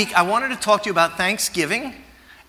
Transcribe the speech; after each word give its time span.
week, 0.00 0.16
I 0.16 0.22
wanted 0.22 0.48
to 0.48 0.56
talk 0.56 0.84
to 0.84 0.86
you 0.86 0.92
about 0.92 1.18
Thanksgiving 1.18 1.92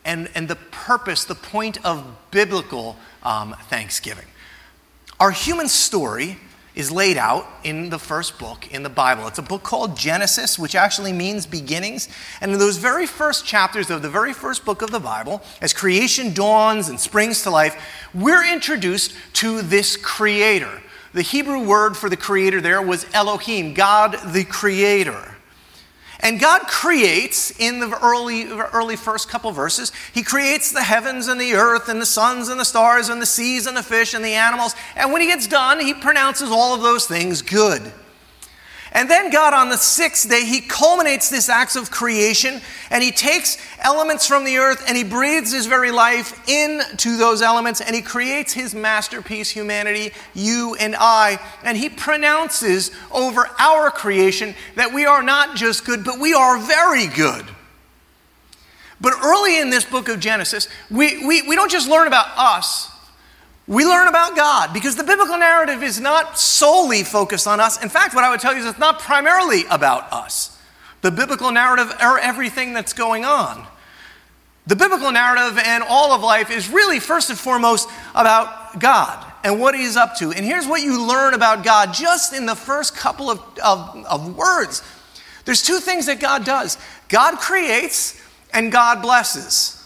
and, 0.05 0.29
and 0.35 0.47
the 0.47 0.55
purpose, 0.55 1.25
the 1.25 1.35
point 1.35 1.83
of 1.83 2.05
biblical 2.31 2.95
um, 3.23 3.53
Thanksgiving. 3.63 4.23
Our 5.19 5.31
human 5.31 5.67
story 5.67 6.37
is 6.75 6.93
laid 6.93 7.17
out 7.17 7.45
in 7.65 7.89
the 7.89 7.99
first 7.99 8.39
book 8.39 8.71
in 8.71 8.83
the 8.83 8.89
Bible. 8.89 9.27
It's 9.27 9.37
a 9.37 9.41
book 9.41 9.63
called 9.63 9.97
Genesis, 9.97 10.57
which 10.57 10.75
actually 10.75 11.11
means 11.11 11.45
beginnings. 11.45 12.07
And 12.39 12.53
in 12.53 12.57
those 12.57 12.77
very 12.77 13.05
first 13.05 13.45
chapters 13.45 13.89
of 13.89 14.01
the 14.01 14.09
very 14.09 14.31
first 14.31 14.63
book 14.63 14.81
of 14.81 14.89
the 14.89 15.01
Bible, 15.01 15.41
as 15.59 15.73
creation 15.73 16.33
dawns 16.33 16.87
and 16.87 16.97
springs 16.97 17.43
to 17.43 17.49
life, 17.49 17.75
we're 18.13 18.49
introduced 18.49 19.13
to 19.33 19.61
this 19.61 19.97
creator. 19.97 20.81
The 21.13 21.21
Hebrew 21.21 21.67
word 21.67 21.97
for 21.97 22.09
the 22.09 22.15
creator 22.15 22.61
there 22.61 22.81
was 22.81 23.05
Elohim, 23.13 23.73
God 23.73 24.17
the 24.31 24.45
creator. 24.45 25.35
And 26.23 26.39
God 26.39 26.67
creates 26.67 27.51
in 27.59 27.79
the 27.79 27.97
early, 28.03 28.45
early 28.47 28.95
first 28.95 29.27
couple 29.27 29.51
verses, 29.51 29.91
He 30.13 30.21
creates 30.21 30.71
the 30.71 30.83
heavens 30.83 31.27
and 31.27 31.41
the 31.41 31.53
earth 31.53 31.89
and 31.89 31.99
the 31.99 32.05
suns 32.05 32.47
and 32.47 32.59
the 32.59 32.65
stars 32.65 33.09
and 33.09 33.21
the 33.21 33.25
seas 33.25 33.65
and 33.65 33.75
the 33.75 33.83
fish 33.83 34.13
and 34.13 34.23
the 34.23 34.33
animals. 34.33 34.75
And 34.95 35.11
when 35.11 35.21
He 35.21 35.27
gets 35.27 35.47
done, 35.47 35.79
He 35.79 35.93
pronounces 35.93 36.51
all 36.51 36.75
of 36.75 36.81
those 36.81 37.07
things 37.07 37.41
good. 37.41 37.91
And 38.93 39.09
then 39.09 39.31
God, 39.31 39.53
on 39.53 39.69
the 39.69 39.77
sixth 39.77 40.29
day, 40.29 40.43
He 40.43 40.59
culminates 40.59 41.29
this 41.29 41.47
act 41.47 41.77
of 41.77 41.89
creation 41.89 42.59
and 42.89 43.01
He 43.01 43.11
takes 43.11 43.57
elements 43.79 44.27
from 44.27 44.43
the 44.43 44.57
earth 44.57 44.83
and 44.85 44.97
He 44.97 45.05
breathes 45.05 45.53
His 45.53 45.65
very 45.65 45.91
life 45.91 46.47
into 46.49 47.15
those 47.15 47.41
elements 47.41 47.79
and 47.79 47.95
He 47.95 48.01
creates 48.01 48.51
His 48.51 48.75
masterpiece, 48.75 49.49
humanity, 49.49 50.11
you 50.33 50.75
and 50.77 50.95
I. 50.99 51.39
And 51.63 51.77
He 51.77 51.87
pronounces 51.87 52.91
over 53.13 53.49
our 53.59 53.91
creation 53.91 54.55
that 54.75 54.93
we 54.93 55.05
are 55.05 55.23
not 55.23 55.55
just 55.55 55.85
good, 55.85 56.03
but 56.03 56.19
we 56.19 56.33
are 56.33 56.57
very 56.57 57.07
good. 57.07 57.45
But 58.99 59.13
early 59.23 59.59
in 59.59 59.69
this 59.69 59.85
book 59.85 60.09
of 60.09 60.19
Genesis, 60.19 60.67
we, 60.89 61.25
we, 61.25 61.47
we 61.47 61.55
don't 61.55 61.71
just 61.71 61.89
learn 61.89 62.07
about 62.07 62.27
us, 62.37 62.90
we 63.67 63.85
learn 63.85 64.07
about 64.07 64.35
God 64.35 64.73
because 64.73 64.95
the 64.95 65.03
biblical 65.03 65.37
narrative 65.37 65.83
is 65.83 65.99
not 65.99 66.37
solely 66.37 67.03
focused 67.03 67.47
on 67.47 67.59
us. 67.59 67.81
In 67.81 67.89
fact, 67.89 68.15
what 68.15 68.23
I 68.23 68.29
would 68.29 68.39
tell 68.39 68.53
you 68.53 68.59
is 68.59 68.65
it's 68.65 68.79
not 68.79 68.99
primarily 68.99 69.63
about 69.69 70.11
us. 70.11 70.57
The 71.01 71.11
biblical 71.11 71.51
narrative 71.51 71.91
are 71.99 72.17
everything 72.19 72.73
that's 72.73 72.93
going 72.93 73.25
on. 73.25 73.65
The 74.67 74.75
biblical 74.75 75.11
narrative 75.11 75.59
and 75.65 75.83
all 75.87 76.13
of 76.13 76.21
life 76.21 76.51
is 76.51 76.69
really 76.69 76.99
first 76.99 77.29
and 77.29 77.37
foremost 77.37 77.89
about 78.13 78.79
God 78.79 79.25
and 79.43 79.59
what 79.59 79.75
He's 79.75 79.97
up 79.97 80.15
to. 80.17 80.31
And 80.31 80.45
here's 80.45 80.67
what 80.67 80.81
you 80.81 81.07
learn 81.07 81.33
about 81.33 81.63
God 81.63 81.93
just 81.93 82.33
in 82.33 82.45
the 82.45 82.55
first 82.55 82.95
couple 82.95 83.29
of, 83.29 83.39
of, 83.63 84.05
of 84.05 84.37
words. 84.37 84.83
There's 85.45 85.63
two 85.63 85.79
things 85.79 86.05
that 86.05 86.19
God 86.19 86.45
does 86.45 86.77
God 87.07 87.37
creates 87.39 88.21
and 88.53 88.71
God 88.71 89.01
blesses. 89.01 89.80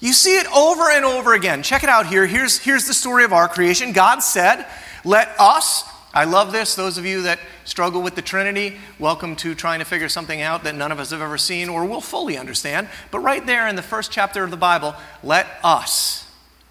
You 0.00 0.12
see 0.12 0.38
it 0.38 0.46
over 0.54 0.90
and 0.90 1.04
over 1.04 1.34
again. 1.34 1.62
Check 1.62 1.82
it 1.82 1.88
out 1.88 2.06
here. 2.06 2.26
Here's, 2.26 2.58
here's 2.58 2.86
the 2.86 2.94
story 2.94 3.24
of 3.24 3.32
our 3.32 3.48
creation. 3.48 3.92
God 3.92 4.20
said, 4.20 4.64
Let 5.04 5.34
us, 5.40 5.84
I 6.14 6.24
love 6.24 6.52
this. 6.52 6.76
Those 6.76 6.98
of 6.98 7.04
you 7.04 7.22
that 7.22 7.40
struggle 7.64 8.00
with 8.00 8.14
the 8.14 8.22
Trinity, 8.22 8.76
welcome 9.00 9.34
to 9.36 9.56
trying 9.56 9.80
to 9.80 9.84
figure 9.84 10.08
something 10.08 10.40
out 10.40 10.62
that 10.64 10.76
none 10.76 10.92
of 10.92 11.00
us 11.00 11.10
have 11.10 11.20
ever 11.20 11.36
seen 11.36 11.68
or 11.68 11.84
will 11.84 12.00
fully 12.00 12.38
understand. 12.38 12.88
But 13.10 13.20
right 13.20 13.44
there 13.44 13.66
in 13.66 13.74
the 13.74 13.82
first 13.82 14.12
chapter 14.12 14.44
of 14.44 14.52
the 14.52 14.56
Bible, 14.56 14.94
let 15.24 15.46
us. 15.64 16.24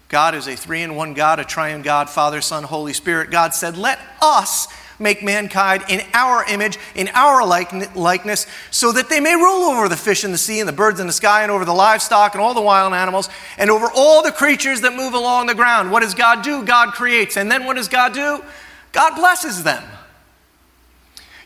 God 0.08 0.34
is 0.34 0.48
a 0.48 0.56
three 0.56 0.80
in 0.80 0.94
one 0.94 1.12
God, 1.12 1.38
a 1.38 1.44
triune 1.44 1.82
God, 1.82 2.08
Father, 2.08 2.40
Son, 2.40 2.64
Holy 2.64 2.94
Spirit. 2.94 3.30
God 3.30 3.52
said, 3.52 3.76
Let 3.76 3.98
us 4.22 4.68
make 4.98 5.22
mankind 5.22 5.84
in 5.88 6.02
our 6.14 6.44
image, 6.44 6.78
in 6.94 7.08
our 7.14 7.46
likeness, 7.46 8.46
so 8.70 8.92
that 8.92 9.08
they 9.08 9.20
may 9.20 9.34
rule 9.34 9.64
over 9.64 9.88
the 9.88 9.96
fish 9.96 10.24
in 10.24 10.32
the 10.32 10.38
sea 10.38 10.60
and 10.60 10.68
the 10.68 10.72
birds 10.72 11.00
in 11.00 11.06
the 11.06 11.12
sky 11.12 11.42
and 11.42 11.50
over 11.52 11.64
the 11.64 11.72
livestock 11.72 12.34
and 12.34 12.40
all 12.40 12.54
the 12.54 12.60
wild 12.60 12.92
animals 12.92 13.28
and 13.56 13.70
over 13.70 13.88
all 13.94 14.22
the 14.22 14.32
creatures 14.32 14.80
that 14.80 14.94
move 14.94 15.14
along 15.14 15.46
the 15.46 15.54
ground. 15.54 15.90
What 15.90 16.00
does 16.00 16.14
God 16.14 16.42
do? 16.42 16.64
God 16.64 16.94
creates. 16.94 17.36
And 17.36 17.50
then 17.50 17.64
what 17.64 17.76
does 17.76 17.88
God 17.88 18.12
do? 18.12 18.42
God 18.92 19.14
blesses 19.16 19.62
them. 19.62 19.82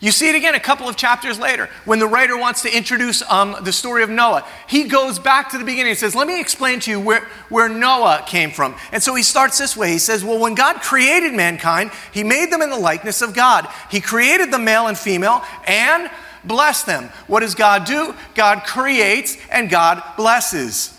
You 0.03 0.11
see 0.11 0.29
it 0.29 0.35
again 0.35 0.57
a 0.57 0.61
couple 0.61 0.89
of 0.89 0.97
chapters 0.97 1.39
later 1.39 1.71
when 1.85 2.01
the 2.01 2.09
writer 2.09 2.37
wants 2.37 2.63
to 2.63 2.77
introduce 2.77 3.23
um, 3.31 3.55
the 3.63 3.73
story 3.73 4.03
of 4.03 4.11
Noah. 4.11 4.45
He 4.67 4.89
goes 4.89 5.21
back 5.21 5.51
to 5.51 5.59
the 5.59 5.65
beginning 5.65 5.91
and 5.91 5.99
says, 5.99 6.17
Let 6.17 6.27
me 6.27 6.41
explain 6.41 6.81
to 6.81 6.91
you 6.91 6.99
where, 6.99 7.29
where 7.49 7.69
Noah 7.69 8.25
came 8.27 8.51
from. 8.51 8.75
And 8.91 9.01
so 9.01 9.15
he 9.15 9.23
starts 9.23 9.59
this 9.59 9.77
way. 9.77 9.93
He 9.93 10.01
says, 10.01 10.25
Well, 10.25 10.41
when 10.41 10.57
God 10.57 10.81
created 10.81 11.35
mankind, 11.35 11.93
he 12.11 12.25
made 12.25 12.51
them 12.51 12.63
in 12.63 12.71
the 12.71 12.79
likeness 12.79 13.23
of 13.23 13.33
God. 13.33 13.69
He 13.93 14.01
created 14.01 14.51
the 14.51 14.59
male 14.59 14.89
and 14.89 14.99
female 14.99 15.45
and 15.69 16.11
blessed 16.43 16.87
them. 16.87 17.05
What 17.29 17.41
does 17.41 17.55
God 17.55 17.85
do? 17.85 18.13
God 18.35 18.65
creates 18.65 19.37
and 19.53 19.71
God 19.71 20.03
blesses. 20.17 20.99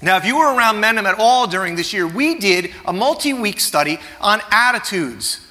Now, 0.00 0.16
if 0.16 0.24
you 0.24 0.38
were 0.38 0.54
around 0.54 0.76
Mendham 0.76 1.04
at 1.04 1.18
all 1.18 1.46
during 1.46 1.76
this 1.76 1.92
year, 1.92 2.06
we 2.06 2.38
did 2.38 2.72
a 2.86 2.94
multi 2.94 3.34
week 3.34 3.60
study 3.60 3.98
on 4.22 4.40
attitudes. 4.50 5.45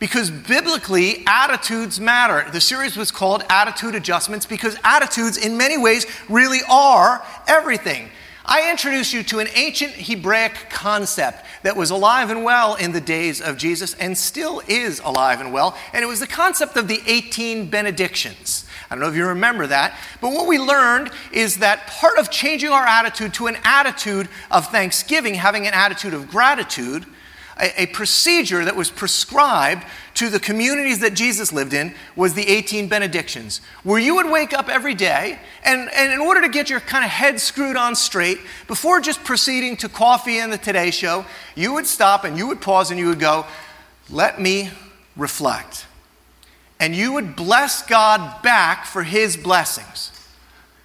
Because 0.00 0.30
biblically, 0.30 1.22
attitudes 1.26 2.00
matter. 2.00 2.50
The 2.50 2.60
series 2.60 2.96
was 2.96 3.10
called 3.10 3.44
Attitude 3.50 3.94
Adjustments 3.94 4.46
because 4.46 4.76
attitudes, 4.82 5.36
in 5.36 5.58
many 5.58 5.76
ways, 5.76 6.06
really 6.30 6.60
are 6.70 7.22
everything. 7.46 8.08
I 8.46 8.70
introduced 8.70 9.12
you 9.12 9.22
to 9.24 9.40
an 9.40 9.48
ancient 9.54 9.92
Hebraic 9.92 10.70
concept 10.70 11.44
that 11.62 11.76
was 11.76 11.90
alive 11.90 12.30
and 12.30 12.42
well 12.42 12.76
in 12.76 12.92
the 12.92 13.00
days 13.00 13.42
of 13.42 13.58
Jesus 13.58 13.92
and 13.94 14.16
still 14.16 14.62
is 14.66 15.00
alive 15.00 15.38
and 15.38 15.52
well, 15.52 15.76
and 15.92 16.02
it 16.02 16.06
was 16.06 16.20
the 16.20 16.26
concept 16.26 16.78
of 16.78 16.88
the 16.88 17.02
18 17.06 17.68
benedictions. 17.68 18.64
I 18.90 18.94
don't 18.94 19.02
know 19.02 19.10
if 19.10 19.14
you 19.14 19.26
remember 19.26 19.66
that, 19.66 19.94
but 20.22 20.32
what 20.32 20.48
we 20.48 20.58
learned 20.58 21.10
is 21.30 21.58
that 21.58 21.86
part 21.86 22.18
of 22.18 22.30
changing 22.30 22.70
our 22.70 22.86
attitude 22.86 23.34
to 23.34 23.48
an 23.48 23.58
attitude 23.64 24.30
of 24.50 24.66
thanksgiving, 24.68 25.34
having 25.34 25.66
an 25.66 25.74
attitude 25.74 26.14
of 26.14 26.30
gratitude, 26.30 27.04
a, 27.58 27.82
a 27.82 27.86
procedure 27.86 28.64
that 28.64 28.76
was 28.76 28.90
prescribed 28.90 29.84
to 30.14 30.28
the 30.28 30.40
communities 30.40 31.00
that 31.00 31.14
Jesus 31.14 31.52
lived 31.52 31.72
in 31.72 31.94
was 32.16 32.34
the 32.34 32.46
18 32.46 32.88
benedictions, 32.88 33.60
where 33.84 33.98
you 33.98 34.16
would 34.16 34.30
wake 34.30 34.52
up 34.52 34.68
every 34.68 34.94
day 34.94 35.38
and, 35.64 35.90
and 35.94 36.12
in 36.12 36.20
order 36.20 36.40
to 36.40 36.48
get 36.48 36.70
your 36.70 36.80
kind 36.80 37.04
of 37.04 37.10
head 37.10 37.40
screwed 37.40 37.76
on 37.76 37.94
straight, 37.94 38.38
before 38.66 39.00
just 39.00 39.22
proceeding 39.24 39.76
to 39.78 39.88
coffee 39.88 40.38
and 40.38 40.52
the 40.52 40.58
Today 40.58 40.90
Show, 40.90 41.24
you 41.54 41.72
would 41.74 41.86
stop 41.86 42.24
and 42.24 42.36
you 42.36 42.46
would 42.46 42.60
pause 42.60 42.90
and 42.90 42.98
you 42.98 43.08
would 43.08 43.20
go, 43.20 43.46
Let 44.08 44.40
me 44.40 44.70
reflect. 45.16 45.86
And 46.78 46.96
you 46.96 47.12
would 47.12 47.36
bless 47.36 47.82
God 47.82 48.42
back 48.42 48.86
for 48.86 49.02
his 49.02 49.36
blessings. 49.36 50.12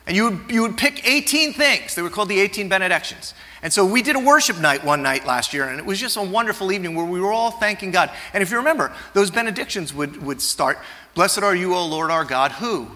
And 0.05 0.15
you 0.15 0.29
would, 0.29 0.51
you 0.51 0.61
would 0.61 0.77
pick 0.77 1.07
18 1.07 1.53
things. 1.53 1.95
They 1.95 2.01
were 2.01 2.09
called 2.09 2.29
the 2.29 2.39
18 2.39 2.69
benedictions. 2.69 3.33
And 3.65 3.73
so 3.73 3.83
we 3.83 4.03
did 4.03 4.15
a 4.15 4.19
worship 4.19 4.59
night 4.59 4.83
one 4.83 5.01
night 5.01 5.25
last 5.25 5.51
year, 5.51 5.67
and 5.67 5.79
it 5.79 5.85
was 5.87 5.99
just 5.99 6.17
a 6.17 6.21
wonderful 6.21 6.71
evening 6.71 6.93
where 6.93 7.03
we 7.03 7.19
were 7.19 7.33
all 7.33 7.49
thanking 7.49 7.89
God. 7.89 8.11
And 8.31 8.43
if 8.43 8.51
you 8.51 8.57
remember, 8.57 8.93
those 9.15 9.31
benedictions 9.31 9.91
would, 9.91 10.21
would 10.21 10.39
start 10.39 10.77
Blessed 11.15 11.39
are 11.39 11.55
you, 11.55 11.73
O 11.73 11.83
Lord 11.87 12.11
our 12.11 12.23
God, 12.23 12.51
who? 12.51 12.91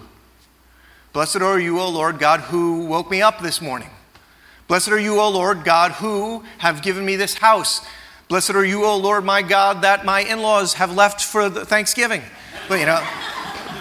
Blessed 1.12 1.40
are 1.40 1.58
you, 1.58 1.80
O 1.80 1.88
Lord 1.88 2.20
God, 2.20 2.38
who 2.38 2.86
woke 2.86 3.10
me 3.10 3.20
up 3.20 3.40
this 3.40 3.60
morning. 3.60 3.90
Blessed 4.68 4.90
are 4.90 5.00
you, 5.00 5.18
O 5.18 5.28
Lord 5.28 5.64
God, 5.64 5.90
who 5.90 6.44
have 6.58 6.82
given 6.82 7.04
me 7.04 7.16
this 7.16 7.34
house. 7.34 7.84
Blessed 8.28 8.50
are 8.50 8.64
you, 8.64 8.84
O 8.84 8.96
Lord 8.96 9.24
my 9.24 9.42
God, 9.42 9.82
that 9.82 10.04
my 10.04 10.20
in 10.20 10.40
laws 10.40 10.74
have 10.74 10.94
left 10.94 11.20
for 11.20 11.50
Thanksgiving. 11.50 12.22
But, 12.68 12.78
you 12.78 12.86
know, 12.86 13.04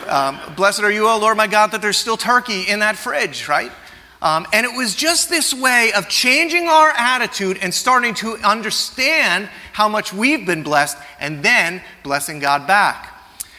um, 0.07 0.39
blessed 0.55 0.79
are 0.79 0.91
you, 0.91 1.07
O 1.07 1.19
Lord 1.19 1.37
my 1.37 1.45
God, 1.45 1.67
that 1.67 1.83
there's 1.83 1.97
still 1.97 2.17
turkey 2.17 2.63
in 2.63 2.79
that 2.79 2.95
fridge, 2.95 3.47
right? 3.47 3.71
Um, 4.21 4.45
and 4.51 4.65
it 4.65 4.75
was 4.75 4.95
just 4.95 5.29
this 5.29 5.53
way 5.53 5.93
of 5.93 6.09
changing 6.09 6.67
our 6.67 6.89
attitude 6.89 7.57
and 7.61 7.73
starting 7.73 8.13
to 8.15 8.35
understand 8.37 9.49
how 9.71 9.87
much 9.87 10.13
we've 10.13 10.45
been 10.45 10.63
blessed 10.63 10.97
and 11.19 11.41
then 11.41 11.81
blessing 12.03 12.39
God 12.39 12.67
back. 12.67 13.15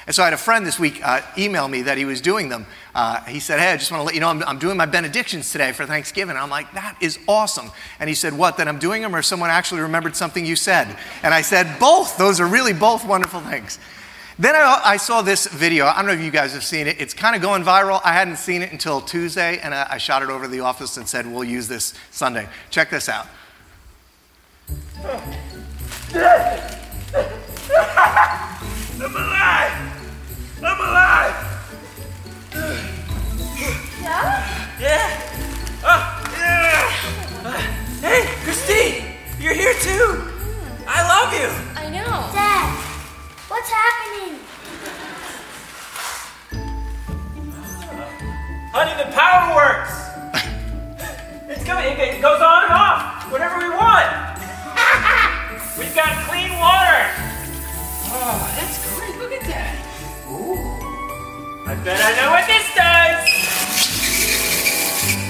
And 0.06 0.14
so 0.14 0.22
I 0.22 0.26
had 0.26 0.34
a 0.34 0.38
friend 0.38 0.66
this 0.66 0.78
week 0.78 1.00
uh, 1.06 1.22
email 1.38 1.68
me 1.68 1.82
that 1.82 1.96
he 1.96 2.04
was 2.04 2.20
doing 2.20 2.48
them. 2.48 2.66
Uh, 2.94 3.22
he 3.24 3.38
said, 3.38 3.60
Hey, 3.60 3.72
I 3.72 3.76
just 3.76 3.92
want 3.92 4.00
to 4.00 4.04
let 4.04 4.14
you 4.14 4.20
know 4.20 4.28
I'm, 4.28 4.42
I'm, 4.42 4.58
doing 4.58 4.76
my 4.76 4.86
benedictions 4.86 5.52
today 5.52 5.70
for 5.72 5.86
Thanksgiving. 5.86 6.36
I'm 6.36 6.50
like, 6.50 6.72
That 6.72 6.96
is 7.00 7.18
awesome. 7.28 7.70
And 8.00 8.08
he 8.08 8.14
said, 8.14 8.36
What, 8.36 8.56
that 8.56 8.66
I'm 8.66 8.78
doing 8.78 9.02
them 9.02 9.14
or 9.14 9.22
someone 9.22 9.50
actually 9.50 9.82
remembered 9.82 10.16
something 10.16 10.44
you 10.44 10.56
said? 10.56 10.96
And 11.22 11.32
I 11.32 11.42
said, 11.42 11.78
Both. 11.78 12.18
Those 12.18 12.40
are 12.40 12.46
really 12.46 12.72
both 12.72 13.06
wonderful 13.06 13.40
things. 13.40 13.78
Then 14.40 14.56
I, 14.56 14.80
I, 14.82 14.96
saw 14.96 15.20
this 15.20 15.46
video. 15.46 15.84
I 15.84 15.96
don't 15.96 16.06
know 16.06 16.12
if 16.12 16.22
you 16.22 16.30
guys 16.30 16.54
have 16.54 16.64
seen 16.64 16.86
it. 16.86 16.98
It's 16.98 17.12
kind 17.12 17.36
of 17.36 17.42
going 17.42 17.62
viral. 17.62 18.00
I 18.02 18.14
hadn't 18.14 18.38
seen 18.38 18.62
it 18.62 18.72
until 18.72 19.02
Tuesday, 19.02 19.58
and 19.58 19.74
I, 19.74 19.86
I 19.90 19.98
shot 19.98 20.22
it 20.22 20.30
over 20.30 20.44
to 20.44 20.50
the 20.50 20.60
office 20.60 20.96
and 20.96 21.06
said, 21.06 21.26
We'll 21.26 21.44
use 21.44 21.68
this 21.68 21.92
Sunday. 22.10 22.48
Check 22.70 22.88
this 22.88 23.10
out. 23.10 23.26
I'm 23.82 25.04
alive! 29.14 29.72
I'm 30.62 30.80
alive! 30.80 31.36
Yeah? 34.00 34.80
Yeah. 34.80 35.20
Oh, 35.84 36.00
yeah. 36.32 37.60
hey, 38.00 38.24
Christine! 38.42 39.16
You're 39.38 39.52
here 39.52 39.74
too! 39.74 40.32
I 40.88 41.02
love 41.06 41.34
you! 41.34 41.48
I 41.78 41.90
know. 41.90 42.32
Dad! 42.32 42.89
What's 43.50 43.68
happening? 43.68 44.38
Honey, 48.70 48.94
the 48.94 49.10
power 49.10 49.56
works. 49.58 49.90
it's 51.50 51.64
coming. 51.64 51.84
It, 51.86 51.98
it 51.98 52.22
goes 52.22 52.40
on 52.40 52.62
and 52.62 52.72
off 52.72 53.26
whenever 53.32 53.58
we 53.58 53.70
want. 53.70 54.06
We've 55.76 55.92
got 55.96 56.14
clean 56.30 56.54
water. 56.62 57.10
Oh, 58.14 58.38
that's 58.54 58.78
great. 58.94 59.18
Look 59.18 59.32
at 59.32 59.42
that. 59.50 59.74
Ooh. 60.30 61.66
I 61.66 61.74
bet 61.82 61.98
I 61.98 62.14
know 62.22 62.30
what 62.30 62.46
this 62.46 62.70
does. 62.78 63.18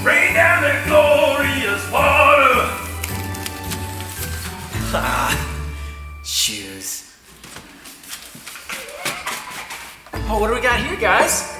Rain 0.05 0.35
down 0.35 0.61
the 0.61 0.77
glorious 0.85 1.81
water. 1.89 2.69
Ah, 4.93 5.47
Oh, 10.33 10.39
what 10.39 10.47
do 10.47 10.53
we 10.53 10.61
got 10.61 10.79
here, 10.79 10.95
guys? 10.95 11.59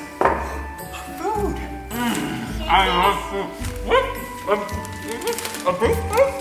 Food. 1.19 1.59
Mm, 1.91 2.63
I 2.71 2.87
love 2.87 3.19
food. 3.27 3.51
What? 3.83 3.99
Um, 4.47 4.63
mm-hmm. 4.63 5.67
A, 5.67 5.71
a 5.71 5.73
big 5.75 5.91
food? 6.07 6.31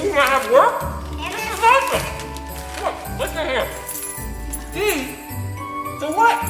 You 0.00 0.08
gonna 0.08 0.24
have 0.24 0.48
work? 0.48 0.80
This 1.20 1.44
is 1.44 1.60
awesome. 1.60 2.00
Look, 2.80 2.96
listen 3.20 3.44
here. 3.44 3.68
Steve, 4.72 5.20
the 6.00 6.08
what? 6.16 6.40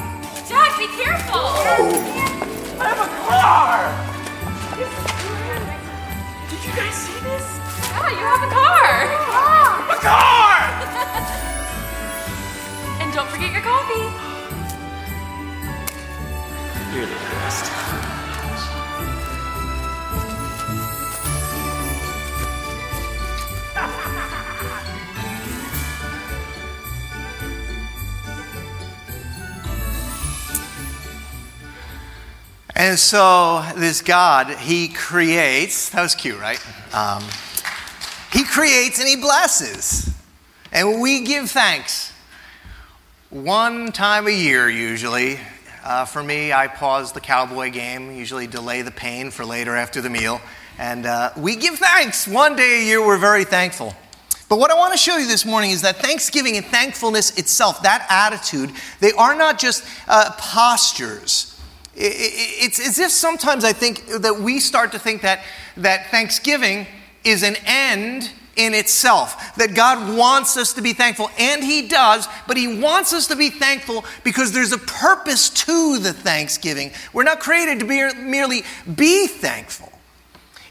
Jack, 0.47 0.79
be 0.79 0.87
careful! 0.87 1.43
Oh, 1.43 2.79
I 2.79 2.87
have 2.87 3.03
a 3.03 3.11
car. 3.27 3.91
Did 6.47 6.63
you 6.63 6.71
guys 6.71 6.95
see 6.95 7.19
this? 7.19 7.43
Yeah, 7.91 8.15
you 8.15 8.23
have 8.31 8.47
a 8.47 8.51
car! 8.55 9.11
A 9.91 9.99
car! 9.99 10.55
And 13.01 13.11
don't 13.13 13.27
forget 13.27 13.51
your 13.51 13.61
coffee. 13.61 14.24
You're 16.95 17.05
the 17.05 17.11
best. 17.11 17.71
And 32.77 32.97
so 32.97 33.65
this 33.75 34.01
God, 34.01 34.47
he 34.57 34.87
creates, 34.87 35.89
that 35.89 36.01
was 36.01 36.15
cute, 36.15 36.39
right? 36.39 36.65
Um, 36.93 37.23
he 38.31 38.45
creates 38.45 38.99
and 38.99 39.09
he 39.09 39.17
blesses. 39.17 40.13
And 40.71 41.01
we 41.01 41.25
give 41.25 41.51
thanks. 41.51 42.13
One 43.31 43.91
time 43.91 44.27
a 44.27 44.31
year, 44.31 44.69
usually. 44.69 45.41
Uh, 45.85 46.03
for 46.03 46.23
me, 46.23 46.51
I 46.51 46.67
pause 46.67 47.11
the 47.11 47.21
cowboy 47.21 47.69
game, 47.69 48.09
usually 48.09 48.47
delay 48.47 48.81
the 48.81 48.89
pain 48.89 49.29
for 49.29 49.45
later 49.45 49.75
after 49.75 50.01
the 50.01 50.09
meal. 50.09 50.41
And 50.79 51.05
uh, 51.05 51.29
we 51.37 51.55
give 51.55 51.75
thanks. 51.75 52.27
One 52.27 52.55
day 52.55 52.81
a 52.81 52.83
year, 52.83 53.05
we're 53.05 53.19
very 53.19 53.43
thankful. 53.43 53.93
But 54.49 54.57
what 54.57 54.71
I 54.71 54.73
want 54.73 54.93
to 54.93 54.97
show 54.97 55.17
you 55.17 55.27
this 55.27 55.45
morning 55.45 55.69
is 55.69 55.83
that 55.83 55.97
thanksgiving 55.97 56.57
and 56.57 56.65
thankfulness 56.65 57.37
itself, 57.37 57.83
that 57.83 58.03
attitude, 58.09 58.71
they 58.99 59.11
are 59.11 59.35
not 59.35 59.59
just 59.59 59.85
uh, 60.07 60.31
postures. 60.39 61.55
It's 61.95 62.79
as 62.79 62.97
if 62.97 63.11
sometimes 63.11 63.63
I 63.63 63.71
think 63.71 64.07
that 64.07 64.39
we 64.39 64.59
start 64.59 64.91
to 64.93 64.99
think 64.99 65.21
that, 65.21 65.43
that 65.77 66.09
Thanksgiving 66.09 66.87
is 67.23 67.43
an 67.43 67.57
end 67.63 68.31
in 68.55 68.73
itself, 68.73 69.55
that 69.55 69.75
God 69.75 70.17
wants 70.17 70.57
us 70.57 70.73
to 70.73 70.81
be 70.81 70.93
thankful, 70.93 71.29
and 71.37 71.63
He 71.63 71.87
does, 71.87 72.27
but 72.47 72.57
He 72.57 72.79
wants 72.79 73.13
us 73.13 73.27
to 73.27 73.35
be 73.35 73.49
thankful 73.49 74.05
because 74.23 74.51
there's 74.51 74.71
a 74.71 74.77
purpose 74.77 75.49
to 75.49 75.99
the 75.99 76.13
Thanksgiving. 76.13 76.91
We're 77.13 77.23
not 77.23 77.39
created 77.39 77.79
to 77.79 77.85
be, 77.85 78.13
merely 78.21 78.63
be 78.95 79.27
thankful. 79.27 79.91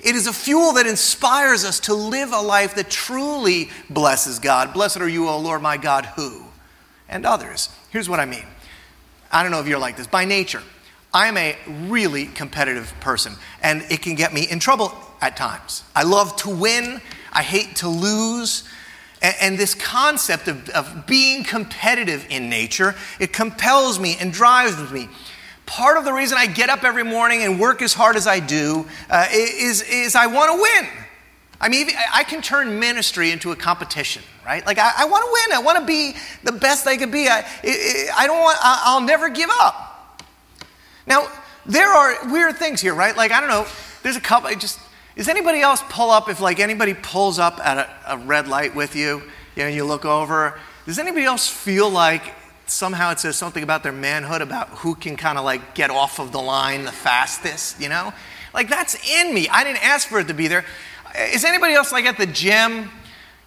It 0.03 0.15
is 0.15 0.27
a 0.27 0.33
fuel 0.33 0.75
that 0.75 0.87
inspires 0.87 1.65
us 1.65 1.81
to 1.81 1.95
live 1.95 2.33
a 2.33 2.41
life 2.41 2.75
that 2.75 2.91
truly 2.91 3.71
blesses 3.89 4.39
God. 4.39 4.75
Blessed 4.75 5.01
are 5.01 5.09
you, 5.09 5.29
O 5.29 5.39
Lord 5.39 5.63
my 5.63 5.79
God, 5.79 6.05
who? 6.05 6.45
And 7.09 7.25
others. 7.25 7.71
Here's 7.91 8.09
what 8.09 8.21
I 8.21 8.27
mean. 8.27 8.45
I 9.33 9.43
don't 9.43 9.51
know 9.51 9.61
if 9.61 9.67
you're 9.67 9.79
like 9.79 9.97
this. 9.97 10.07
By 10.07 10.27
nature, 10.27 10.63
I 11.15 11.29
am 11.29 11.37
a 11.37 11.57
really 11.89 12.27
competitive 12.27 12.93
person, 13.01 13.35
and 13.63 13.83
it 13.89 14.03
can 14.03 14.15
get 14.15 14.35
me 14.35 14.47
in 14.51 14.59
trouble 14.59 14.93
at 15.21 15.37
times. 15.37 15.85
I 15.95 16.03
love 16.03 16.37
to 16.39 16.51
win, 16.51 17.01
I 17.35 17.43
hate 17.43 17.77
to 17.77 17.89
lose. 17.89 18.65
And, 19.23 19.35
and 19.41 19.59
this 19.59 19.75
concept 19.75 20.49
of, 20.49 20.69
of 20.71 21.07
being 21.07 21.45
competitive 21.45 22.27
in 22.31 22.49
nature, 22.49 22.95
it 23.19 23.33
compels 23.33 23.99
me 23.99 24.17
and 24.21 24.33
drives 24.33 24.91
me. 24.93 25.09
Part 25.67 25.97
of 25.97 26.05
the 26.05 26.13
reason 26.13 26.37
I 26.39 26.47
get 26.47 26.69
up 26.69 26.85
every 26.85 27.05
morning 27.05 27.43
and 27.43 27.59
work 27.59 27.81
as 27.81 27.95
hard 27.95 28.17
as 28.17 28.27
I 28.27 28.39
do 28.41 28.87
uh, 29.09 29.27
is, 29.33 29.83
is 29.83 30.15
I 30.15 30.27
want 30.27 30.53
to 30.53 30.61
win. 30.61 31.05
I 31.61 31.69
mean, 31.69 31.89
I 32.13 32.25
can 32.25 32.43
turn 32.43 32.79
ministry 32.79 33.31
into 33.31 33.51
a 33.51 33.57
competition, 33.57 34.23
right? 34.45 34.65
Like, 34.67 34.79
I, 34.79 34.93
I 34.99 35.05
want 35.07 35.25
to 35.25 35.31
win. 35.33 35.59
I 35.59 35.63
want 35.65 35.79
to 35.79 35.87
be 35.87 36.15
the 36.43 36.53
best 36.53 36.87
I 36.87 36.99
could 36.99 37.11
be. 37.11 37.29
I, 37.29 37.47
I, 38.15 38.27
don't 38.27 38.41
want, 38.41 38.59
I, 38.61 38.83
I'll 38.85 39.01
never 39.01 39.31
give 39.31 39.49
up. 39.51 40.23
Now, 41.07 41.31
there 41.65 41.89
are 41.89 42.31
weird 42.31 42.57
things 42.57 42.83
here, 42.83 42.95
right? 42.95 43.17
Like, 43.17 43.33
I 43.33 43.41
don't 43.41 43.49
know, 43.49 43.67
there's 44.03 44.17
a 44.17 44.21
couple, 44.21 44.51
I 44.51 44.55
just, 44.55 44.79
does 45.17 45.29
anybody 45.29 45.61
else 45.61 45.83
pull 45.89 46.11
up 46.11 46.29
if, 46.29 46.41
like, 46.41 46.61
anybody 46.61 46.95
pulls 46.95 47.39
up 47.39 47.61
at 47.65 47.79
a, 47.79 48.15
a 48.15 48.19
red 48.19 48.49
light 48.49 48.75
with 48.75 48.97
you, 48.97 49.23
you 49.57 49.63
know, 49.63 49.69
you 49.69 49.85
look 49.85 50.05
over, 50.05 50.59
does 50.87 50.99
anybody 50.99 51.25
else 51.25 51.49
feel 51.49 51.89
like 51.89 52.35
somehow 52.67 53.11
it 53.11 53.21
says 53.21 53.37
something 53.37 53.63
about 53.63 53.83
their 53.83 53.93
manhood, 53.93 54.43
about 54.43 54.69
who 54.71 54.95
can 54.95 55.17
kind 55.17 55.39
of 55.39 55.45
like 55.45 55.75
get 55.75 55.91
off 55.91 56.19
of 56.19 56.33
the 56.33 56.41
line 56.41 56.85
the 56.85 56.93
fastest, 56.93 57.81
you 57.81 57.89
know? 57.89 58.13
Like, 58.53 58.69
that's 58.69 58.95
in 59.09 59.35
me. 59.35 59.49
I 59.49 59.65
didn't 59.65 59.85
ask 59.85 60.09
for 60.09 60.21
it 60.21 60.29
to 60.29 60.35
be 60.35 60.49
there. 60.49 60.65
Is 61.33 61.45
anybody 61.45 61.75
else 61.75 61.93
like 61.93 62.05
at 62.07 62.19
the 62.19 62.27
gym? 62.27 62.91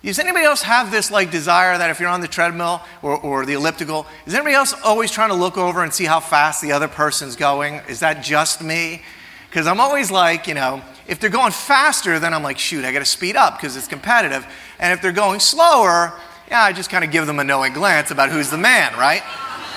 Does 0.04 0.20
anybody 0.20 0.46
else 0.46 0.62
have 0.62 0.92
this 0.92 1.12
like 1.12 1.31
desire 1.31 1.78
that 1.78 1.90
if 1.90 2.00
you're 2.00 2.10
on 2.10 2.22
the 2.22 2.28
treadmill 2.28 2.81
or, 3.02 3.18
or 3.18 3.46
the 3.46 3.54
elliptical, 3.54 4.06
is 4.25 4.34
anybody 4.34 4.56
else 4.56 4.74
always 4.84 5.12
trying 5.12 5.30
to 5.30 5.36
look 5.36 5.58
over 5.58 5.84
and 5.84 5.94
see 5.94 6.06
how 6.06 6.20
fast 6.20 6.62
the 6.62 6.72
other 6.72 6.88
person's 6.88 7.36
going? 7.36 7.81
Is 7.90 8.00
that 8.00 8.24
just 8.24 8.62
me? 8.62 9.02
Because 9.50 9.68
I'm 9.68 9.80
always 9.80 10.12
like, 10.12 10.48
you 10.48 10.54
know, 10.54 10.81
if 11.07 11.19
they're 11.19 11.30
going 11.30 11.51
faster, 11.51 12.20
then 12.20 12.34
I'm 12.34 12.43
like, 12.43 12.60
shoot, 12.60 12.84
I 12.84 12.91
got 12.91 13.00
to 13.00 13.05
speed 13.05 13.36
up 13.36 13.58
because 13.58 13.77
it's 13.77 13.88
competitive. 13.88 14.46
And 14.79 14.93
if 14.93 15.01
they're 15.01 15.12
going 15.12 15.39
slower, 15.39 16.13
yeah, 16.50 16.62
I 16.62 16.74
just 16.74 16.89
kind 16.89 17.03
of 17.03 17.12
give 17.12 17.25
them 17.27 17.39
a 17.39 17.43
knowing 17.43 17.74
glance 17.74 18.12
about 18.12 18.29
who's 18.29 18.50
the 18.50 18.58
man, 18.58 18.93
right? 18.98 19.24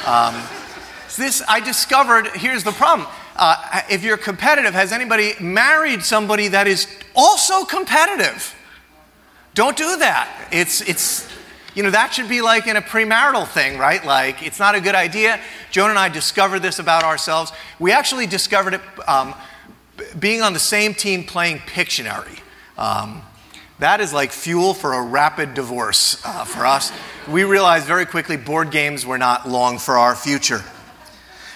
Um, 0.06 0.34
this, 1.16 1.42
I 1.48 1.60
discovered, 1.60 2.28
here's 2.28 2.64
the 2.64 2.72
problem. 2.72 3.08
Uh, 3.36 3.82
if 3.90 4.02
you're 4.02 4.16
competitive, 4.16 4.74
has 4.74 4.92
anybody 4.92 5.32
married 5.40 6.02
somebody 6.02 6.48
that 6.48 6.66
is 6.66 6.86
also 7.14 7.64
competitive? 7.64 8.54
Don't 9.54 9.76
do 9.76 9.96
that. 9.98 10.48
It's, 10.52 10.80
it's, 10.82 11.28
you 11.74 11.82
know, 11.82 11.90
that 11.90 12.12
should 12.12 12.28
be 12.28 12.40
like 12.40 12.66
in 12.66 12.76
a 12.76 12.82
premarital 12.82 13.46
thing, 13.48 13.78
right? 13.78 14.04
Like, 14.04 14.44
it's 14.44 14.58
not 14.58 14.74
a 14.74 14.80
good 14.80 14.94
idea. 14.94 15.40
Joan 15.70 15.90
and 15.90 15.98
I 15.98 16.08
discovered 16.08 16.60
this 16.60 16.78
about 16.78 17.04
ourselves. 17.04 17.52
We 17.78 17.92
actually 17.92 18.26
discovered 18.26 18.74
it 18.74 18.80
um, 19.08 19.34
being 20.18 20.42
on 20.42 20.52
the 20.52 20.58
same 20.58 20.94
team 20.94 21.24
playing 21.24 21.58
Pictionary. 21.58 22.40
Um, 22.78 23.22
that 23.78 24.00
is 24.00 24.12
like 24.12 24.30
fuel 24.30 24.74
for 24.74 24.92
a 24.92 25.02
rapid 25.02 25.54
divorce 25.54 26.20
uh, 26.24 26.44
for 26.44 26.66
us. 26.66 26.92
We 27.28 27.44
realized 27.44 27.86
very 27.86 28.04
quickly 28.04 28.36
board 28.36 28.70
games 28.70 29.06
were 29.06 29.18
not 29.18 29.48
long 29.48 29.78
for 29.78 29.96
our 29.96 30.14
future. 30.14 30.62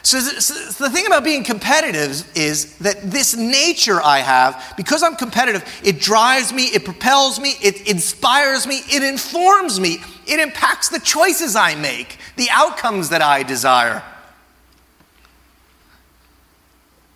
So, 0.02 0.20
so, 0.20 0.84
the 0.84 0.90
thing 0.90 1.06
about 1.06 1.24
being 1.24 1.44
competitive 1.44 2.30
is 2.36 2.76
that 2.78 3.10
this 3.10 3.34
nature 3.34 4.02
I 4.02 4.18
have, 4.18 4.74
because 4.76 5.02
I'm 5.02 5.16
competitive, 5.16 5.64
it 5.82 5.98
drives 5.98 6.52
me, 6.52 6.64
it 6.64 6.84
propels 6.84 7.40
me, 7.40 7.54
it 7.62 7.88
inspires 7.88 8.66
me, 8.66 8.82
it 8.90 9.02
informs 9.02 9.80
me, 9.80 9.98
it 10.26 10.40
impacts 10.40 10.90
the 10.90 11.00
choices 11.00 11.56
I 11.56 11.74
make, 11.76 12.18
the 12.36 12.48
outcomes 12.50 13.08
that 13.08 13.22
I 13.22 13.44
desire. 13.44 14.02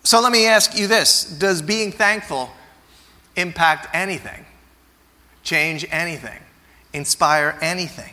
So 0.09 0.19
let 0.21 0.31
me 0.31 0.47
ask 0.47 0.75
you 0.75 0.87
this 0.87 1.23
Does 1.23 1.61
being 1.61 1.91
thankful 1.91 2.49
impact 3.35 3.89
anything? 3.93 4.43
Change 5.43 5.85
anything? 5.91 6.39
Inspire 6.93 7.55
anything? 7.61 8.11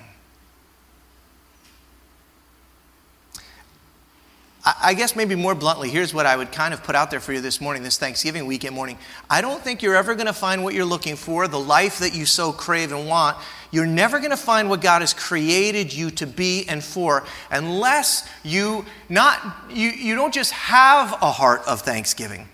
I 4.66 4.94
guess 4.94 5.14
maybe 5.14 5.36
more 5.36 5.54
bluntly, 5.54 5.90
here's 5.90 6.12
what 6.12 6.26
I 6.26 6.36
would 6.36 6.50
kind 6.50 6.74
of 6.74 6.82
put 6.82 6.96
out 6.96 7.12
there 7.12 7.20
for 7.20 7.32
you 7.32 7.40
this 7.40 7.60
morning, 7.60 7.84
this 7.84 7.98
Thanksgiving 7.98 8.46
weekend 8.46 8.74
morning. 8.74 8.98
I 9.30 9.40
don't 9.40 9.62
think 9.62 9.80
you're 9.80 9.94
ever 9.94 10.16
going 10.16 10.26
to 10.26 10.32
find 10.32 10.64
what 10.64 10.74
you're 10.74 10.84
looking 10.84 11.14
for, 11.14 11.46
the 11.46 11.60
life 11.60 12.00
that 12.00 12.16
you 12.16 12.26
so 12.26 12.50
crave 12.50 12.90
and 12.90 13.06
want. 13.06 13.36
You're 13.70 13.86
never 13.86 14.18
going 14.18 14.32
to 14.32 14.36
find 14.36 14.68
what 14.68 14.80
God 14.80 15.02
has 15.02 15.14
created 15.14 15.94
you 15.94 16.10
to 16.12 16.26
be 16.26 16.64
and 16.68 16.82
for 16.82 17.24
unless 17.52 18.28
you 18.42 18.84
not 19.08 19.40
you, 19.70 19.90
you 19.90 20.16
don't 20.16 20.34
just 20.34 20.50
have 20.50 21.12
a 21.22 21.30
heart 21.30 21.62
of 21.68 21.82
thanksgiving, 21.82 22.48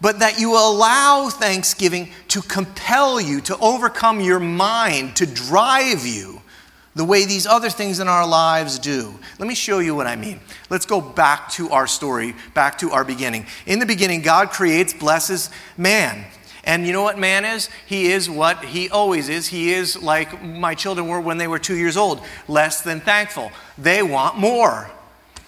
but 0.00 0.20
that 0.20 0.40
you 0.40 0.54
allow 0.54 1.28
thanksgiving 1.28 2.12
to 2.28 2.40
compel 2.40 3.20
you, 3.20 3.42
to 3.42 3.58
overcome 3.58 4.20
your 4.20 4.40
mind, 4.40 5.16
to 5.16 5.26
drive 5.26 6.06
you 6.06 6.41
the 6.94 7.04
way 7.04 7.24
these 7.24 7.46
other 7.46 7.70
things 7.70 8.00
in 8.00 8.08
our 8.08 8.26
lives 8.26 8.78
do. 8.78 9.18
Let 9.38 9.48
me 9.48 9.54
show 9.54 9.78
you 9.78 9.94
what 9.94 10.06
I 10.06 10.16
mean. 10.16 10.40
Let's 10.68 10.86
go 10.86 11.00
back 11.00 11.50
to 11.52 11.70
our 11.70 11.86
story, 11.86 12.34
back 12.54 12.78
to 12.78 12.90
our 12.90 13.04
beginning. 13.04 13.46
In 13.66 13.78
the 13.78 13.86
beginning, 13.86 14.22
God 14.22 14.50
creates, 14.50 14.92
blesses 14.92 15.50
man. 15.76 16.26
And 16.64 16.86
you 16.86 16.92
know 16.92 17.02
what 17.02 17.18
man 17.18 17.44
is? 17.44 17.68
He 17.86 18.12
is 18.12 18.30
what 18.30 18.64
he 18.64 18.88
always 18.88 19.28
is. 19.28 19.48
He 19.48 19.72
is 19.72 20.00
like 20.00 20.42
my 20.42 20.74
children 20.74 21.08
were 21.08 21.20
when 21.20 21.38
they 21.38 21.48
were 21.48 21.58
two 21.58 21.76
years 21.76 21.96
old 21.96 22.22
less 22.46 22.82
than 22.82 23.00
thankful. 23.00 23.50
They 23.78 24.02
want 24.02 24.38
more. 24.38 24.90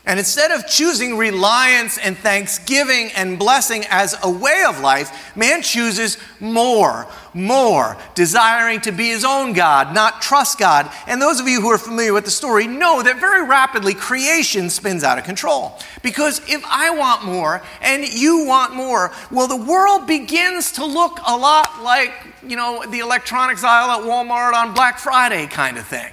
And 0.06 0.18
instead 0.18 0.50
of 0.50 0.66
choosing 0.66 1.16
reliance 1.16 1.96
and 1.96 2.14
thanksgiving 2.14 3.10
and 3.16 3.38
blessing 3.38 3.84
as 3.88 4.14
a 4.22 4.28
way 4.28 4.62
of 4.68 4.80
life, 4.80 5.34
man 5.34 5.62
chooses 5.62 6.18
more, 6.40 7.06
more, 7.32 7.96
desiring 8.14 8.82
to 8.82 8.92
be 8.92 9.08
his 9.08 9.24
own 9.24 9.54
God, 9.54 9.94
not 9.94 10.20
trust 10.20 10.58
God. 10.58 10.92
And 11.06 11.22
those 11.22 11.40
of 11.40 11.48
you 11.48 11.62
who 11.62 11.70
are 11.70 11.78
familiar 11.78 12.12
with 12.12 12.26
the 12.26 12.30
story 12.30 12.66
know 12.66 13.02
that 13.02 13.18
very 13.18 13.48
rapidly 13.48 13.94
creation 13.94 14.68
spins 14.68 15.04
out 15.04 15.16
of 15.16 15.24
control. 15.24 15.78
Because 16.02 16.42
if 16.50 16.62
I 16.66 16.90
want 16.90 17.24
more 17.24 17.62
and 17.80 18.06
you 18.06 18.44
want 18.44 18.74
more, 18.74 19.10
well, 19.30 19.48
the 19.48 19.56
world 19.56 20.06
begins 20.06 20.72
to 20.72 20.84
look 20.84 21.18
a 21.26 21.34
lot 21.34 21.82
like, 21.82 22.12
you 22.46 22.56
know, 22.56 22.84
the 22.86 22.98
electronics 22.98 23.64
aisle 23.64 24.02
at 24.02 24.06
Walmart 24.06 24.52
on 24.52 24.74
Black 24.74 24.98
Friday 24.98 25.46
kind 25.46 25.78
of 25.78 25.86
thing. 25.86 26.12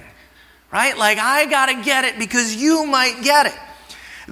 Right? 0.72 0.96
Like, 0.96 1.18
I 1.18 1.44
got 1.44 1.66
to 1.66 1.82
get 1.82 2.06
it 2.06 2.18
because 2.18 2.56
you 2.56 2.86
might 2.86 3.22
get 3.22 3.44
it. 3.44 3.58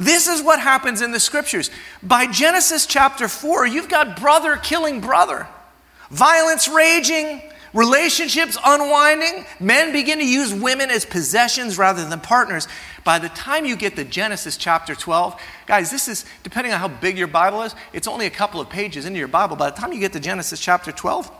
This 0.01 0.29
is 0.29 0.43
what 0.43 0.59
happens 0.59 1.03
in 1.03 1.13
the 1.13 1.21
scriptures. 1.21 1.71
By 2.03 2.27
Genesis 2.27 2.87
chapter 2.87 3.29
4, 3.29 3.67
you've 3.67 3.91
got 3.91 4.19
brother 4.19 4.57
killing 4.57 5.03
brother, 5.03 5.47
violence 6.11 6.69
raging, 6.69 7.43
relationships 7.75 8.57
unwinding. 8.65 9.45
Men 9.61 9.93
begin 9.93 10.19
to 10.19 10.27
use 10.27 10.55
women 10.55 10.91
as 10.91 11.05
possessions 11.05 11.77
rather 11.77 12.09
than 12.09 12.19
partners. 12.19 12.67
By 13.05 13.19
the 13.19 13.29
time 13.29 13.67
you 13.67 13.77
get 13.77 13.95
to 13.97 14.05
Genesis 14.05 14.57
chapter 14.57 14.95
12, 14.95 15.39
guys, 15.67 15.91
this 15.91 16.09
is, 16.09 16.25
depending 16.45 16.73
on 16.73 16.81
how 16.81 16.89
big 16.89 17.19
your 17.19 17.27
Bible 17.27 17.61
is, 17.61 17.75
it's 17.93 18.09
only 18.09 18.25
a 18.25 18.31
couple 18.31 18.59
of 18.59 18.71
pages 18.71 19.05
into 19.05 19.19
your 19.19 19.29
Bible. 19.29 19.55
By 19.55 19.69
the 19.69 19.77
time 19.77 19.93
you 19.93 20.01
get 20.01 20.15
to 20.15 20.21
Genesis 20.21 20.61
chapter 20.61 20.93
12, 20.93 21.31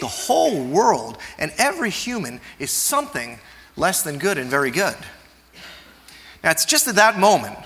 the 0.00 0.06
whole 0.08 0.64
world 0.64 1.16
and 1.38 1.52
every 1.58 1.90
human 1.90 2.40
is 2.58 2.72
something 2.72 3.38
less 3.76 4.02
than 4.02 4.18
good 4.18 4.36
and 4.36 4.50
very 4.50 4.72
good. 4.72 4.96
Now, 6.42 6.50
it's 6.50 6.64
just 6.64 6.88
at 6.88 6.96
that 6.96 7.18
moment 7.18 7.58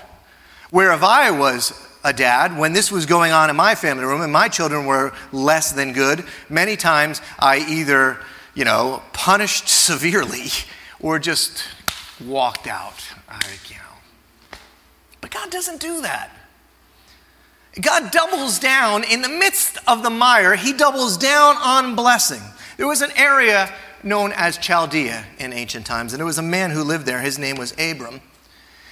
where 0.69 0.93
if 0.93 1.03
I 1.03 1.31
was 1.31 1.73
a 2.03 2.13
dad, 2.13 2.57
when 2.57 2.73
this 2.73 2.91
was 2.91 3.05
going 3.05 3.31
on 3.31 3.49
in 3.49 3.55
my 3.55 3.75
family 3.75 4.05
room 4.05 4.21
and 4.21 4.31
my 4.31 4.47
children 4.47 4.85
were 4.85 5.13
less 5.31 5.71
than 5.71 5.93
good, 5.93 6.23
many 6.49 6.75
times 6.75 7.21
I 7.39 7.57
either, 7.57 8.19
you 8.53 8.65
know, 8.65 9.01
punished 9.13 9.67
severely 9.67 10.49
or 10.99 11.19
just 11.19 11.63
walked 12.25 12.67
out. 12.67 13.03
I, 13.27 13.39
you 13.67 13.75
know. 13.75 14.57
But 15.21 15.31
God 15.31 15.49
doesn't 15.49 15.81
do 15.81 16.01
that. 16.01 16.31
God 17.81 18.11
doubles 18.11 18.59
down 18.59 19.03
in 19.03 19.21
the 19.21 19.29
midst 19.29 19.77
of 19.87 20.01
the 20.01 20.09
mire, 20.09 20.55
He 20.55 20.73
doubles 20.73 21.17
down 21.17 21.57
on 21.57 21.95
blessing. 21.95 22.41
There 22.77 22.87
was 22.87 23.01
an 23.01 23.11
area 23.15 23.71
known 24.03 24.31
as 24.35 24.57
Chaldea 24.57 25.25
in 25.39 25.53
ancient 25.53 25.85
times, 25.85 26.13
and 26.13 26.19
there 26.19 26.25
was 26.25 26.37
a 26.37 26.43
man 26.43 26.71
who 26.71 26.83
lived 26.83 27.05
there. 27.05 27.21
His 27.21 27.37
name 27.37 27.57
was 27.57 27.73
Abram. 27.73 28.21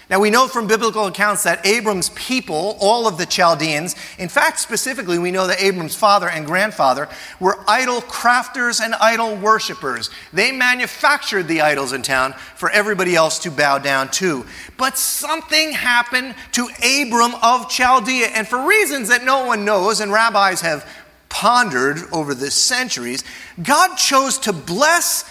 Now, 0.07 0.19
we 0.19 0.29
know 0.29 0.47
from 0.47 0.67
biblical 0.67 1.07
accounts 1.07 1.43
that 1.43 1.65
Abram's 1.65 2.09
people, 2.09 2.77
all 2.79 3.07
of 3.07 3.17
the 3.17 3.25
Chaldeans, 3.25 3.95
in 4.19 4.29
fact, 4.29 4.59
specifically, 4.59 5.17
we 5.17 5.31
know 5.31 5.47
that 5.47 5.59
Abram's 5.59 5.95
father 5.95 6.29
and 6.29 6.45
grandfather 6.45 7.09
were 7.39 7.57
idol 7.67 8.01
crafters 8.01 8.79
and 8.79 8.93
idol 8.95 9.35
worshippers. 9.35 10.11
They 10.31 10.51
manufactured 10.51 11.47
the 11.47 11.61
idols 11.61 11.91
in 11.91 12.03
town 12.03 12.33
for 12.55 12.69
everybody 12.69 13.15
else 13.15 13.39
to 13.39 13.51
bow 13.51 13.79
down 13.79 14.09
to. 14.11 14.45
But 14.77 14.99
something 14.99 15.71
happened 15.71 16.35
to 16.51 16.67
Abram 16.83 17.33
of 17.41 17.71
Chaldea, 17.71 18.27
and 18.27 18.47
for 18.47 18.67
reasons 18.67 19.09
that 19.09 19.23
no 19.23 19.47
one 19.47 19.65
knows, 19.65 20.01
and 20.01 20.11
rabbis 20.11 20.61
have 20.61 20.87
pondered 21.29 21.97
over 22.11 22.35
the 22.35 22.51
centuries, 22.51 23.23
God 23.61 23.95
chose 23.95 24.37
to 24.39 24.53
bless 24.53 25.27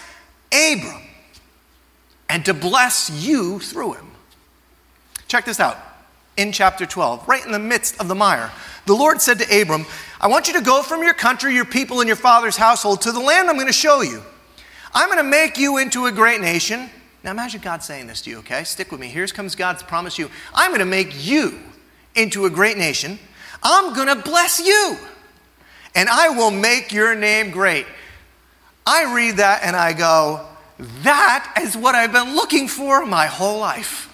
Abram 0.51 1.01
and 2.27 2.43
to 2.43 2.53
bless 2.53 3.09
you 3.09 3.59
through 3.59 3.93
him. 3.93 4.11
Check 5.35 5.43
this 5.43 5.59
out. 5.59 5.77
In 6.37 6.53
chapter 6.53 6.85
12, 6.85 7.27
right 7.27 7.45
in 7.45 7.51
the 7.51 7.59
midst 7.59 7.99
of 7.99 8.07
the 8.07 8.15
mire, 8.15 8.53
the 8.85 8.93
Lord 8.93 9.21
said 9.21 9.37
to 9.39 9.61
Abram, 9.61 9.85
I 10.21 10.27
want 10.27 10.47
you 10.47 10.53
to 10.53 10.61
go 10.61 10.81
from 10.81 11.03
your 11.03 11.13
country, 11.13 11.53
your 11.53 11.65
people, 11.65 11.99
and 11.99 12.07
your 12.07 12.15
father's 12.15 12.55
household 12.55 13.01
to 13.01 13.11
the 13.11 13.19
land 13.19 13.49
I'm 13.49 13.57
going 13.57 13.67
to 13.67 13.73
show 13.73 13.99
you. 13.99 14.23
I'm 14.93 15.09
going 15.09 15.17
to 15.17 15.29
make 15.29 15.57
you 15.57 15.75
into 15.75 16.05
a 16.05 16.11
great 16.13 16.39
nation. 16.39 16.89
Now 17.21 17.31
imagine 17.31 17.59
God 17.59 17.83
saying 17.83 18.07
this 18.07 18.21
to 18.21 18.29
you, 18.29 18.37
okay? 18.37 18.63
Stick 18.63 18.93
with 18.93 19.01
me. 19.01 19.09
Here 19.09 19.27
comes 19.27 19.55
God's 19.55 19.83
promise 19.83 20.17
you. 20.17 20.31
I'm 20.53 20.69
going 20.69 20.79
to 20.79 20.85
make 20.85 21.27
you 21.27 21.59
into 22.15 22.45
a 22.45 22.49
great 22.49 22.77
nation. 22.77 23.19
I'm 23.61 23.93
going 23.93 24.07
to 24.07 24.15
bless 24.15 24.65
you. 24.65 24.97
And 25.95 26.07
I 26.07 26.29
will 26.29 26.51
make 26.51 26.93
your 26.93 27.13
name 27.13 27.51
great. 27.51 27.87
I 28.87 29.13
read 29.13 29.35
that 29.35 29.63
and 29.63 29.75
I 29.75 29.91
go, 29.91 30.47
that 31.03 31.57
is 31.61 31.75
what 31.75 31.93
I've 31.93 32.13
been 32.13 32.37
looking 32.37 32.69
for 32.69 33.05
my 33.05 33.25
whole 33.25 33.59
life. 33.59 34.13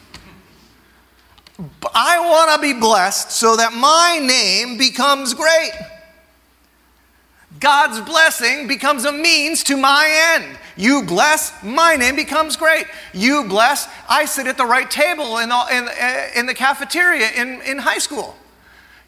I 1.94 2.20
want 2.20 2.52
to 2.56 2.62
be 2.62 2.80
blessed 2.80 3.32
so 3.32 3.56
that 3.56 3.74
my 3.74 4.20
name 4.22 4.78
becomes 4.78 5.34
great. 5.34 5.72
God's 7.60 8.02
blessing 8.02 8.68
becomes 8.68 9.06
a 9.06 9.12
means 9.12 9.64
to 9.66 9.78
my 9.78 10.36
end. 10.36 10.58
You 10.78 11.04
bless, 11.04 11.62
my 11.64 11.96
name 11.96 12.16
becomes 12.16 12.56
great. 12.56 12.86
You 13.14 13.44
bless, 13.48 13.88
I 14.10 14.26
sit 14.26 14.48
at 14.48 14.58
the 14.58 14.66
right 14.66 14.90
table 14.90 15.38
in 15.38 15.50
the, 15.50 15.66
in, 15.72 16.40
in 16.40 16.46
the 16.48 16.54
cafeteria 16.54 17.30
in, 17.36 17.62
in 17.62 17.78
high 17.78 18.00
school. 18.00 18.36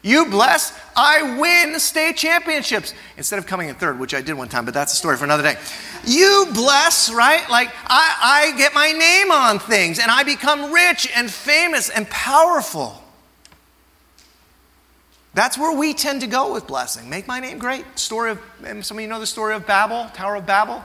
You 0.02 0.26
bless, 0.26 0.78
I 0.94 1.38
win 1.38 1.80
state 1.80 2.18
championships 2.18 2.92
instead 3.16 3.38
of 3.38 3.46
coming 3.46 3.70
in 3.70 3.74
third, 3.74 3.98
which 3.98 4.14
I 4.14 4.20
did 4.20 4.34
one 4.34 4.50
time, 4.50 4.66
but 4.66 4.74
that's 4.74 4.92
a 4.92 4.96
story 4.96 5.16
for 5.16 5.24
another 5.24 5.42
day. 5.42 5.56
You 6.06 6.48
bless, 6.52 7.12
right? 7.12 7.48
Like 7.48 7.70
I, 7.86 8.52
I 8.52 8.58
get 8.58 8.74
my 8.74 8.92
name 8.92 9.30
on 9.30 9.58
things 9.58 9.98
and 9.98 10.10
I 10.10 10.22
become 10.22 10.72
rich 10.72 11.08
and 11.14 11.30
famous 11.30 11.90
and 11.90 12.08
powerful. 12.08 13.02
That's 15.34 15.58
where 15.58 15.76
we 15.76 15.94
tend 15.94 16.20
to 16.20 16.26
go 16.28 16.52
with 16.52 16.66
blessing. 16.66 17.10
Make 17.10 17.26
my 17.26 17.40
name 17.40 17.58
great. 17.58 17.84
Story 17.98 18.30
of 18.30 18.40
some 18.84 18.98
of 18.98 19.02
you 19.02 19.08
know 19.08 19.18
the 19.18 19.26
story 19.26 19.54
of 19.54 19.66
Babel, 19.66 20.08
Tower 20.14 20.36
of 20.36 20.46
Babel 20.46 20.84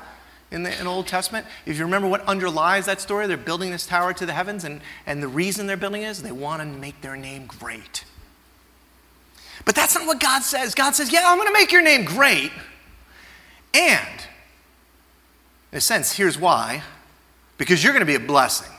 in 0.51 0.63
the, 0.63 0.79
in 0.79 0.87
Old 0.87 1.07
Testament. 1.07 1.45
If 1.65 1.77
you 1.77 1.85
remember 1.85 2.07
what 2.07 2.21
underlies 2.21 2.85
that 2.87 2.99
story, 2.99 3.27
they're 3.27 3.37
building 3.37 3.71
this 3.71 3.85
tower 3.85 4.13
to 4.13 4.25
the 4.25 4.33
heavens, 4.33 4.63
and, 4.63 4.81
and 5.05 5.21
the 5.21 5.27
reason 5.27 5.67
they're 5.67 5.77
building 5.77 6.01
is 6.01 6.23
they 6.23 6.31
want 6.31 6.61
to 6.61 6.67
make 6.67 7.01
their 7.01 7.15
name 7.15 7.45
great. 7.45 8.03
But 9.65 9.75
that's 9.75 9.93
not 9.93 10.07
what 10.07 10.19
God 10.19 10.41
says. 10.41 10.73
God 10.73 10.95
says, 10.95 11.11
Yeah, 11.11 11.25
I'm 11.25 11.37
going 11.37 11.47
to 11.47 11.53
make 11.53 11.71
your 11.71 11.83
name 11.83 12.05
great. 12.05 12.51
And, 13.73 14.25
in 15.71 15.77
a 15.77 15.81
sense, 15.81 16.11
here's 16.11 16.37
why 16.37 16.83
because 17.57 17.83
you're 17.83 17.93
going 17.93 18.05
to 18.05 18.05
be 18.05 18.15
a 18.15 18.25
blessing. 18.27 18.71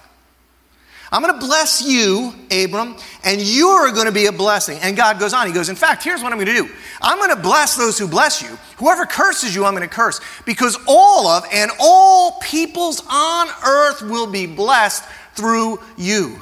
I'm 1.12 1.22
going 1.22 1.34
to 1.34 1.44
bless 1.44 1.82
you, 1.82 2.32
Abram, 2.52 2.96
and 3.24 3.40
you're 3.40 3.90
going 3.92 4.06
to 4.06 4.12
be 4.12 4.26
a 4.26 4.32
blessing. 4.32 4.78
And 4.80 4.96
God 4.96 5.18
goes 5.18 5.32
on. 5.32 5.46
He 5.46 5.52
goes, 5.52 5.68
In 5.68 5.76
fact, 5.76 6.04
here's 6.04 6.22
what 6.22 6.32
I'm 6.32 6.38
going 6.38 6.46
to 6.46 6.54
do 6.54 6.70
I'm 7.00 7.18
going 7.18 7.30
to 7.30 7.42
bless 7.42 7.76
those 7.76 7.98
who 7.98 8.08
bless 8.08 8.42
you. 8.42 8.56
Whoever 8.78 9.06
curses 9.06 9.54
you, 9.54 9.64
I'm 9.64 9.74
going 9.74 9.88
to 9.88 9.94
curse. 9.94 10.20
Because 10.46 10.78
all 10.86 11.26
of 11.26 11.44
and 11.52 11.70
all 11.80 12.38
peoples 12.40 13.02
on 13.10 13.48
earth 13.66 14.02
will 14.02 14.28
be 14.28 14.46
blessed 14.46 15.04
through 15.34 15.80
you. 15.96 16.40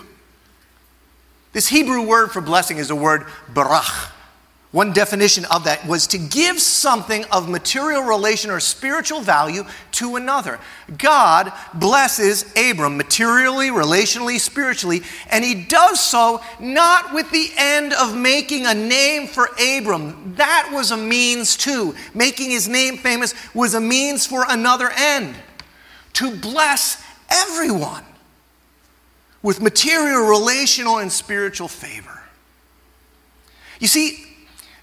This 1.53 1.67
Hebrew 1.67 2.07
word 2.07 2.31
for 2.31 2.43
blessing 2.43 2.77
is 2.77 2.89
the 2.89 2.95
word 2.95 3.23
barach. 3.53 4.13
One 4.71 4.93
definition 4.93 5.47
of 5.47 5.65
that 5.65 5.87
was 5.87 6.07
to 6.09 6.19
give 6.19 6.61
something 6.61 7.25
of 7.33 7.49
material 7.49 8.03
relation 8.03 8.51
or 8.51 8.61
spiritual 8.61 9.23
value 9.23 9.65
to 9.93 10.17
another. 10.17 10.61
God 10.99 11.51
blesses 11.73 12.45
Abram 12.55 12.99
materially, 12.99 13.69
relationally, 13.69 14.39
spiritually, 14.39 15.01
and 15.31 15.43
he 15.43 15.55
does 15.55 16.01
so 16.01 16.43
not 16.61 17.15
with 17.15 17.31
the 17.31 17.51
end 17.57 17.95
of 17.95 18.15
making 18.15 18.67
a 18.67 18.75
name 18.75 19.27
for 19.27 19.49
Abram. 19.59 20.35
That 20.37 20.69
was 20.71 20.91
a 20.91 20.99
means 20.99 21.57
too. 21.57 21.95
Making 22.13 22.51
his 22.51 22.69
name 22.69 22.99
famous 22.99 23.35
was 23.55 23.73
a 23.73 23.81
means 23.81 24.27
for 24.27 24.45
another 24.47 24.91
end 24.91 25.35
to 26.15 26.37
bless 26.37 27.03
everyone 27.31 28.05
with 29.43 29.63
material, 29.63 30.29
relational, 30.29 30.99
and 30.99 31.11
spiritual 31.11 31.69
favor. 31.69 32.21
You 33.81 33.87
see, 33.87 34.28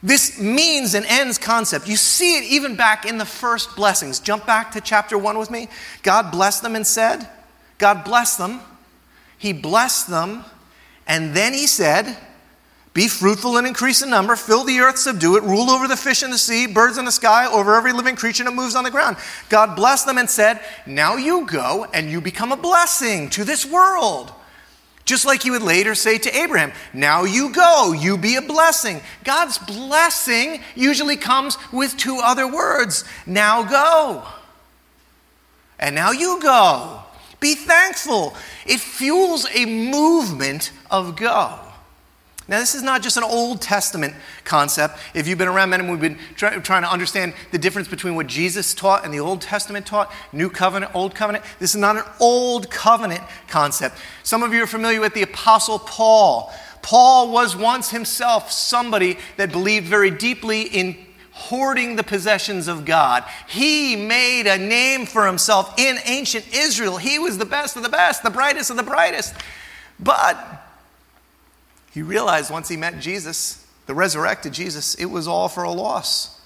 this 0.06 0.40
means 0.40 0.94
and 0.94 1.04
ends 1.08 1.40
concept. 1.40 1.88
You 1.88 1.96
see 1.96 2.38
it 2.38 2.44
even 2.44 2.76
back 2.76 3.08
in 3.08 3.18
the 3.18 3.26
first 3.26 3.76
blessings. 3.76 4.20
Jump 4.20 4.46
back 4.46 4.72
to 4.74 4.82
chapter 4.82 5.18
1 5.18 5.36
with 5.36 5.50
me. 5.50 5.68
God 6.04 6.32
blessed 6.32 6.62
them 6.62 6.76
and 6.76 6.86
said, 6.86 7.28
God 7.80 8.04
blessed 8.04 8.38
them. 8.38 8.62
He 9.40 9.52
blessed 9.52 10.08
them, 10.08 10.46
and 11.08 11.34
then 11.34 11.54
he 11.54 11.66
said, 11.66 12.18
Be 12.94 13.08
fruitful 13.08 13.58
and 13.58 13.66
increase 13.66 14.04
in 14.04 14.12
number, 14.12 14.36
fill 14.36 14.64
the 14.64 14.78
earth, 14.80 15.00
subdue 15.00 15.38
it, 15.38 15.44
rule 15.44 15.72
over 15.72 15.88
the 15.88 15.98
fish 15.98 16.22
in 16.22 16.30
the 16.30 16.38
sea, 16.38 16.68
birds 16.68 17.00
in 17.00 17.06
the 17.06 17.12
sky, 17.12 17.48
over 17.52 17.74
every 17.74 17.92
living 17.92 18.16
creature 18.16 18.44
that 18.44 18.54
moves 18.54 18.76
on 18.76 18.84
the 18.84 18.92
ground. 18.92 19.18
God 19.50 19.76
blessed 19.76 20.06
them 20.06 20.20
and 20.20 20.30
said, 20.30 20.62
Now 20.86 21.16
you 21.16 21.48
go 21.48 21.88
and 21.96 22.12
you 22.12 22.22
become 22.22 22.52
a 22.52 22.58
blessing 22.58 23.28
to 23.32 23.44
this 23.44 23.66
world. 23.66 24.32
Just 25.06 25.24
like 25.24 25.44
he 25.44 25.52
would 25.52 25.62
later 25.62 25.94
say 25.94 26.18
to 26.18 26.36
Abraham, 26.36 26.74
Now 26.92 27.24
you 27.24 27.54
go, 27.54 27.94
you 27.94 28.18
be 28.18 28.36
a 28.36 28.42
blessing. 28.42 29.02
God's 29.24 29.60
blessing 29.60 30.62
usually 30.76 31.16
comes 31.16 31.58
with 31.72 31.96
two 31.96 32.20
other 32.22 32.52
words 32.52 33.06
Now 33.28 33.64
go. 33.64 34.24
And 35.80 35.94
now 35.94 36.12
you 36.12 36.40
go. 36.42 37.02
Be 37.40 37.54
thankful. 37.54 38.36
It 38.66 38.80
fuels 38.80 39.46
a 39.54 39.66
movement 39.66 40.72
of 40.90 41.16
go. 41.16 41.60
Now, 42.48 42.60
this 42.60 42.76
is 42.76 42.84
not 42.84 43.02
just 43.02 43.18
an 43.18 43.24
Old 43.24 43.60
Testament 43.60 44.14
concept. 44.44 45.00
If 45.16 45.28
you've 45.28 45.40
been 45.40 45.48
around 45.48 45.72
Mendham 45.72 45.90
we've 45.90 46.00
been 46.00 46.20
try, 46.36 46.56
trying 46.60 46.84
to 46.84 46.92
understand 46.92 47.34
the 47.52 47.58
difference 47.58 47.88
between 47.88 48.14
what 48.14 48.28
Jesus 48.28 48.76
taught 48.76 49.04
and 49.04 49.12
the 49.12 49.20
Old 49.20 49.42
Testament 49.42 49.88
taught, 49.88 50.12
New 50.32 50.52
Covenant, 50.52 50.94
Old 50.94 51.16
Covenant, 51.16 51.44
this 51.58 51.72
is 51.72 51.82
not 51.82 51.96
an 51.96 52.04
Old 52.20 52.70
Covenant 52.70 53.24
concept. 53.48 53.98
Some 54.22 54.44
of 54.44 54.54
you 54.54 54.62
are 54.62 54.68
familiar 54.68 55.02
with 55.02 55.16
the 55.16 55.24
Apostle 55.24 55.80
Paul. 55.80 56.54
Paul 56.84 57.32
was 57.32 57.56
once 57.56 57.90
himself 57.90 58.52
somebody 58.52 59.18
that 59.38 59.52
believed 59.52 59.88
very 59.88 60.12
deeply 60.12 60.62
in 60.62 60.98
hoarding 61.32 61.96
the 61.96 62.04
possessions 62.04 62.68
of 62.68 62.86
God. 62.86 63.24
He 63.48 63.96
made 63.96 64.46
a 64.46 64.60
name 64.60 65.08
for 65.08 65.26
himself 65.26 65.74
in 65.80 65.98
ancient 66.06 66.46
Israel. 66.54 66.98
He 66.98 67.18
was 67.18 67.40
the 67.40 67.46
best 67.46 67.76
of 67.76 67.82
the 67.82 67.90
best, 67.90 68.22
the 68.22 68.30
brightest 68.30 68.70
of 68.70 68.78
the 68.78 68.84
brightest. 68.84 69.34
But 70.00 70.65
he 71.96 72.02
realized 72.02 72.52
once 72.52 72.68
he 72.68 72.76
met 72.76 73.00
Jesus, 73.00 73.66
the 73.86 73.96
resurrected 73.96 74.52
Jesus, 74.52 74.96
it 74.96 75.06
was 75.06 75.30
all 75.30 75.48
for 75.48 75.64
a 75.64 75.72
loss. 75.72 76.42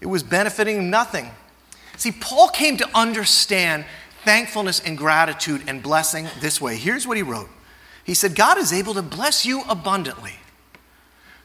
It 0.00 0.06
was 0.06 0.22
benefiting 0.22 0.88
nothing. 0.88 1.32
See, 1.96 2.12
Paul 2.12 2.48
came 2.48 2.76
to 2.76 2.88
understand 2.94 3.86
thankfulness 4.24 4.78
and 4.78 4.96
gratitude 4.96 5.64
and 5.66 5.82
blessing 5.82 6.28
this 6.38 6.60
way. 6.60 6.76
Here's 6.76 7.08
what 7.08 7.16
he 7.16 7.24
wrote 7.24 7.48
He 8.04 8.14
said, 8.14 8.36
God 8.36 8.56
is 8.56 8.72
able 8.72 8.94
to 8.94 9.02
bless 9.02 9.44
you 9.44 9.64
abundantly 9.68 10.34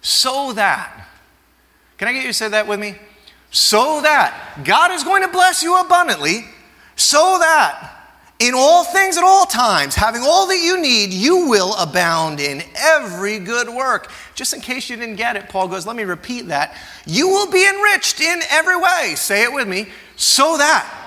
so 0.04 0.54
that, 0.54 1.08
can 1.98 2.08
I 2.08 2.14
get 2.14 2.22
you 2.22 2.30
to 2.30 2.34
say 2.36 2.50
that 2.50 2.68
with 2.68 2.80
me? 2.80 2.94
So 3.50 4.02
that 4.02 4.62
God 4.64 4.92
is 4.92 5.04
going 5.04 5.24
to 5.24 5.28
bless 5.28 5.64
you 5.64 5.80
abundantly 5.80 6.46
so 6.96 7.40
that 7.40 7.93
in 8.48 8.54
all 8.54 8.84
things 8.84 9.18
at 9.18 9.24
all 9.24 9.46
times, 9.46 9.96
having 9.96 10.22
all 10.22 10.48
that 10.48 10.60
you 10.60 10.82
need, 10.82 11.14
you 11.14 11.48
will 11.48 11.74
abound 11.76 12.42
in 12.42 12.62
every 12.76 13.40
good 13.40 13.70
work. 13.70 14.12
Just 14.36 14.54
in 14.54 14.60
case 14.60 14.90
you 14.90 14.98
didn't 14.98 15.16
get 15.16 15.38
it, 15.38 15.48
Paul 15.48 15.70
goes, 15.70 15.88
let 15.88 15.96
me 15.96 16.04
repeat 16.04 16.48
that. 16.48 16.76
You 17.06 17.30
will 17.30 17.50
be 17.50 17.66
enriched 17.66 18.20
in 18.20 18.42
every 18.50 18.76
way. 18.76 19.14
Say 19.16 19.44
it 19.44 19.54
with 19.54 19.68
me. 19.68 19.88
So 20.18 20.58
that 20.58 21.00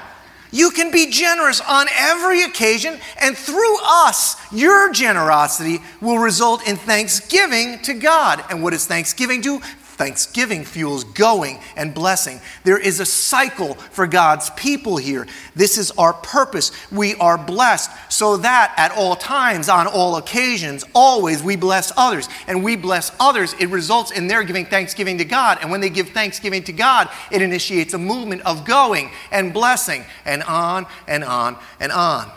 you 0.50 0.71
can 0.71 0.90
be 0.90 1.11
generous 1.11 1.61
on 1.61 1.87
every 1.95 2.43
occasion, 2.43 2.99
and 3.21 3.37
through 3.37 3.76
us, 3.85 4.37
your 4.50 4.90
generosity 4.90 5.81
will 6.00 6.19
result 6.19 6.66
in 6.66 6.76
thanksgiving 6.76 7.81
to 7.83 7.93
God. 7.93 8.43
And 8.49 8.62
what 8.62 8.71
does 8.71 8.87
thanksgiving 8.87 9.43
do? 9.43 9.61
Thanksgiving 9.96 10.64
fuels 10.64 11.04
going 11.04 11.58
and 11.74 11.94
blessing. 11.94 12.40
There 12.64 12.78
is 12.78 13.00
a 13.00 13.06
cycle 13.06 13.74
for 13.74 14.06
God's 14.06 14.50
people 14.50 14.98
here. 14.98 15.26
This 15.54 15.78
is 15.78 15.90
our 15.92 16.12
purpose. 16.12 16.70
We 16.92 17.14
are 17.14 17.38
blessed 17.38 17.90
so 18.12 18.36
that 18.38 18.74
at 18.76 18.92
all 18.92 19.16
times, 19.16 19.68
on 19.68 19.86
all 19.86 20.16
occasions, 20.16 20.84
always 20.94 21.42
we 21.42 21.56
bless 21.56 21.92
others. 21.96 22.28
And 22.46 22.62
we 22.62 22.76
bless 22.76 23.10
others. 23.18 23.54
It 23.58 23.70
results 23.70 24.10
in 24.10 24.28
their 24.28 24.44
giving 24.44 24.66
thanksgiving 24.66 25.18
to 25.18 25.24
God. 25.24 25.58
And 25.62 25.70
when 25.70 25.80
they 25.80 25.90
give 25.90 26.10
thanksgiving 26.10 26.62
to 26.64 26.72
God, 26.72 27.08
it 27.30 27.40
initiates 27.40 27.94
a 27.94 27.98
movement 27.98 28.42
of 28.42 28.66
going 28.66 29.10
and 29.30 29.52
blessing 29.52 30.04
and 30.24 30.42
on 30.42 30.87
and 31.09 31.24
on 31.24 31.56
and 31.80 31.90
on. 31.90 32.30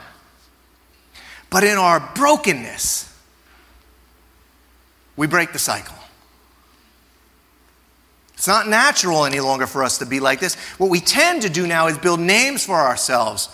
But 1.49 1.63
in 1.63 1.77
our 1.77 1.99
brokenness, 2.15 3.13
we 5.17 5.27
break 5.27 5.51
the 5.51 5.59
cycle. 5.59 5.98
It's 8.39 8.47
not 8.47 8.69
natural 8.69 9.25
any 9.25 9.41
longer 9.41 9.67
for 9.67 9.83
us 9.83 9.97
to 9.97 10.05
be 10.05 10.21
like 10.21 10.39
this. 10.39 10.55
What 10.77 10.89
we 10.89 11.01
tend 11.01 11.41
to 11.41 11.49
do 11.49 11.67
now 11.67 11.87
is 11.87 11.97
build 11.97 12.21
names 12.21 12.65
for 12.65 12.75
ourselves. 12.75 13.49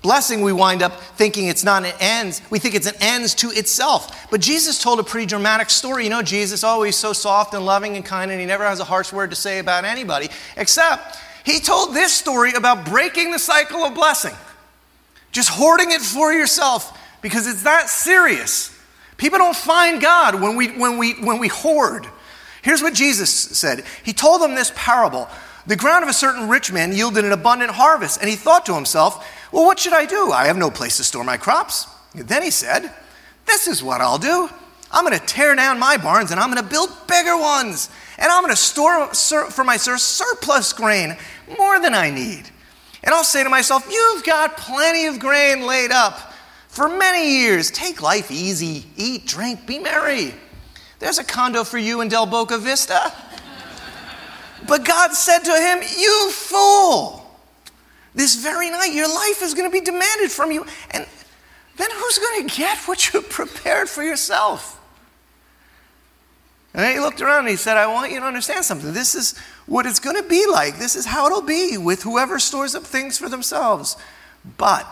Blessing, 0.00 0.40
we 0.40 0.54
wind 0.54 0.80
up 0.80 0.98
thinking 1.18 1.48
it's 1.48 1.62
not 1.62 1.84
an 1.84 1.92
end. 2.00 2.40
We 2.48 2.58
think 2.58 2.74
it's 2.74 2.86
an 2.86 2.94
ends 2.98 3.34
to 3.34 3.50
itself. 3.50 4.30
But 4.30 4.40
Jesus 4.40 4.82
told 4.82 5.00
a 5.00 5.02
pretty 5.02 5.26
dramatic 5.26 5.68
story. 5.68 6.04
You 6.04 6.08
know, 6.08 6.22
Jesus 6.22 6.64
always 6.64 6.96
so 6.96 7.12
soft 7.12 7.52
and 7.52 7.66
loving 7.66 7.94
and 7.94 8.06
kind, 8.06 8.30
and 8.30 8.40
he 8.40 8.46
never 8.46 8.64
has 8.64 8.80
a 8.80 8.84
harsh 8.84 9.12
word 9.12 9.28
to 9.28 9.36
say 9.36 9.58
about 9.58 9.84
anybody, 9.84 10.30
except 10.56 11.18
he 11.44 11.60
told 11.60 11.92
this 11.92 12.14
story 12.14 12.54
about 12.54 12.86
breaking 12.86 13.32
the 13.32 13.38
cycle 13.38 13.84
of 13.84 13.94
blessing. 13.94 14.32
Just 15.30 15.50
hoarding 15.50 15.90
it 15.90 16.00
for 16.00 16.32
yourself 16.32 16.98
because 17.20 17.46
it's 17.46 17.64
that 17.64 17.90
serious. 17.90 18.74
People 19.18 19.36
don't 19.36 19.54
find 19.54 20.00
God 20.00 20.40
when 20.40 20.56
we, 20.56 20.68
when 20.68 20.96
we, 20.96 21.12
when 21.22 21.38
we 21.38 21.48
hoard. 21.48 22.08
Here's 22.66 22.82
what 22.82 22.94
Jesus 22.94 23.30
said 23.30 23.84
He 24.02 24.12
told 24.12 24.42
them 24.42 24.56
this 24.56 24.72
parable 24.74 25.28
The 25.68 25.76
ground 25.76 26.02
of 26.02 26.10
a 26.10 26.12
certain 26.12 26.48
rich 26.48 26.72
man 26.72 26.92
yielded 26.92 27.24
an 27.24 27.30
abundant 27.30 27.70
harvest, 27.70 28.20
and 28.20 28.28
he 28.28 28.34
thought 28.34 28.66
to 28.66 28.74
himself, 28.74 29.24
Well, 29.52 29.64
what 29.64 29.78
should 29.78 29.92
I 29.92 30.04
do? 30.04 30.32
I 30.32 30.46
have 30.48 30.56
no 30.56 30.68
place 30.68 30.96
to 30.96 31.04
store 31.04 31.22
my 31.22 31.36
crops. 31.36 31.86
Then 32.12 32.42
he 32.42 32.50
said, 32.50 32.92
This 33.46 33.68
is 33.68 33.84
what 33.84 34.00
I'll 34.00 34.18
do. 34.18 34.48
I'm 34.90 35.04
going 35.06 35.16
to 35.16 35.24
tear 35.24 35.54
down 35.54 35.78
my 35.78 35.96
barns 35.96 36.32
and 36.32 36.40
I'm 36.40 36.50
going 36.50 36.60
to 36.60 36.68
build 36.68 36.90
bigger 37.06 37.36
ones. 37.36 37.88
And 38.18 38.32
I'm 38.32 38.42
going 38.42 38.52
to 38.52 38.60
store 38.60 39.14
for 39.14 39.62
my 39.62 39.76
surplus 39.76 40.72
grain, 40.72 41.16
more 41.56 41.78
than 41.78 41.94
I 41.94 42.10
need. 42.10 42.50
And 43.04 43.14
I'll 43.14 43.22
say 43.22 43.44
to 43.44 43.48
myself, 43.48 43.86
You've 43.88 44.24
got 44.24 44.56
plenty 44.56 45.06
of 45.06 45.20
grain 45.20 45.64
laid 45.64 45.92
up 45.92 46.32
for 46.66 46.88
many 46.88 47.42
years. 47.42 47.70
Take 47.70 48.02
life 48.02 48.32
easy, 48.32 48.86
eat, 48.96 49.24
drink, 49.24 49.68
be 49.68 49.78
merry. 49.78 50.34
There's 50.98 51.18
a 51.18 51.24
condo 51.24 51.64
for 51.64 51.78
you 51.78 52.00
in 52.00 52.08
Del 52.08 52.26
Boca 52.26 52.58
Vista. 52.58 53.12
But 54.66 54.84
God 54.84 55.12
said 55.12 55.40
to 55.40 55.52
him, 55.52 55.80
You 55.96 56.30
fool! 56.32 57.22
This 58.14 58.36
very 58.36 58.70
night, 58.70 58.94
your 58.94 59.08
life 59.08 59.42
is 59.42 59.52
going 59.54 59.70
to 59.70 59.72
be 59.72 59.84
demanded 59.84 60.30
from 60.30 60.50
you. 60.50 60.64
And 60.90 61.06
then 61.76 61.90
who's 61.92 62.18
going 62.18 62.48
to 62.48 62.56
get 62.56 62.78
what 62.86 63.12
you 63.12 63.20
prepared 63.28 63.88
for 63.88 64.02
yourself? 64.02 64.80
And 66.72 66.92
he 66.92 67.00
looked 67.00 67.22
around 67.22 67.40
and 67.40 67.48
he 67.48 67.56
said, 67.56 67.76
I 67.76 67.86
want 67.86 68.12
you 68.12 68.20
to 68.20 68.26
understand 68.26 68.64
something. 68.64 68.92
This 68.92 69.14
is 69.14 69.38
what 69.66 69.86
it's 69.86 69.98
going 69.98 70.16
to 70.16 70.28
be 70.28 70.46
like. 70.46 70.78
This 70.78 70.94
is 70.94 71.06
how 71.06 71.26
it'll 71.26 71.40
be 71.40 71.78
with 71.78 72.02
whoever 72.02 72.38
stores 72.38 72.74
up 72.74 72.82
things 72.82 73.16
for 73.16 73.28
themselves, 73.28 73.96
but 74.58 74.86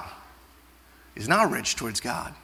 is 1.14 1.29
not 1.29 1.51
rich 1.51 1.77
towards 1.77 2.01
God. 2.01 2.35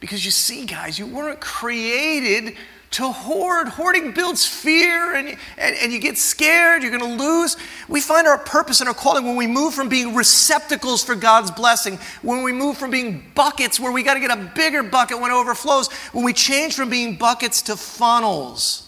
Because 0.00 0.24
you 0.24 0.30
see, 0.30 0.66
guys, 0.66 0.98
you 0.98 1.06
weren't 1.06 1.40
created 1.40 2.56
to 2.92 3.10
hoard. 3.10 3.68
Hoarding 3.68 4.12
builds 4.12 4.46
fear 4.46 5.14
and, 5.14 5.28
and, 5.58 5.76
and 5.76 5.92
you 5.92 5.98
get 5.98 6.18
scared, 6.18 6.82
you're 6.82 6.96
going 6.96 7.18
to 7.18 7.24
lose. 7.24 7.56
We 7.88 8.00
find 8.00 8.26
our 8.26 8.38
purpose 8.38 8.80
and 8.80 8.88
our 8.88 8.94
calling 8.94 9.24
when 9.24 9.36
we 9.36 9.46
move 9.46 9.74
from 9.74 9.88
being 9.88 10.14
receptacles 10.14 11.02
for 11.02 11.14
God's 11.14 11.50
blessing, 11.50 11.98
when 12.22 12.42
we 12.42 12.52
move 12.52 12.78
from 12.78 12.90
being 12.90 13.24
buckets 13.34 13.80
where 13.80 13.92
we 13.92 14.02
got 14.02 14.14
to 14.14 14.20
get 14.20 14.30
a 14.30 14.52
bigger 14.54 14.82
bucket 14.82 15.20
when 15.20 15.30
it 15.30 15.34
overflows, 15.34 15.90
when 16.12 16.24
we 16.24 16.32
change 16.32 16.74
from 16.74 16.88
being 16.88 17.16
buckets 17.16 17.62
to 17.62 17.76
funnels 17.76 18.85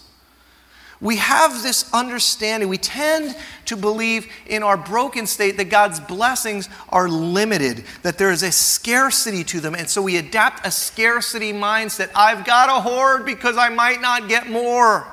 we 1.01 1.15
have 1.15 1.63
this 1.63 1.91
understanding. 1.93 2.67
We 2.67 2.77
tend 2.77 3.35
to 3.65 3.77
believe 3.77 4.27
in 4.45 4.63
our 4.63 4.75
broken 4.75 5.27
state 5.27 5.55
that 5.57 5.69
God's 5.69 5.99
blessings 5.99 6.67
are 6.89 7.07
limited, 7.07 7.85
that 8.01 8.17
there 8.17 8.31
is 8.31 8.43
a 8.43 8.51
scarcity 8.51 9.45
to 9.45 9.61
them. 9.61 9.75
And 9.75 9.89
so 9.89 10.01
we 10.01 10.17
adapt 10.17 10.67
a 10.67 10.71
scarcity 10.71 11.53
mindset. 11.53 12.09
I've 12.15 12.43
got 12.43 12.65
to 12.65 12.81
hoard 12.81 13.25
because 13.25 13.55
I 13.55 13.69
might 13.69 14.01
not 14.01 14.27
get 14.27 14.49
more. 14.49 15.07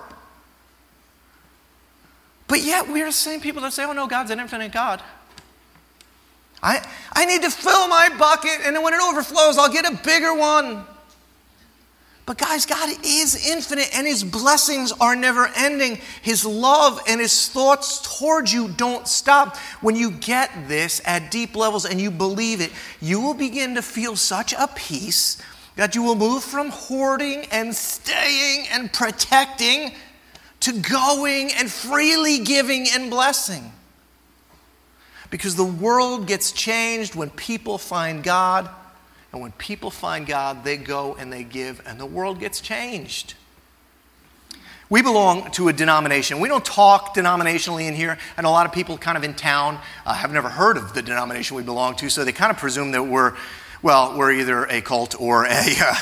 But 2.48 2.62
yet 2.62 2.88
we're 2.88 3.06
the 3.06 3.12
same 3.12 3.40
people 3.40 3.62
that 3.62 3.72
say, 3.72 3.84
oh 3.84 3.92
no, 3.92 4.08
God's 4.08 4.32
an 4.32 4.40
infinite 4.40 4.72
God. 4.72 5.02
I, 6.62 6.84
I 7.12 7.26
need 7.26 7.42
to 7.42 7.50
fill 7.50 7.86
my 7.86 8.08
bucket, 8.18 8.60
and 8.64 8.74
then 8.74 8.82
when 8.82 8.94
it 8.94 9.00
overflows, 9.00 9.58
I'll 9.58 9.72
get 9.72 9.84
a 9.84 9.96
bigger 10.02 10.34
one. 10.34 10.84
But 12.26 12.38
guys, 12.38 12.66
God 12.66 12.90
is 13.04 13.48
infinite 13.48 13.88
and 13.96 14.04
his 14.04 14.24
blessings 14.24 14.90
are 14.90 15.14
never 15.14 15.48
ending. 15.56 16.00
His 16.22 16.44
love 16.44 17.00
and 17.06 17.20
his 17.20 17.48
thoughts 17.48 18.18
towards 18.18 18.52
you 18.52 18.66
don't 18.66 19.06
stop. 19.06 19.56
When 19.80 19.94
you 19.94 20.10
get 20.10 20.50
this 20.66 21.00
at 21.04 21.30
deep 21.30 21.54
levels 21.54 21.84
and 21.84 22.00
you 22.00 22.10
believe 22.10 22.60
it, 22.60 22.72
you 23.00 23.20
will 23.20 23.34
begin 23.34 23.76
to 23.76 23.82
feel 23.82 24.16
such 24.16 24.52
a 24.52 24.68
peace 24.74 25.40
that 25.76 25.94
you 25.94 26.02
will 26.02 26.16
move 26.16 26.42
from 26.42 26.70
hoarding 26.70 27.46
and 27.52 27.72
staying 27.72 28.66
and 28.72 28.92
protecting 28.92 29.92
to 30.60 30.72
going 30.72 31.52
and 31.52 31.70
freely 31.70 32.40
giving 32.40 32.86
and 32.92 33.08
blessing. 33.08 33.70
Because 35.30 35.54
the 35.54 35.64
world 35.64 36.26
gets 36.26 36.50
changed 36.50 37.14
when 37.14 37.30
people 37.30 37.78
find 37.78 38.24
God 38.24 38.68
And 39.32 39.42
when 39.42 39.52
people 39.52 39.90
find 39.90 40.26
God, 40.26 40.64
they 40.64 40.76
go 40.76 41.14
and 41.18 41.32
they 41.32 41.44
give, 41.44 41.82
and 41.86 41.98
the 41.98 42.06
world 42.06 42.40
gets 42.40 42.60
changed. 42.60 43.34
We 44.88 45.02
belong 45.02 45.50
to 45.52 45.68
a 45.68 45.72
denomination. 45.72 46.38
We 46.38 46.48
don't 46.48 46.64
talk 46.64 47.14
denominationally 47.14 47.88
in 47.88 47.94
here, 47.94 48.18
and 48.36 48.46
a 48.46 48.50
lot 48.50 48.66
of 48.66 48.72
people 48.72 48.96
kind 48.96 49.18
of 49.18 49.24
in 49.24 49.34
town 49.34 49.80
uh, 50.04 50.14
have 50.14 50.32
never 50.32 50.48
heard 50.48 50.76
of 50.76 50.94
the 50.94 51.02
denomination 51.02 51.56
we 51.56 51.64
belong 51.64 51.96
to, 51.96 52.08
so 52.08 52.24
they 52.24 52.32
kind 52.32 52.52
of 52.52 52.56
presume 52.56 52.92
that 52.92 53.02
we're, 53.02 53.34
well, 53.82 54.16
we're 54.16 54.30
either 54.30 54.64
a 54.66 54.80
cult 54.80 55.20
or 55.20 55.44
a, 55.44 55.48
uh, 55.80 55.94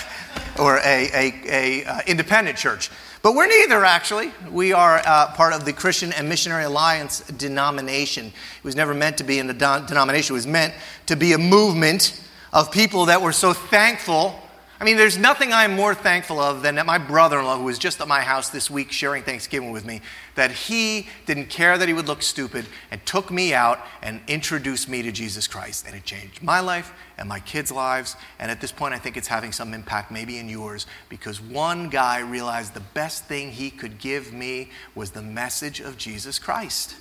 or 0.60 0.76
a, 0.76 1.10
a, 1.14 1.32
a 1.46 1.84
uh, 1.86 2.00
independent 2.06 2.58
church. 2.58 2.90
But 3.22 3.34
we're 3.34 3.46
neither, 3.46 3.86
actually. 3.86 4.32
We 4.50 4.74
are 4.74 5.00
uh, 5.02 5.32
part 5.32 5.54
of 5.54 5.64
the 5.64 5.72
Christian 5.72 6.12
and 6.12 6.28
Missionary 6.28 6.64
Alliance 6.64 7.20
denomination. 7.20 8.26
It 8.26 8.64
was 8.64 8.76
never 8.76 8.92
meant 8.92 9.16
to 9.16 9.24
be 9.24 9.38
in 9.38 9.48
a 9.48 9.54
denomination, 9.54 10.34
it 10.34 10.36
was 10.36 10.46
meant 10.46 10.74
to 11.06 11.16
be 11.16 11.32
a 11.32 11.38
movement 11.38 12.20
of 12.54 12.72
people 12.72 13.06
that 13.06 13.20
were 13.20 13.32
so 13.32 13.52
thankful 13.52 14.40
I 14.80 14.84
mean, 14.84 14.96
there's 14.96 15.16
nothing 15.16 15.52
I'm 15.52 15.76
more 15.76 15.94
thankful 15.94 16.40
of 16.40 16.60
than 16.62 16.74
that 16.74 16.84
my 16.84 16.98
brother 16.98 17.38
in 17.38 17.44
law, 17.44 17.56
who 17.56 17.64
was 17.64 17.78
just 17.78 18.00
at 18.00 18.08
my 18.08 18.20
house 18.20 18.50
this 18.50 18.68
week 18.68 18.90
sharing 18.90 19.22
Thanksgiving 19.22 19.70
with 19.70 19.86
me, 19.86 20.02
that 20.34 20.50
he 20.50 21.08
didn't 21.26 21.46
care 21.46 21.78
that 21.78 21.86
he 21.86 21.94
would 21.94 22.08
look 22.08 22.22
stupid 22.22 22.66
and 22.90 23.04
took 23.06 23.30
me 23.30 23.54
out 23.54 23.78
and 24.02 24.20
introduced 24.26 24.88
me 24.88 25.00
to 25.00 25.12
Jesus 25.12 25.46
Christ. 25.46 25.86
And 25.86 25.94
it 25.94 26.04
changed 26.04 26.42
my 26.42 26.58
life 26.58 26.92
and 27.16 27.28
my 27.28 27.38
kids' 27.38 27.70
lives. 27.70 28.16
And 28.40 28.50
at 28.50 28.60
this 28.60 28.72
point, 28.72 28.94
I 28.94 28.98
think 28.98 29.16
it's 29.16 29.28
having 29.28 29.52
some 29.52 29.72
impact 29.72 30.10
maybe 30.10 30.38
in 30.38 30.48
yours 30.48 30.86
because 31.08 31.40
one 31.40 31.88
guy 31.88 32.18
realized 32.18 32.74
the 32.74 32.80
best 32.80 33.24
thing 33.24 33.52
he 33.52 33.70
could 33.70 33.98
give 33.98 34.32
me 34.32 34.70
was 34.96 35.12
the 35.12 35.22
message 35.22 35.80
of 35.80 35.96
Jesus 35.96 36.40
Christ. 36.40 36.96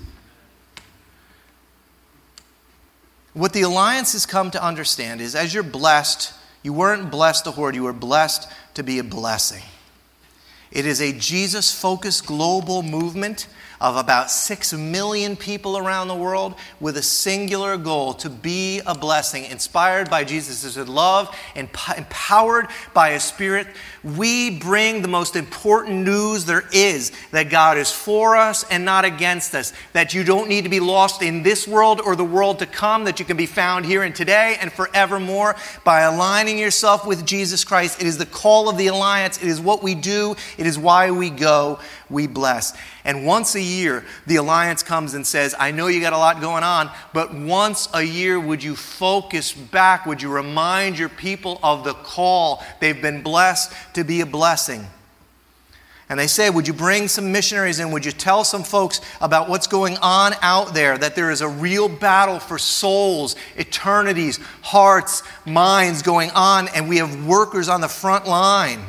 What 3.33 3.53
the 3.53 3.61
Alliance 3.61 4.13
has 4.13 4.25
come 4.25 4.51
to 4.51 4.63
understand 4.63 5.19
is 5.19 5.33
as 5.33 5.53
you're 5.53 5.63
blessed, 5.63 6.33
you 6.61 6.71
weren't 6.71 7.09
blessed 7.09 7.45
to 7.45 7.51
hoard, 7.51 7.75
you 7.75 7.83
were 7.83 7.93
blessed 7.93 8.47
to 8.75 8.83
be 8.83 8.99
a 8.99 9.03
blessing. 9.03 9.63
It 10.71 10.85
is 10.85 11.01
a 11.01 11.13
Jesus 11.13 11.73
focused 11.73 12.25
global 12.25 12.83
movement 12.83 13.47
of 13.83 13.97
about 13.97 14.31
6 14.31 14.71
million 14.71 15.35
people 15.35 15.77
around 15.77 16.07
the 16.07 16.15
world 16.15 16.55
with 16.79 16.95
a 16.95 17.01
singular 17.03 17.75
goal 17.75 18.13
to 18.13 18.29
be 18.29 18.79
a 18.85 18.97
blessing, 18.97 19.43
inspired 19.43 20.09
by 20.09 20.23
Jesus' 20.23 20.77
love 20.87 21.35
and 21.53 21.67
empowered 21.97 22.67
by 22.93 23.11
His 23.11 23.23
Spirit. 23.23 23.67
We 24.01 24.57
bring 24.57 25.01
the 25.01 25.09
most 25.09 25.35
important 25.35 26.05
news 26.05 26.45
there 26.45 26.63
is 26.71 27.11
that 27.31 27.49
God 27.49 27.77
is 27.77 27.91
for 27.91 28.37
us 28.37 28.63
and 28.71 28.85
not 28.85 29.03
against 29.03 29.53
us, 29.53 29.73
that 29.91 30.13
you 30.13 30.23
don't 30.23 30.47
need 30.47 30.63
to 30.63 30.69
be 30.69 30.79
lost 30.79 31.21
in 31.21 31.43
this 31.43 31.67
world 31.67 31.99
or 31.99 32.15
the 32.15 32.23
world 32.23 32.59
to 32.59 32.65
come, 32.65 33.03
that 33.03 33.19
you 33.19 33.25
can 33.25 33.35
be 33.35 33.45
found 33.45 33.85
here 33.85 34.03
and 34.03 34.15
today 34.15 34.55
and 34.61 34.71
forevermore 34.71 35.57
by 35.83 36.01
aligning 36.01 36.57
yourself 36.57 37.05
with 37.05 37.25
Jesus 37.25 37.65
Christ. 37.65 37.99
It 37.99 38.07
is 38.07 38.17
the 38.17 38.25
call 38.25 38.69
of 38.69 38.77
the 38.77 38.87
alliance, 38.87 39.43
it 39.43 39.49
is 39.49 39.59
what 39.59 39.83
we 39.83 39.93
do, 39.93 40.37
it 40.57 40.65
is 40.65 40.79
why 40.79 41.11
we 41.11 41.29
go 41.29 41.79
we 42.13 42.27
bless. 42.27 42.77
And 43.03 43.25
once 43.25 43.55
a 43.55 43.61
year, 43.61 44.05
the 44.27 44.37
Alliance 44.37 44.83
comes 44.83 45.15
and 45.15 45.27
says, 45.27 45.53
I 45.59 45.71
know 45.71 45.87
you 45.87 45.99
got 45.99 46.13
a 46.13 46.17
lot 46.17 46.39
going 46.39 46.63
on, 46.63 46.89
but 47.13 47.33
once 47.33 47.89
a 47.93 48.03
year, 48.03 48.39
would 48.39 48.63
you 48.63 48.75
focus 48.75 49.51
back? 49.51 50.05
Would 50.05 50.21
you 50.21 50.29
remind 50.29 50.97
your 50.97 51.09
people 51.09 51.59
of 51.61 51.83
the 51.83 51.93
call? 51.93 52.63
They've 52.79 53.01
been 53.01 53.21
blessed 53.23 53.73
to 53.95 54.03
be 54.05 54.21
a 54.21 54.25
blessing. 54.25 54.87
And 56.09 56.19
they 56.19 56.27
say, 56.27 56.49
Would 56.49 56.67
you 56.67 56.73
bring 56.73 57.07
some 57.07 57.31
missionaries 57.31 57.79
in? 57.79 57.91
Would 57.91 58.05
you 58.05 58.11
tell 58.11 58.43
some 58.43 58.63
folks 58.63 59.01
about 59.19 59.49
what's 59.49 59.65
going 59.65 59.97
on 59.97 60.33
out 60.41 60.73
there? 60.73 60.97
That 60.97 61.15
there 61.15 61.31
is 61.31 61.41
a 61.41 61.47
real 61.47 61.89
battle 61.89 62.39
for 62.39 62.59
souls, 62.59 63.35
eternities, 63.57 64.39
hearts, 64.61 65.23
minds 65.45 66.03
going 66.03 66.29
on, 66.31 66.67
and 66.67 66.87
we 66.87 66.97
have 66.97 67.25
workers 67.25 67.67
on 67.67 67.81
the 67.81 67.87
front 67.87 68.27
line. 68.27 68.81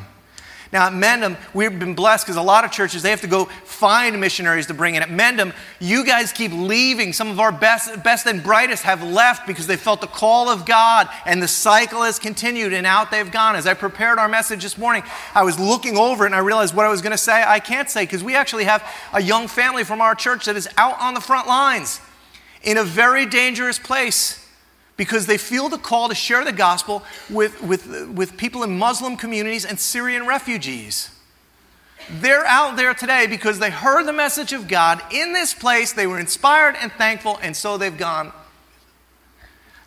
Now, 0.74 0.88
at 0.88 0.92
Mendham, 0.92 1.36
we've 1.54 1.78
been 1.78 1.94
blessed 1.94 2.26
because 2.26 2.36
a 2.36 2.42
lot 2.42 2.64
of 2.64 2.72
churches, 2.72 3.02
they 3.02 3.10
have 3.10 3.20
to 3.20 3.28
go 3.28 3.44
find 3.44 4.20
missionaries 4.20 4.66
to 4.66 4.74
bring 4.74 4.96
in. 4.96 5.04
At 5.04 5.08
Mendham, 5.08 5.54
you 5.78 6.04
guys 6.04 6.32
keep 6.32 6.50
leaving. 6.50 7.12
Some 7.12 7.30
of 7.30 7.38
our 7.38 7.52
best, 7.52 8.02
best 8.02 8.26
and 8.26 8.42
brightest 8.42 8.82
have 8.82 9.00
left 9.00 9.46
because 9.46 9.68
they 9.68 9.76
felt 9.76 10.00
the 10.00 10.08
call 10.08 10.48
of 10.48 10.66
God, 10.66 11.08
and 11.26 11.40
the 11.40 11.46
cycle 11.46 12.02
has 12.02 12.18
continued, 12.18 12.72
and 12.72 12.88
out 12.88 13.12
they've 13.12 13.30
gone. 13.30 13.54
As 13.54 13.68
I 13.68 13.74
prepared 13.74 14.18
our 14.18 14.28
message 14.28 14.64
this 14.64 14.76
morning, 14.76 15.04
I 15.32 15.44
was 15.44 15.60
looking 15.60 15.96
over 15.96 16.24
it 16.24 16.26
and 16.26 16.34
I 16.34 16.40
realized 16.40 16.74
what 16.74 16.86
I 16.86 16.88
was 16.88 17.02
going 17.02 17.12
to 17.12 17.18
say, 17.18 17.44
I 17.46 17.60
can't 17.60 17.88
say 17.88 18.02
because 18.02 18.24
we 18.24 18.34
actually 18.34 18.64
have 18.64 18.84
a 19.12 19.22
young 19.22 19.46
family 19.46 19.84
from 19.84 20.00
our 20.00 20.16
church 20.16 20.46
that 20.46 20.56
is 20.56 20.68
out 20.76 21.00
on 21.00 21.14
the 21.14 21.20
front 21.20 21.46
lines 21.46 22.00
in 22.64 22.78
a 22.78 22.84
very 22.84 23.26
dangerous 23.26 23.78
place 23.78 24.43
because 24.96 25.26
they 25.26 25.38
feel 25.38 25.68
the 25.68 25.78
call 25.78 26.08
to 26.08 26.14
share 26.14 26.44
the 26.44 26.52
gospel 26.52 27.02
with, 27.28 27.62
with, 27.62 28.08
with 28.10 28.36
people 28.36 28.62
in 28.62 28.78
Muslim 28.78 29.16
communities 29.16 29.64
and 29.64 29.78
Syrian 29.78 30.26
refugees. 30.26 31.10
They're 32.10 32.44
out 32.44 32.76
there 32.76 32.94
today 32.94 33.26
because 33.26 33.58
they 33.58 33.70
heard 33.70 34.06
the 34.06 34.12
message 34.12 34.52
of 34.52 34.68
God 34.68 35.00
in 35.10 35.32
this 35.32 35.54
place. 35.54 35.92
They 35.92 36.06
were 36.06 36.18
inspired 36.18 36.76
and 36.80 36.92
thankful, 36.92 37.38
and 37.42 37.56
so 37.56 37.78
they've 37.78 37.96
gone. 37.96 38.32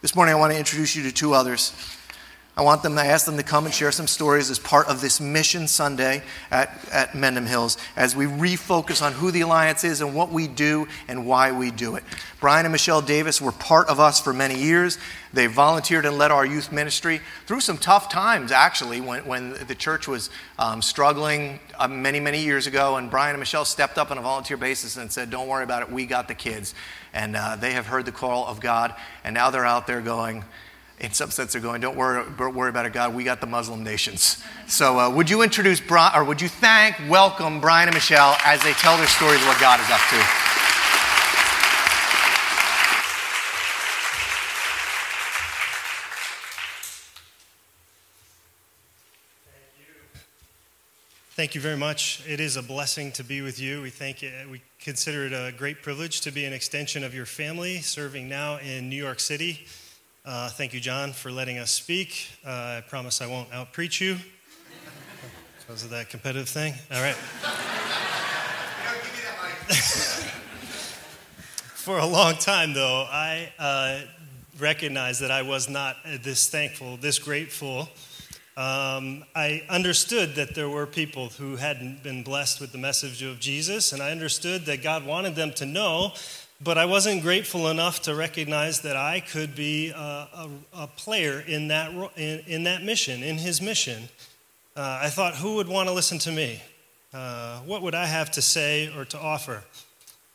This 0.01 0.15
morning, 0.15 0.33
I 0.33 0.37
want 0.37 0.53
to 0.53 0.59
introduce 0.59 0.95
you 0.95 1.03
to 1.03 1.11
two 1.11 1.33
others. 1.33 1.73
I 2.57 2.63
want 2.63 2.81
them, 2.81 2.97
I 2.97 3.05
ask 3.05 3.27
them 3.27 3.37
to 3.37 3.43
come 3.43 3.65
and 3.65 3.73
share 3.73 3.91
some 3.91 4.07
stories 4.07 4.49
as 4.49 4.57
part 4.57 4.87
of 4.87 4.99
this 4.99 5.21
Mission 5.21 5.67
Sunday 5.67 6.23
at, 6.49 6.71
at 6.91 7.11
Mendham 7.11 7.45
Hills 7.45 7.77
as 7.95 8.15
we 8.15 8.25
refocus 8.25 8.99
on 9.03 9.13
who 9.13 9.29
the 9.29 9.41
Alliance 9.41 9.83
is 9.83 10.01
and 10.01 10.15
what 10.15 10.31
we 10.31 10.47
do 10.47 10.87
and 11.07 11.27
why 11.27 11.51
we 11.51 11.69
do 11.69 11.97
it. 11.97 12.03
Brian 12.39 12.65
and 12.65 12.71
Michelle 12.71 13.03
Davis 13.03 13.39
were 13.39 13.51
part 13.51 13.89
of 13.89 13.99
us 13.99 14.19
for 14.19 14.33
many 14.33 14.57
years. 14.57 14.97
They 15.33 15.45
volunteered 15.45 16.07
and 16.07 16.17
led 16.17 16.31
our 16.31 16.43
youth 16.43 16.71
ministry 16.71 17.21
through 17.45 17.59
some 17.59 17.77
tough 17.77 18.09
times, 18.09 18.51
actually, 18.51 19.01
when, 19.01 19.23
when 19.27 19.53
the 19.67 19.75
church 19.75 20.07
was 20.07 20.31
um, 20.57 20.81
struggling 20.81 21.59
uh, 21.77 21.87
many, 21.87 22.19
many 22.19 22.43
years 22.43 22.65
ago. 22.65 22.95
And 22.95 23.11
Brian 23.11 23.35
and 23.35 23.39
Michelle 23.39 23.65
stepped 23.65 23.99
up 23.99 24.09
on 24.09 24.17
a 24.17 24.21
volunteer 24.21 24.57
basis 24.57 24.97
and 24.97 25.11
said, 25.11 25.29
Don't 25.29 25.47
worry 25.47 25.63
about 25.63 25.83
it, 25.83 25.91
we 25.91 26.07
got 26.07 26.27
the 26.27 26.33
kids. 26.33 26.73
And 27.13 27.35
uh, 27.35 27.55
they 27.55 27.73
have 27.73 27.85
heard 27.85 28.05
the 28.05 28.11
call 28.11 28.47
of 28.47 28.59
God, 28.59 28.95
and 29.23 29.35
now 29.35 29.51
they're 29.51 29.65
out 29.65 29.85
there 29.85 30.01
going, 30.01 30.43
in 30.99 31.13
some 31.13 31.29
sense, 31.29 31.53
they're 31.53 31.61
going, 31.61 31.79
don't 31.79 31.95
worry, 31.95 32.25
don't 32.37 32.55
worry 32.55 32.69
about 32.69 32.87
it, 32.87 32.93
God. 32.93 33.13
We 33.13 33.23
got 33.23 33.39
the 33.39 33.47
Muslim 33.47 33.83
nations. 33.83 34.43
So, 34.67 34.99
uh, 34.99 35.09
would 35.11 35.29
you 35.29 35.43
introduce, 35.43 35.79
Brian, 35.79 36.19
or 36.19 36.23
would 36.23 36.41
you 36.41 36.49
thank, 36.49 36.95
welcome 37.07 37.61
Brian 37.61 37.87
and 37.87 37.95
Michelle 37.95 38.35
as 38.43 38.63
they 38.63 38.73
tell 38.73 38.97
their 38.97 39.05
stories 39.05 39.39
of 39.41 39.47
what 39.47 39.59
God 39.59 39.79
is 39.79 39.89
up 39.91 40.01
to? 40.09 40.47
Thank 51.35 51.53
you 51.53 51.61
very 51.61 51.77
much. 51.77 52.23
It 52.27 52.39
is 52.39 52.57
a 52.57 52.63
blessing 52.63 53.11
to 53.11 53.23
be 53.23 53.41
with 53.41 53.59
you. 53.59 53.83
We 53.83 53.91
thank 53.91 54.23
it, 54.23 54.49
we 54.49 54.63
consider 54.79 55.27
it 55.27 55.33
a 55.33 55.53
great 55.55 55.83
privilege 55.83 56.21
to 56.21 56.31
be 56.31 56.45
an 56.45 56.53
extension 56.53 57.03
of 57.03 57.13
your 57.13 57.27
family, 57.27 57.77
serving 57.81 58.27
now 58.27 58.57
in 58.57 58.89
New 58.89 58.95
York 58.95 59.19
City. 59.19 59.67
Uh, 60.27 60.49
thank 60.49 60.73
you, 60.73 60.81
John, 60.81 61.13
for 61.13 61.31
letting 61.31 61.57
us 61.57 61.71
speak. 61.71 62.27
Uh, 62.45 62.49
I 62.49 62.83
promise 62.85 63.21
I 63.21 63.27
won't 63.27 63.49
outpreach 63.51 64.01
you 64.01 64.17
because 65.59 65.85
of 65.85 65.89
that 65.91 66.09
competitive 66.09 66.49
thing. 66.49 66.73
All 66.91 67.01
right. 67.01 67.15
for 71.75 71.99
a 71.99 72.05
long 72.05 72.33
time, 72.35 72.73
though, 72.73 73.07
I 73.09 73.53
uh, 73.57 74.01
recognized 74.59 75.21
that 75.21 75.31
I 75.31 75.43
was 75.43 75.69
not 75.69 75.95
this 76.21 76.49
thankful, 76.49 76.97
this 76.97 77.19
grateful. 77.19 77.87
Um, 78.57 79.23
I 79.33 79.63
understood 79.69 80.35
that 80.35 80.55
there 80.55 80.67
were 80.67 80.85
people 80.87 81.29
who 81.29 81.55
hadn't 81.55 82.03
been 82.03 82.23
blessed 82.23 82.59
with 82.59 82.73
the 82.73 82.77
message 82.77 83.21
of 83.21 83.39
Jesus, 83.39 83.93
and 83.93 84.03
I 84.03 84.11
understood 84.11 84.65
that 84.65 84.83
God 84.83 85.05
wanted 85.05 85.35
them 85.35 85.53
to 85.53 85.65
know 85.65 86.11
but 86.61 86.77
I 86.77 86.85
wasn't 86.85 87.21
grateful 87.21 87.67
enough 87.67 88.01
to 88.03 88.15
recognize 88.15 88.81
that 88.81 88.95
I 88.95 89.19
could 89.19 89.55
be 89.55 89.89
a, 89.89 89.93
a, 89.95 90.49
a 90.73 90.87
player 90.87 91.43
in 91.47 91.67
that, 91.67 91.91
in, 92.15 92.39
in, 92.47 92.63
that 92.63 92.83
mission, 92.83 93.21
in 93.21 93.37
his 93.37 93.61
mission. 93.61 94.09
Uh, 94.75 94.99
I 95.03 95.09
thought, 95.09 95.35
who 95.35 95.55
would 95.55 95.67
want 95.67 95.87
to 95.87 95.93
listen 95.93 96.17
to 96.19 96.31
me? 96.31 96.61
Uh, 97.13 97.59
what 97.59 97.81
would 97.83 97.95
I 97.95 98.05
have 98.05 98.31
to 98.31 98.41
say 98.41 98.91
or 98.95 99.05
to 99.05 99.19
offer? 99.19 99.63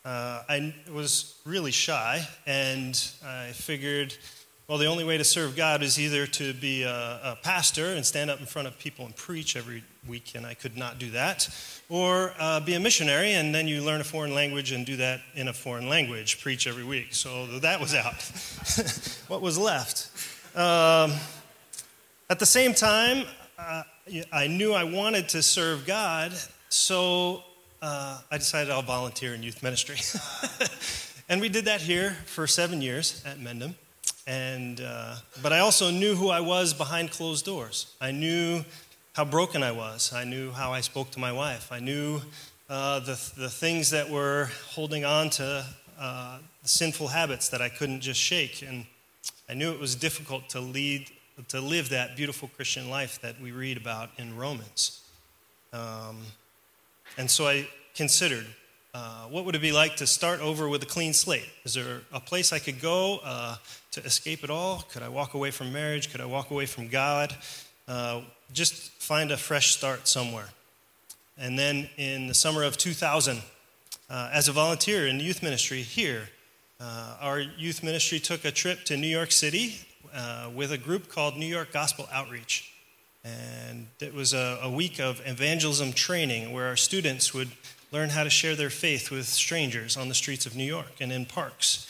Uh, 0.05 0.43
I 0.49 0.75
was 0.93 1.37
really 1.45 1.71
shy, 1.71 2.27
and 2.47 3.01
I 3.25 3.51
figured, 3.53 4.17
well, 4.69 4.79
the 4.79 4.87
only 4.87 5.05
way 5.05 5.19
to 5.19 5.25
serve 5.25 5.55
God 5.57 5.83
is 5.83 5.99
either 5.99 6.27
to 6.27 6.55
be 6.55 6.83
a, 6.83 7.21
a 7.23 7.39
pastor 7.43 7.95
and 7.95 8.05
stand 8.05 8.31
up 8.31 8.41
in 8.41 8.47
front 8.47 8.69
of 8.69 8.79
people 8.79 9.05
and 9.05 9.15
preach 9.15 9.57
every 9.57 9.85
week, 10.09 10.33
and 10.35 10.45
I 10.45 10.55
could 10.55 10.77
not 10.77 10.99
do 10.99 11.11
that 11.11 11.49
or 11.89 12.33
uh, 12.39 12.59
be 12.61 12.75
a 12.75 12.81
missionary, 12.81 13.35
and 13.35 13.55
then 13.55 13.69
you 13.69 13.83
learn 13.83 14.01
a 14.01 14.05
foreign 14.05 14.35
language 14.35 14.73
and 14.73 14.87
do 14.87 14.97
that 14.97 15.21
in 15.35 15.49
a 15.49 15.53
foreign 15.53 15.89
language, 15.89 16.41
preach 16.41 16.67
every 16.67 16.85
week. 16.85 17.09
So 17.11 17.47
that 17.59 17.81
was 17.81 17.95
out. 17.95 18.15
what 19.29 19.43
was 19.43 19.59
left? 19.59 20.09
Um, 20.57 21.13
at 22.31 22.39
the 22.39 22.47
same 22.47 22.73
time, 22.73 23.27
uh, 23.59 23.83
I 24.33 24.47
knew 24.47 24.73
I 24.73 24.85
wanted 24.85 25.29
to 25.31 25.43
serve 25.43 25.87
God, 25.87 26.33
so 26.71 27.43
uh, 27.83 28.21
I 28.31 28.39
decided 28.39 28.73
I'll 28.73 28.83
volunteer 28.83 29.35
in 29.35 29.43
youth 29.43 29.63
ministry. 29.63 29.99
and 31.29 31.41
we 31.41 31.49
did 31.49 31.67
that 31.67 31.83
here 31.83 32.17
for 32.25 32.47
seven 32.47 32.81
years 32.81 33.23
at 33.27 33.39
Mendham. 33.39 33.75
And, 34.27 34.81
uh, 34.81 35.17
but 35.43 35.53
I 35.53 35.59
also 35.59 35.91
knew 35.91 36.15
who 36.15 36.31
I 36.31 36.41
was 36.41 36.73
behind 36.73 37.11
closed 37.11 37.45
doors. 37.45 37.95
I 38.01 38.13
knew 38.13 38.65
how 39.13 39.25
broken 39.27 39.63
I 39.63 39.73
was. 39.73 40.13
I 40.13 40.25
knew 40.25 40.53
how 40.53 40.73
I 40.73 40.81
spoke 40.81 41.11
to 41.11 41.19
my 41.19 41.33
wife. 41.33 41.71
I 41.71 41.81
knew 41.81 42.21
uh, 42.71 43.01
the, 43.01 43.33
the 43.37 43.51
things 43.51 43.91
that 43.91 44.09
were 44.09 44.49
holding 44.71 45.05
on 45.05 45.29
to 45.31 45.67
uh, 45.99 46.39
sinful 46.65 47.09
habits 47.09 47.51
that 47.51 47.61
I 47.61 47.69
couldn't 47.69 48.01
just 48.01 48.19
shake. 48.19 48.63
And 48.63 48.87
I 49.51 49.55
knew 49.55 49.71
it 49.71 49.79
was 49.79 49.95
difficult 49.95 50.49
to 50.51 50.61
lead, 50.61 51.11
to 51.49 51.61
live 51.61 51.91
that 51.91 52.17
beautiful 52.17 52.49
Christian 52.57 52.89
life 52.89 53.21
that 53.21 53.39
we 53.39 53.53
read 53.53 53.77
about 53.77 54.09
in 54.17 54.35
Romans. 54.35 55.03
Um, 55.75 56.23
and 57.19 57.31
so 57.31 57.47
I 57.47 57.69
considered 57.95 58.47
uh, 58.95 59.25
what 59.25 59.45
would 59.45 59.55
it 59.55 59.63
be 59.63 59.73
like 59.73 59.97
to 59.97 60.07
start 60.07 60.41
over 60.41 60.71
with 60.71 60.83
a 60.83 60.87
clean 60.87 61.13
slate? 61.13 61.49
Is 61.65 61.75
there 61.75 62.01
a 62.13 62.21
place 62.21 62.51
I 62.53 62.59
could 62.59 62.81
go 62.81 63.21
uh, 63.25 63.57
to 63.91 64.03
escape 64.05 64.43
it 64.43 64.49
all? 64.49 64.87
Could 64.91 65.03
I 65.03 65.09
walk 65.09 65.35
away 65.35 65.51
from 65.51 65.71
marriage? 65.71 66.11
Could 66.11 66.23
I 66.23 66.27
walk 66.27 66.51
away 66.51 66.65
from 66.65 66.89
God? 66.89 67.35
Uh, 67.89 68.23
just 68.53 68.91
find 69.03 69.31
a 69.31 69.37
fresh 69.37 69.75
start 69.75 70.07
somewhere. 70.07 70.49
And 71.39 71.59
then 71.59 71.89
in 71.97 72.27
the 72.27 72.35
summer 72.35 72.63
of 72.63 72.77
2000, 72.77 73.43
uh, 74.11 74.31
as 74.33 74.49
a 74.49 74.53
volunteer 74.53 75.07
in 75.07 75.19
youth 75.21 75.43
ministry 75.43 75.83
here, 75.83 76.29
uh, 76.81 77.17
our 77.21 77.41
youth 77.41 77.83
ministry 77.83 78.19
took 78.19 78.45
a 78.45 78.51
trip 78.51 78.85
to 78.85 78.97
New 78.97 79.09
York 79.09 79.33
City 79.33 79.77
uh, 80.15 80.51
with 80.55 80.73
a 80.73 80.79
group 80.79 81.09
called 81.09 81.37
New 81.37 81.47
York 81.47 81.73
Gospel 81.73 82.09
Outreach. 82.13 82.73
And 83.25 83.87
it 84.01 84.13
was 84.13 84.35
a, 84.35 84.59
a 84.63 84.71
week 84.71 85.01
of 85.01 85.23
evangelism 85.25 85.93
training 85.93 86.53
where 86.53 86.67
our 86.67 86.77
students 86.77 87.33
would 87.33 87.51
learn 87.93 88.09
how 88.11 88.25
to 88.25 88.31
share 88.31 88.57
their 88.57 88.71
faith 88.71 89.11
with 89.11 89.27
strangers 89.27 89.97
on 89.97 90.09
the 90.09 90.15
streets 90.15 90.45
of 90.45 90.57
New 90.57 90.65
York 90.65 91.01
and 91.01 91.13
in 91.13 91.25
parks. 91.25 91.87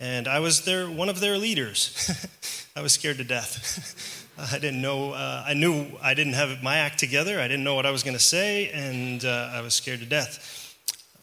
And 0.00 0.26
I 0.26 0.40
was 0.40 0.64
their, 0.64 0.86
one 0.90 1.08
of 1.08 1.20
their 1.20 1.38
leaders. 1.38 2.10
I 2.76 2.82
was 2.82 2.92
scared 2.92 3.18
to 3.18 3.24
death. 3.24 4.18
I 4.38 4.58
didn't 4.58 4.80
know, 4.80 5.12
uh, 5.12 5.44
I 5.46 5.54
knew 5.54 5.86
I 6.02 6.14
didn't 6.14 6.32
have 6.32 6.62
my 6.62 6.78
act 6.78 6.98
together. 6.98 7.38
I 7.38 7.48
didn't 7.48 7.64
know 7.64 7.74
what 7.74 7.86
I 7.86 7.90
was 7.90 8.02
going 8.02 8.16
to 8.16 8.22
say, 8.22 8.70
and 8.70 9.24
uh, 9.24 9.50
I 9.52 9.60
was 9.60 9.74
scared 9.74 10.00
to 10.00 10.06
death. 10.06 10.76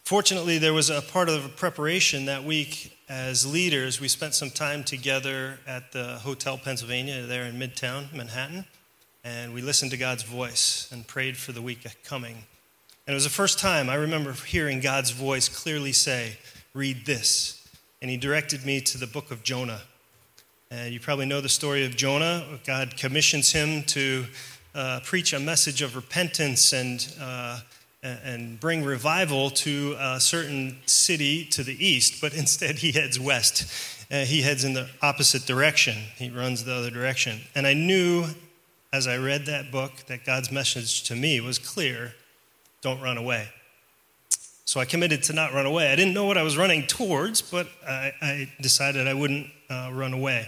Fortunately, 0.03 0.57
there 0.57 0.73
was 0.73 0.89
a 0.89 1.01
part 1.01 1.29
of 1.29 1.43
the 1.43 1.49
preparation 1.49 2.25
that 2.25 2.43
week 2.43 2.97
as 3.09 3.51
leaders. 3.51 3.99
We 3.99 4.07
spent 4.07 4.35
some 4.35 4.49
time 4.49 4.83
together 4.83 5.59
at 5.67 5.91
the 5.91 6.19
Hotel 6.19 6.57
Pennsylvania 6.57 7.25
there 7.25 7.43
in 7.43 7.59
Midtown, 7.59 8.13
Manhattan, 8.13 8.65
and 9.23 9.53
we 9.53 9.61
listened 9.61 9.91
to 9.91 9.97
God's 9.97 10.23
voice 10.23 10.87
and 10.91 11.05
prayed 11.05 11.37
for 11.37 11.51
the 11.51 11.61
week 11.61 11.85
coming. 12.03 12.35
And 13.05 13.13
it 13.13 13.15
was 13.15 13.23
the 13.23 13.31
first 13.31 13.59
time 13.59 13.89
I 13.89 13.95
remember 13.95 14.33
hearing 14.33 14.81
God's 14.81 15.11
voice 15.11 15.49
clearly 15.49 15.93
say, 15.93 16.37
Read 16.73 17.05
this. 17.07 17.67
And 18.01 18.09
he 18.09 18.17
directed 18.17 18.65
me 18.65 18.81
to 18.81 18.97
the 18.97 19.07
book 19.07 19.31
of 19.31 19.43
Jonah. 19.43 19.81
You 20.71 20.99
probably 20.99 21.25
know 21.25 21.41
the 21.41 21.49
story 21.49 21.83
of 21.83 21.95
Jonah. 21.95 22.45
God 22.63 22.95
commissions 22.95 23.51
him 23.51 23.81
to 23.85 24.25
uh, 24.75 24.99
preach 25.03 25.33
a 25.33 25.39
message 25.39 25.81
of 25.81 25.95
repentance 25.95 26.73
and, 26.73 27.11
uh, 27.19 27.61
and 28.03 28.59
bring 28.59 28.83
revival 28.83 29.49
to 29.49 29.95
a 29.99 30.19
certain 30.19 30.77
city 30.85 31.43
to 31.45 31.63
the 31.63 31.73
east, 31.83 32.21
but 32.21 32.33
instead 32.37 32.75
he 32.75 32.91
heads 32.91 33.19
west. 33.19 33.65
Uh, 34.11 34.25
he 34.25 34.43
heads 34.43 34.63
in 34.63 34.73
the 34.73 34.87
opposite 35.01 35.47
direction, 35.47 35.95
he 36.17 36.29
runs 36.29 36.63
the 36.65 36.75
other 36.75 36.91
direction. 36.91 37.39
And 37.55 37.65
I 37.65 37.73
knew 37.73 38.27
as 38.93 39.07
I 39.07 39.17
read 39.17 39.47
that 39.47 39.71
book 39.71 39.91
that 40.05 40.23
God's 40.23 40.51
message 40.51 41.01
to 41.05 41.15
me 41.15 41.41
was 41.41 41.57
clear 41.57 42.13
don't 42.81 43.01
run 43.01 43.17
away. 43.17 43.49
So 44.65 44.79
I 44.79 44.85
committed 44.85 45.23
to 45.23 45.33
not 45.33 45.51
run 45.51 45.65
away. 45.65 45.91
I 45.91 45.95
didn't 45.95 46.13
know 46.13 46.25
what 46.25 46.37
I 46.37 46.43
was 46.43 46.59
running 46.59 46.85
towards, 46.85 47.41
but 47.41 47.67
I, 47.87 48.13
I 48.21 48.53
decided 48.61 49.07
I 49.07 49.15
wouldn't 49.15 49.47
uh, 49.67 49.89
run 49.91 50.13
away. 50.13 50.47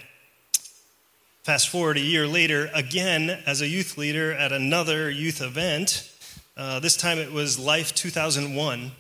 Fast 1.44 1.70
forward 1.70 1.98
a 1.98 2.02
year 2.02 2.28
later, 2.28 2.70
again 2.72 3.32
as 3.48 3.62
a 3.62 3.68
youth 3.68 3.98
leader 3.98 4.32
at 4.32 4.52
another 4.52 5.10
youth 5.10 5.42
event. 5.42 6.08
Uh, 6.56 6.80
this 6.80 6.96
time 6.96 7.18
it 7.18 7.32
was 7.32 7.58
Life 7.58 7.96
2001. 7.96 8.92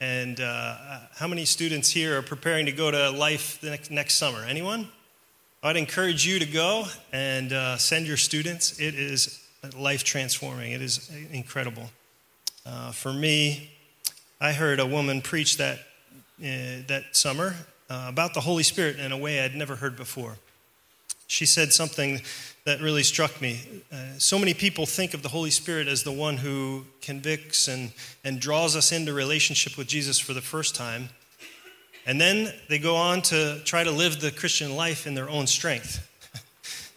And 0.00 0.40
uh, 0.40 0.76
how 1.14 1.28
many 1.28 1.44
students 1.44 1.90
here 1.90 2.18
are 2.18 2.22
preparing 2.22 2.66
to 2.66 2.72
go 2.72 2.90
to 2.90 3.10
Life 3.12 3.62
next, 3.62 3.92
next 3.92 4.14
summer? 4.14 4.44
Anyone? 4.44 4.88
I'd 5.62 5.76
encourage 5.76 6.26
you 6.26 6.40
to 6.40 6.46
go 6.46 6.86
and 7.12 7.52
uh, 7.52 7.76
send 7.76 8.08
your 8.08 8.16
students. 8.16 8.80
It 8.80 8.96
is 8.96 9.40
life 9.78 10.02
transforming, 10.02 10.72
it 10.72 10.82
is 10.82 11.08
incredible. 11.30 11.90
Uh, 12.66 12.90
for 12.90 13.12
me, 13.12 13.70
I 14.40 14.52
heard 14.52 14.80
a 14.80 14.86
woman 14.86 15.22
preach 15.22 15.58
that, 15.58 15.78
uh, 16.40 16.82
that 16.88 17.04
summer 17.12 17.54
uh, 17.88 18.06
about 18.08 18.34
the 18.34 18.40
Holy 18.40 18.64
Spirit 18.64 18.98
in 18.98 19.12
a 19.12 19.16
way 19.16 19.44
I'd 19.44 19.54
never 19.54 19.76
heard 19.76 19.96
before. 19.96 20.38
She 21.26 21.46
said 21.46 21.72
something 21.72 22.20
that 22.64 22.80
really 22.80 23.02
struck 23.02 23.40
me. 23.40 23.60
Uh, 23.92 23.96
so 24.18 24.38
many 24.38 24.54
people 24.54 24.86
think 24.86 25.12
of 25.12 25.22
the 25.22 25.28
Holy 25.28 25.50
Spirit 25.50 25.86
as 25.86 26.02
the 26.02 26.12
one 26.12 26.38
who 26.38 26.84
convicts 27.02 27.68
and, 27.68 27.92
and 28.24 28.40
draws 28.40 28.74
us 28.74 28.90
into 28.90 29.12
relationship 29.12 29.76
with 29.76 29.86
Jesus 29.86 30.18
for 30.18 30.32
the 30.32 30.40
first 30.40 30.74
time. 30.74 31.10
And 32.06 32.20
then 32.20 32.52
they 32.68 32.78
go 32.78 32.96
on 32.96 33.22
to 33.22 33.60
try 33.64 33.84
to 33.84 33.90
live 33.90 34.20
the 34.20 34.30
Christian 34.30 34.76
life 34.76 35.06
in 35.06 35.14
their 35.14 35.28
own 35.28 35.46
strength. 35.46 36.10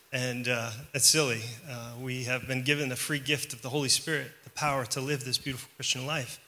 and 0.14 0.48
uh, 0.48 0.72
that's 0.94 1.08
silly. 1.08 1.42
Uh, 1.70 1.94
we 2.02 2.24
have 2.26 2.48
been 2.48 2.64
given 2.64 2.88
the 2.88 2.96
free 2.96 3.20
gift 3.20 3.52
of 3.52 3.62
the 3.62 3.70
Holy 3.70 3.90
Spirit 3.90 4.32
the 4.44 4.50
power 4.52 4.86
to 4.86 5.02
live 5.02 5.26
this 5.26 5.38
beautiful 5.38 5.70
Christian 5.76 6.06
life. 6.06 6.40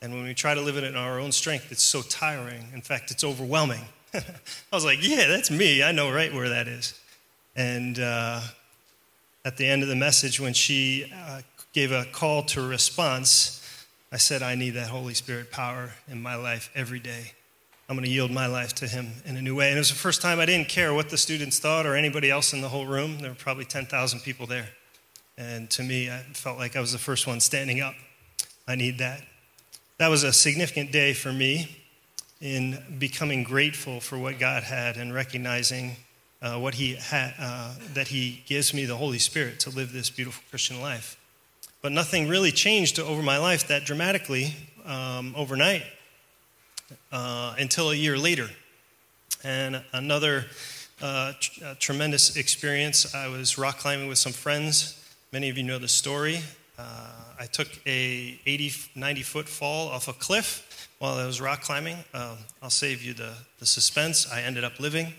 And 0.00 0.12
when 0.12 0.24
we 0.24 0.34
try 0.34 0.54
to 0.54 0.60
live 0.60 0.76
it 0.76 0.84
in 0.84 0.94
our 0.94 1.18
own 1.18 1.32
strength, 1.32 1.72
it's 1.72 1.82
so 1.82 2.02
tiring. 2.02 2.68
In 2.72 2.82
fact, 2.82 3.10
it's 3.10 3.24
overwhelming. 3.24 3.84
I 4.14 4.22
was 4.72 4.84
like, 4.84 4.98
yeah, 5.06 5.26
that's 5.26 5.50
me. 5.50 5.82
I 5.82 5.92
know 5.92 6.10
right 6.10 6.32
where 6.32 6.50
that 6.50 6.68
is. 6.68 6.98
And 7.58 7.98
uh, 7.98 8.40
at 9.44 9.56
the 9.56 9.66
end 9.66 9.82
of 9.82 9.88
the 9.88 9.96
message, 9.96 10.38
when 10.38 10.52
she 10.52 11.12
uh, 11.12 11.40
gave 11.72 11.90
a 11.90 12.04
call 12.04 12.44
to 12.44 12.64
response, 12.64 13.84
I 14.12 14.16
said, 14.16 14.44
I 14.44 14.54
need 14.54 14.70
that 14.70 14.90
Holy 14.90 15.12
Spirit 15.12 15.50
power 15.50 15.90
in 16.08 16.22
my 16.22 16.36
life 16.36 16.70
every 16.76 17.00
day. 17.00 17.32
I'm 17.88 17.96
going 17.96 18.04
to 18.04 18.10
yield 18.12 18.30
my 18.30 18.46
life 18.46 18.76
to 18.76 18.86
Him 18.86 19.08
in 19.24 19.36
a 19.36 19.42
new 19.42 19.56
way. 19.56 19.70
And 19.70 19.76
it 19.76 19.80
was 19.80 19.88
the 19.88 19.96
first 19.96 20.22
time 20.22 20.38
I 20.38 20.46
didn't 20.46 20.68
care 20.68 20.94
what 20.94 21.10
the 21.10 21.18
students 21.18 21.58
thought 21.58 21.84
or 21.84 21.96
anybody 21.96 22.30
else 22.30 22.52
in 22.52 22.60
the 22.60 22.68
whole 22.68 22.86
room. 22.86 23.18
There 23.18 23.30
were 23.30 23.34
probably 23.34 23.64
10,000 23.64 24.20
people 24.20 24.46
there. 24.46 24.68
And 25.36 25.68
to 25.70 25.82
me, 25.82 26.08
I 26.08 26.18
felt 26.34 26.58
like 26.58 26.76
I 26.76 26.80
was 26.80 26.92
the 26.92 26.98
first 26.98 27.26
one 27.26 27.40
standing 27.40 27.80
up. 27.80 27.94
I 28.68 28.76
need 28.76 28.98
that. 28.98 29.22
That 29.96 30.08
was 30.08 30.22
a 30.22 30.32
significant 30.32 30.92
day 30.92 31.12
for 31.12 31.32
me 31.32 31.76
in 32.40 32.78
becoming 33.00 33.42
grateful 33.42 33.98
for 33.98 34.16
what 34.16 34.38
God 34.38 34.62
had 34.62 34.96
and 34.96 35.12
recognizing 35.12 35.96
uh, 36.42 36.58
what 36.58 36.74
He 36.74 36.94
had, 36.94 37.34
uh, 37.38 37.74
that 37.94 38.08
He 38.08 38.42
gives 38.46 38.72
me 38.72 38.84
the 38.84 38.96
Holy 38.96 39.18
Spirit 39.18 39.60
to 39.60 39.70
live 39.70 39.92
this 39.92 40.10
beautiful 40.10 40.42
Christian 40.50 40.80
life. 40.80 41.16
But 41.82 41.92
nothing 41.92 42.28
really 42.28 42.52
changed 42.52 42.98
over 42.98 43.22
my 43.22 43.38
life 43.38 43.68
that 43.68 43.84
dramatically 43.84 44.54
um, 44.84 45.34
overnight 45.36 45.84
uh, 47.12 47.54
until 47.58 47.90
a 47.90 47.94
year 47.94 48.18
later. 48.18 48.48
And 49.44 49.82
another 49.92 50.46
uh, 51.00 51.32
tr- 51.38 51.64
uh, 51.64 51.74
tremendous 51.78 52.36
experience. 52.36 53.14
I 53.14 53.28
was 53.28 53.56
rock 53.56 53.78
climbing 53.78 54.08
with 54.08 54.18
some 54.18 54.32
friends 54.32 54.98
Many 55.30 55.50
of 55.50 55.58
you 55.58 55.62
know 55.62 55.78
the 55.78 55.88
story. 55.88 56.40
Uh, 56.78 56.82
I 57.38 57.44
took 57.44 57.68
a 57.86 58.40
80, 58.46 58.72
90 58.94 59.22
foot 59.22 59.46
fall 59.46 59.88
off 59.88 60.08
a 60.08 60.14
cliff 60.14 60.88
while 61.00 61.18
I 61.18 61.26
was 61.26 61.38
rock 61.38 61.60
climbing. 61.60 61.98
Uh, 62.14 62.36
I'll 62.62 62.70
save 62.70 63.02
you 63.02 63.12
the, 63.12 63.34
the 63.58 63.66
suspense. 63.66 64.26
I 64.32 64.40
ended 64.40 64.64
up 64.64 64.80
living. 64.80 65.12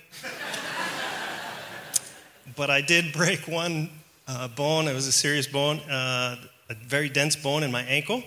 But 2.56 2.70
I 2.70 2.82
did 2.82 3.14
break 3.14 3.48
one 3.48 3.90
uh, 4.28 4.48
bone. 4.48 4.88
It 4.88 4.94
was 4.94 5.08
a 5.08 5.12
serious 5.12 5.48
bone, 5.48 5.80
uh, 5.90 6.38
a 6.70 6.76
very 6.76 7.10
dense 7.10 7.36
bone 7.36 7.64
in 7.64 7.72
my 7.72 7.84
ankle. 7.84 8.24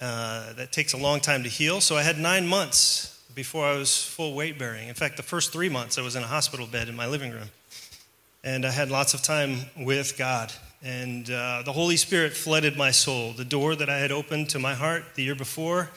Uh, 0.00 0.52
that 0.52 0.70
takes 0.70 0.92
a 0.92 0.96
long 0.96 1.18
time 1.20 1.42
to 1.42 1.48
heal. 1.48 1.80
So 1.80 1.96
I 1.96 2.02
had 2.02 2.18
nine 2.18 2.46
months 2.46 3.20
before 3.34 3.66
I 3.66 3.76
was 3.76 4.04
full 4.04 4.34
weight 4.34 4.58
bearing. 4.58 4.88
In 4.88 4.94
fact, 4.94 5.16
the 5.16 5.24
first 5.24 5.52
three 5.52 5.68
months 5.68 5.98
I 5.98 6.02
was 6.02 6.14
in 6.14 6.22
a 6.22 6.26
hospital 6.26 6.66
bed 6.66 6.88
in 6.88 6.94
my 6.94 7.06
living 7.06 7.32
room. 7.32 7.48
And 8.44 8.64
I 8.64 8.70
had 8.70 8.90
lots 8.90 9.14
of 9.14 9.22
time 9.22 9.58
with 9.76 10.16
God 10.16 10.52
and 10.82 11.28
uh, 11.30 11.62
the 11.64 11.72
Holy 11.72 11.96
Spirit 11.96 12.32
flooded 12.32 12.76
my 12.76 12.90
soul. 12.90 13.32
The 13.32 13.44
door 13.44 13.74
that 13.76 13.88
I 13.88 13.98
had 13.98 14.12
opened 14.12 14.50
to 14.50 14.58
my 14.58 14.74
heart 14.74 15.04
the 15.14 15.22
year 15.22 15.34
before, 15.34 15.90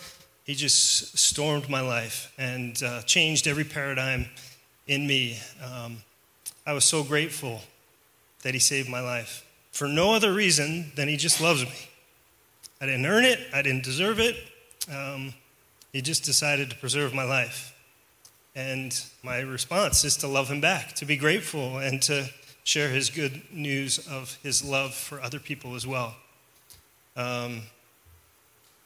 He 0.43 0.55
just 0.55 1.17
stormed 1.17 1.69
my 1.69 1.81
life 1.81 2.33
and 2.37 2.81
uh, 2.81 3.01
changed 3.03 3.47
every 3.47 3.63
paradigm 3.63 4.25
in 4.87 5.05
me. 5.05 5.39
Um, 5.63 5.97
I 6.65 6.73
was 6.73 6.85
so 6.85 7.03
grateful 7.03 7.61
that 8.43 8.53
He 8.53 8.59
saved 8.59 8.89
my 8.89 9.01
life 9.01 9.45
for 9.71 9.87
no 9.87 10.13
other 10.13 10.33
reason 10.33 10.91
than 10.95 11.07
He 11.07 11.17
just 11.17 11.41
loves 11.41 11.63
me. 11.63 11.89
I 12.79 12.85
didn't 12.85 13.05
earn 13.05 13.25
it, 13.25 13.39
I 13.53 13.61
didn't 13.61 13.83
deserve 13.83 14.19
it. 14.19 14.35
Um, 14.91 15.33
he 15.93 16.01
just 16.01 16.23
decided 16.23 16.69
to 16.69 16.75
preserve 16.77 17.13
my 17.13 17.23
life. 17.23 17.75
And 18.55 18.97
my 19.23 19.39
response 19.39 20.03
is 20.03 20.17
to 20.17 20.27
love 20.27 20.49
Him 20.49 20.61
back, 20.61 20.93
to 20.95 21.05
be 21.05 21.17
grateful, 21.17 21.77
and 21.77 22.01
to 22.03 22.29
share 22.63 22.89
his 22.89 23.09
good 23.09 23.41
news 23.51 24.07
of 24.07 24.37
his 24.43 24.63
love 24.63 24.93
for 24.93 25.21
other 25.21 25.39
people 25.39 25.75
as 25.75 25.87
well. 25.87 26.15
Um, 27.15 27.63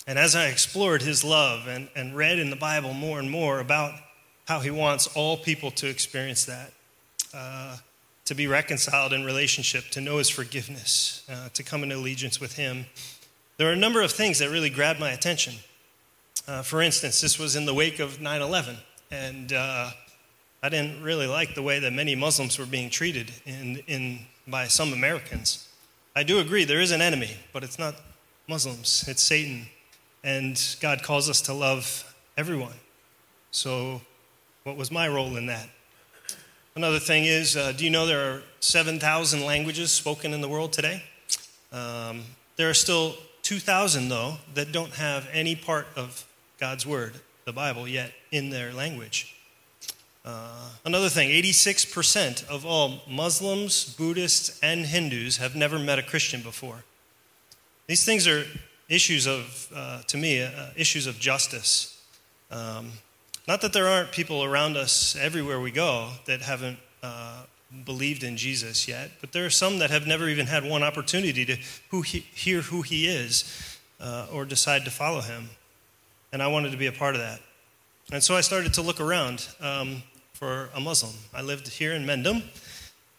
and 0.08 0.18
as 0.18 0.36
I 0.36 0.48
explored 0.48 1.02
his 1.02 1.24
love 1.24 1.68
and, 1.68 1.90
and 1.96 2.16
read 2.16 2.40
in 2.40 2.50
the 2.50 2.56
Bible 2.56 2.94
more 2.94 3.20
and 3.20 3.30
more 3.30 3.60
about 3.60 3.94
how 4.48 4.60
he 4.60 4.70
wants 4.70 5.08
all 5.08 5.38
people 5.38 5.72
to 5.72 5.88
experience 5.88 6.46
that, 6.46 6.72
uh, 7.36 7.78
to 8.26 8.34
be 8.34 8.48
reconciled 8.48 9.14
in 9.14 9.24
relationship, 9.26 9.90
to 9.92 10.02
know 10.02 10.18
His 10.18 10.30
forgiveness, 10.30 11.24
uh, 11.30 11.50
to 11.50 11.64
come 11.64 11.84
in 11.84 11.92
allegiance 11.92 12.40
with 12.40 12.56
Him. 12.56 12.86
There 13.58 13.70
are 13.70 13.74
a 13.74 13.78
number 13.78 14.02
of 14.02 14.12
things 14.12 14.40
that 14.40 14.50
really 14.50 14.70
grabbed 14.70 15.00
my 15.00 15.12
attention. 15.12 15.56
Uh, 16.48 16.62
for 16.62 16.82
instance, 16.82 17.22
this 17.22 17.38
was 17.38 17.56
in 17.56 17.66
the 17.66 17.74
wake 17.74 18.00
of 18.00 18.22
9 18.22 18.42
11, 18.42 18.78
and 19.12 19.54
uh, 19.54 19.92
I 20.64 20.70
didn't 20.70 21.04
really 21.04 21.28
like 21.28 21.56
the 21.56 21.62
way 21.62 21.80
that 21.80 21.94
many 21.94 22.16
Muslims 22.16 22.58
were 22.58 22.66
being 22.66 22.90
treated 22.90 23.32
in, 23.46 23.78
in, 23.88 24.20
by 24.48 24.68
some 24.68 24.94
Americans. 24.94 25.68
I 26.16 26.24
do 26.24 26.40
agree 26.40 26.64
there 26.64 26.82
is 26.82 26.92
an 26.92 27.02
enemy, 27.02 27.36
but 27.54 27.64
it's 27.64 27.78
not 27.78 27.96
Muslims, 28.48 29.06
it's 29.08 29.22
Satan. 29.22 29.68
And 30.24 30.60
God 30.82 31.04
calls 31.04 31.30
us 31.30 31.42
to 31.42 31.54
love 31.54 32.16
everyone. 32.38 32.74
So, 33.52 34.02
what 34.64 34.78
was 34.78 34.92
my 34.92 35.08
role 35.08 35.38
in 35.38 35.46
that? 35.48 35.70
Another 36.78 37.00
thing 37.00 37.24
is 37.24 37.56
uh, 37.56 37.72
do 37.72 37.86
you 37.86 37.90
know 37.90 38.06
there 38.06 38.34
are 38.34 38.44
7,000 38.60 39.46
languages 39.46 39.94
spoken 39.94 40.34
in 40.34 40.42
the 40.42 40.50
world 40.50 40.74
today? 40.74 41.04
Um, 41.72 42.24
there 42.58 42.70
are 42.70 42.74
still 42.74 43.16
2,000, 43.44 44.10
though, 44.10 44.40
that 44.56 44.74
don't 44.74 44.92
have 44.92 45.26
any 45.32 45.56
part 45.56 45.88
of 45.96 46.26
God's 46.60 46.86
Word, 46.86 47.14
the 47.46 47.54
Bible, 47.54 47.88
yet 47.88 48.12
in 48.30 48.50
their 48.50 48.74
language. 48.74 49.38
Uh, 50.26 50.68
another 50.84 51.08
thing 51.08 51.30
86% 51.30 52.46
of 52.50 52.66
all 52.66 53.04
Muslims, 53.10 53.96
Buddhists, 53.96 54.60
and 54.62 54.86
Hindus 54.86 55.38
have 55.38 55.56
never 55.56 55.80
met 55.80 55.98
a 55.98 56.04
Christian 56.04 56.42
before. 56.42 56.84
These 57.88 58.04
things 58.04 58.28
are 58.28 58.44
issues 58.90 59.28
of, 59.28 59.70
uh, 59.74 60.02
to 60.08 60.18
me, 60.18 60.42
uh, 60.42 60.72
issues 60.76 61.08
of 61.08 61.20
justice. 61.20 62.04
Um, 62.52 62.92
not 63.48 63.62
that 63.62 63.74
there 63.74 63.88
aren't 63.88 64.12
people 64.12 64.44
around 64.44 64.78
us 64.78 65.16
everywhere 65.16 65.60
we 65.60 65.72
go 65.72 66.12
that 66.26 66.42
haven't 66.42 66.80
uh, 67.04 67.44
believed 67.86 68.24
in 68.24 68.38
Jesus 68.38 68.88
yet, 68.88 69.12
but 69.22 69.32
there 69.32 69.46
are 69.46 69.52
some 69.52 69.80
that 69.80 69.92
have 69.92 70.08
never 70.08 70.28
even 70.30 70.48
had 70.48 70.64
one 70.64 70.84
opportunity 70.84 71.46
to 71.46 71.58
who 71.90 72.02
he, 72.02 72.20
hear 72.20 72.62
who 72.62 72.82
he 72.82 73.08
is 73.08 73.78
uh, 74.00 74.28
or 74.32 74.46
decide 74.46 74.86
to 74.86 74.92
follow 74.92 75.22
him. 75.22 75.50
And 76.32 76.42
I 76.42 76.48
wanted 76.48 76.72
to 76.72 76.78
be 76.78 76.88
a 76.88 76.92
part 76.92 77.16
of 77.16 77.22
that. 77.22 77.40
And 78.12 78.24
so 78.24 78.36
I 78.36 78.42
started 78.42 78.74
to 78.76 78.82
look 78.82 79.00
around. 79.00 79.48
Um, 79.60 80.04
for 80.36 80.70
a 80.76 80.82
Muslim. 80.82 81.14
I 81.34 81.42
lived 81.42 81.68
here 81.70 81.94
in 81.94 82.06
Mendham, 82.06 82.44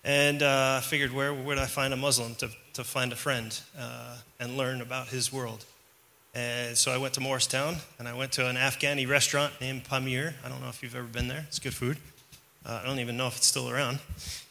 and 0.05 0.43
uh, 0.43 0.81
figured 0.81 1.13
where 1.13 1.33
would 1.33 1.57
I 1.57 1.65
find 1.65 1.95
a 1.95 1.97
Muslim 1.97 2.35
to, 2.37 2.51
to 2.75 2.85
find 2.85 3.11
a 3.11 3.17
friend 3.17 3.59
uh, 3.79 4.19
and 4.39 4.59
learn 4.59 4.83
about 4.83 5.09
his 5.09 5.33
world. 5.33 5.65
And 6.37 6.77
so 6.77 6.93
I 6.93 6.99
went 6.99 7.15
to 7.15 7.21
Morristown, 7.23 7.77
and 7.99 8.07
I 8.07 8.13
went 8.13 8.33
to 8.33 8.47
an 8.47 8.57
Afghani 8.57 9.09
restaurant 9.09 9.55
named 9.59 9.85
Pamir. 9.85 10.35
I 10.45 10.51
don't 10.51 10.61
know 10.61 10.69
if 10.69 10.83
you've 10.83 10.95
ever 10.95 11.07
been 11.07 11.29
there. 11.29 11.47
It's 11.49 11.59
good 11.59 11.73
food. 11.73 11.97
Uh, 12.67 12.79
I 12.83 12.87
don't 12.87 12.99
even 12.99 13.17
know 13.17 13.27
if 13.27 13.39
it's 13.39 13.47
still 13.47 13.71
around. 13.71 14.01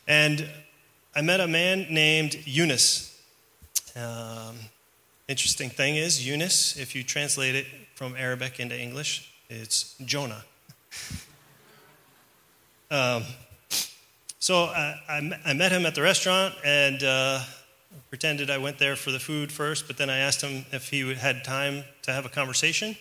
And 0.07 0.49
I 1.15 1.21
met 1.21 1.41
a 1.41 1.47
man 1.47 1.85
named 1.91 2.39
Eunice. 2.47 3.21
Um, 3.95 4.55
interesting 5.27 5.69
thing 5.69 5.95
is, 5.95 6.25
Eunice, 6.25 6.75
if 6.75 6.95
you 6.95 7.03
translate 7.03 7.53
it 7.53 7.67
from 7.93 8.15
Arabic 8.15 8.59
into 8.59 8.75
English, 8.75 9.31
it's 9.47 9.93
Jonah. 10.05 10.43
Um, 12.89 13.25
so 14.39 14.63
I, 14.63 14.99
I, 15.07 15.39
I, 15.45 15.53
met 15.53 15.71
him 15.71 15.85
at 15.85 15.93
the 15.93 16.01
restaurant 16.01 16.55
and 16.63 17.03
uh, 17.03 17.41
pretended 18.09 18.49
I 18.49 18.57
went 18.57 18.79
there 18.79 18.95
for 18.95 19.11
the 19.11 19.19
food 19.19 19.51
first, 19.51 19.87
but 19.87 19.97
then 19.97 20.09
I 20.09 20.17
asked 20.17 20.41
him 20.41 20.65
if 20.71 20.89
he 20.89 21.13
had 21.15 21.43
time 21.43 21.83
to 22.03 22.11
have 22.11 22.25
a 22.25 22.29
conversation, 22.29 22.95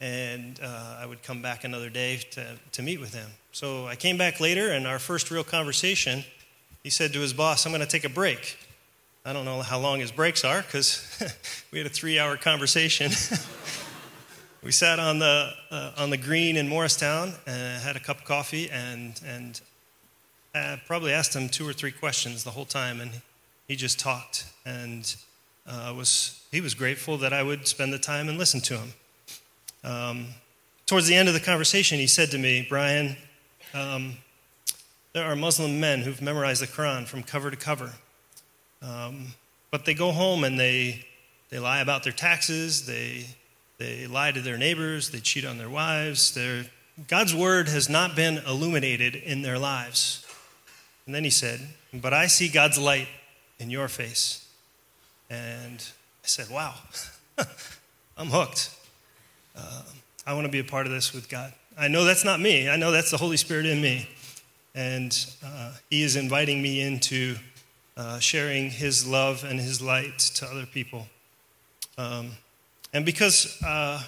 and 0.00 0.58
uh, 0.62 0.98
I 1.00 1.06
would 1.06 1.22
come 1.22 1.42
back 1.42 1.64
another 1.64 1.90
day 1.90 2.20
to, 2.32 2.56
to 2.72 2.82
meet 2.82 3.00
with 3.00 3.14
him. 3.14 3.30
So 3.52 3.86
I 3.86 3.96
came 3.96 4.16
back 4.16 4.40
later, 4.40 4.70
and 4.70 4.86
our 4.86 4.98
first 4.98 5.30
real 5.30 5.44
conversation, 5.44 6.24
he 6.82 6.90
said 6.90 7.12
to 7.12 7.20
his 7.20 7.32
boss, 7.32 7.66
I'm 7.66 7.72
going 7.72 7.80
to 7.80 7.86
take 7.86 8.04
a 8.04 8.08
break. 8.08 8.58
I 9.24 9.32
don't 9.32 9.44
know 9.44 9.62
how 9.62 9.78
long 9.78 10.00
his 10.00 10.12
breaks 10.12 10.44
are 10.44 10.60
because 10.62 11.22
we 11.70 11.78
had 11.78 11.86
a 11.86 11.90
three 11.90 12.18
hour 12.18 12.36
conversation. 12.36 13.10
we 14.62 14.72
sat 14.72 14.98
on 14.98 15.18
the, 15.18 15.50
uh, 15.70 15.92
on 15.96 16.10
the 16.10 16.18
green 16.18 16.56
in 16.56 16.68
Morristown 16.68 17.32
and 17.46 17.82
had 17.82 17.96
a 17.96 18.00
cup 18.00 18.18
of 18.18 18.24
coffee 18.24 18.70
and, 18.70 19.18
and 19.26 19.60
I 20.54 20.80
probably 20.86 21.12
asked 21.12 21.34
him 21.34 21.48
two 21.48 21.68
or 21.68 21.72
three 21.72 21.90
questions 21.90 22.44
the 22.44 22.52
whole 22.52 22.64
time, 22.64 23.00
and 23.00 23.10
he 23.68 23.76
just 23.76 23.98
talked. 23.98 24.46
And 24.64 25.14
uh, 25.66 25.94
was, 25.96 26.42
he 26.50 26.60
was 26.60 26.74
grateful 26.74 27.18
that 27.18 27.32
I 27.32 27.42
would 27.42 27.66
spend 27.66 27.92
the 27.92 27.98
time 27.98 28.28
and 28.28 28.38
listen 28.38 28.60
to 28.62 28.78
him. 28.78 28.92
Um, 29.82 30.26
towards 30.86 31.06
the 31.06 31.14
end 31.14 31.28
of 31.28 31.34
the 31.34 31.40
conversation, 31.40 31.98
he 31.98 32.06
said 32.06 32.30
to 32.30 32.38
me, 32.38 32.66
Brian, 32.68 33.16
um, 33.72 34.14
there 35.12 35.24
are 35.24 35.36
Muslim 35.36 35.80
men 35.80 36.00
who've 36.00 36.22
memorized 36.22 36.62
the 36.62 36.66
Quran 36.66 37.06
from 37.06 37.22
cover 37.22 37.50
to 37.50 37.56
cover. 37.56 37.92
Um, 38.82 39.28
but 39.70 39.84
they 39.84 39.94
go 39.94 40.12
home 40.12 40.44
and 40.44 40.58
they, 40.58 41.06
they 41.50 41.58
lie 41.58 41.80
about 41.80 42.04
their 42.04 42.12
taxes, 42.12 42.86
they 42.86 43.26
they 43.78 44.06
lie 44.06 44.30
to 44.30 44.40
their 44.40 44.56
neighbors, 44.56 45.10
they 45.10 45.20
cheat 45.20 45.44
on 45.44 45.58
their 45.58 45.70
wives. 45.70 46.38
God's 47.08 47.34
word 47.34 47.68
has 47.68 47.88
not 47.88 48.14
been 48.14 48.38
illuminated 48.38 49.16
in 49.16 49.42
their 49.42 49.58
lives. 49.58 50.24
And 51.06 51.14
then 51.14 51.24
he 51.24 51.30
said, 51.30 51.60
But 51.92 52.14
I 52.14 52.26
see 52.26 52.48
God's 52.48 52.78
light 52.78 53.08
in 53.58 53.70
your 53.70 53.88
face. 53.88 54.48
And 55.30 55.84
I 56.22 56.26
said, 56.26 56.48
Wow, 56.50 56.74
I'm 58.18 58.28
hooked. 58.28 58.70
Uh, 59.56 59.82
I 60.26 60.34
want 60.34 60.46
to 60.46 60.52
be 60.52 60.58
a 60.58 60.64
part 60.64 60.86
of 60.86 60.92
this 60.92 61.12
with 61.12 61.28
God. 61.28 61.52
I 61.76 61.88
know 61.88 62.04
that's 62.04 62.24
not 62.24 62.40
me, 62.40 62.68
I 62.68 62.76
know 62.76 62.92
that's 62.92 63.10
the 63.10 63.16
Holy 63.16 63.36
Spirit 63.36 63.66
in 63.66 63.80
me. 63.80 64.08
And 64.76 65.16
uh, 65.44 65.72
he 65.88 66.02
is 66.02 66.16
inviting 66.16 66.60
me 66.60 66.80
into 66.80 67.36
uh, 67.96 68.18
sharing 68.18 68.70
his 68.70 69.06
love 69.06 69.44
and 69.44 69.60
his 69.60 69.80
light 69.80 70.18
to 70.18 70.46
other 70.46 70.66
people. 70.66 71.06
Um, 71.96 72.32
and 72.92 73.04
because 73.04 73.62
uh, 73.62 74.02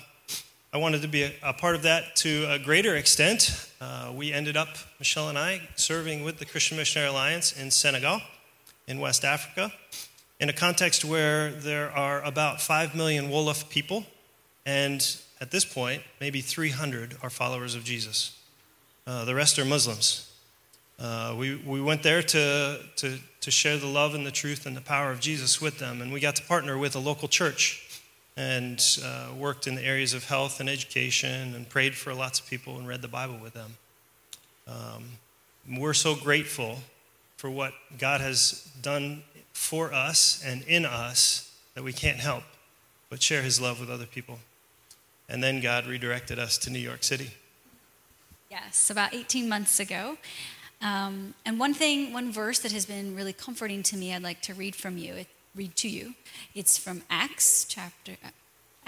I 0.72 0.78
wanted 0.78 1.02
to 1.02 1.08
be 1.08 1.22
a, 1.22 1.32
a, 1.42 1.52
part 1.52 1.76
of 1.76 1.82
that 1.82 2.16
to 2.16 2.46
a 2.50 2.58
greater 2.58 2.96
extent, 2.96 3.70
uh, 3.80 4.12
we 4.14 4.32
ended 4.32 4.56
up, 4.56 4.68
Michelle 4.98 5.28
and 5.28 5.38
I, 5.38 5.68
serving 5.76 6.24
with 6.24 6.38
the 6.38 6.44
Christian 6.44 6.76
Missionary 6.76 7.10
Alliance 7.10 7.52
in 7.52 7.70
Senegal, 7.70 8.20
in 8.86 9.00
West 9.00 9.24
Africa, 9.24 9.72
in 10.38 10.48
a 10.48 10.52
context 10.52 11.04
where 11.04 11.50
there 11.50 11.90
are 11.90 12.22
about 12.22 12.60
5 12.60 12.94
million 12.94 13.28
Wolof 13.28 13.68
people, 13.68 14.04
and 14.64 15.16
at 15.40 15.50
this 15.50 15.64
point, 15.64 16.02
maybe 16.20 16.40
300 16.40 17.16
are 17.22 17.30
followers 17.30 17.74
of 17.74 17.84
Jesus. 17.84 18.38
Uh, 19.06 19.24
the 19.24 19.34
rest 19.34 19.58
are 19.58 19.64
Muslims. 19.64 20.32
Uh, 20.98 21.34
we, 21.38 21.56
we 21.56 21.80
went 21.80 22.02
there 22.02 22.22
to, 22.22 22.80
to, 22.96 23.18
to 23.40 23.50
share 23.50 23.76
the 23.76 23.86
love 23.86 24.14
and 24.14 24.26
the 24.26 24.30
truth 24.30 24.66
and 24.66 24.76
the 24.76 24.80
power 24.80 25.10
of 25.10 25.20
Jesus 25.20 25.60
with 25.60 25.78
them, 25.78 26.00
and 26.00 26.12
we 26.12 26.20
got 26.20 26.36
to 26.36 26.42
partner 26.42 26.78
with 26.78 26.96
a 26.96 26.98
local 26.98 27.28
church 27.28 28.00
and 28.36 28.98
uh, 29.02 29.28
worked 29.36 29.66
in 29.66 29.74
the 29.74 29.84
areas 29.84 30.12
of 30.12 30.24
health 30.24 30.60
and 30.60 30.68
education 30.68 31.54
and 31.54 31.68
prayed 31.68 31.94
for 31.94 32.12
lots 32.12 32.38
of 32.38 32.46
people 32.46 32.76
and 32.76 32.86
read 32.86 33.02
the 33.02 33.08
Bible 33.08 33.38
with 33.42 33.54
them. 33.54 33.76
Um, 34.68 35.04
we're 35.78 35.94
so 35.94 36.14
grateful 36.14 36.78
for 37.46 37.50
what 37.50 37.74
God 37.96 38.20
has 38.20 38.68
done 38.82 39.22
for 39.52 39.92
us 39.92 40.42
and 40.44 40.64
in 40.64 40.84
us 40.84 41.56
that 41.76 41.84
we 41.84 41.92
can't 41.92 42.18
help 42.18 42.42
but 43.08 43.22
share 43.22 43.40
his 43.40 43.60
love 43.60 43.78
with 43.78 43.88
other 43.88 44.04
people. 44.04 44.40
And 45.28 45.44
then 45.44 45.60
God 45.60 45.86
redirected 45.86 46.40
us 46.40 46.58
to 46.58 46.70
New 46.70 46.80
York 46.80 47.04
City. 47.04 47.30
Yes, 48.50 48.90
about 48.90 49.14
18 49.14 49.48
months 49.48 49.78
ago. 49.78 50.18
Um, 50.82 51.34
and 51.44 51.60
one 51.60 51.72
thing, 51.72 52.12
one 52.12 52.32
verse 52.32 52.58
that 52.58 52.72
has 52.72 52.84
been 52.84 53.14
really 53.14 53.32
comforting 53.32 53.84
to 53.84 53.96
me, 53.96 54.12
I'd 54.12 54.24
like 54.24 54.42
to 54.42 54.52
read 54.54 54.74
from 54.74 54.98
you. 54.98 55.24
Read 55.54 55.76
to 55.76 55.88
you. 55.88 56.14
It's 56.52 56.76
from 56.76 57.02
Acts 57.08 57.64
chapter 57.64 58.16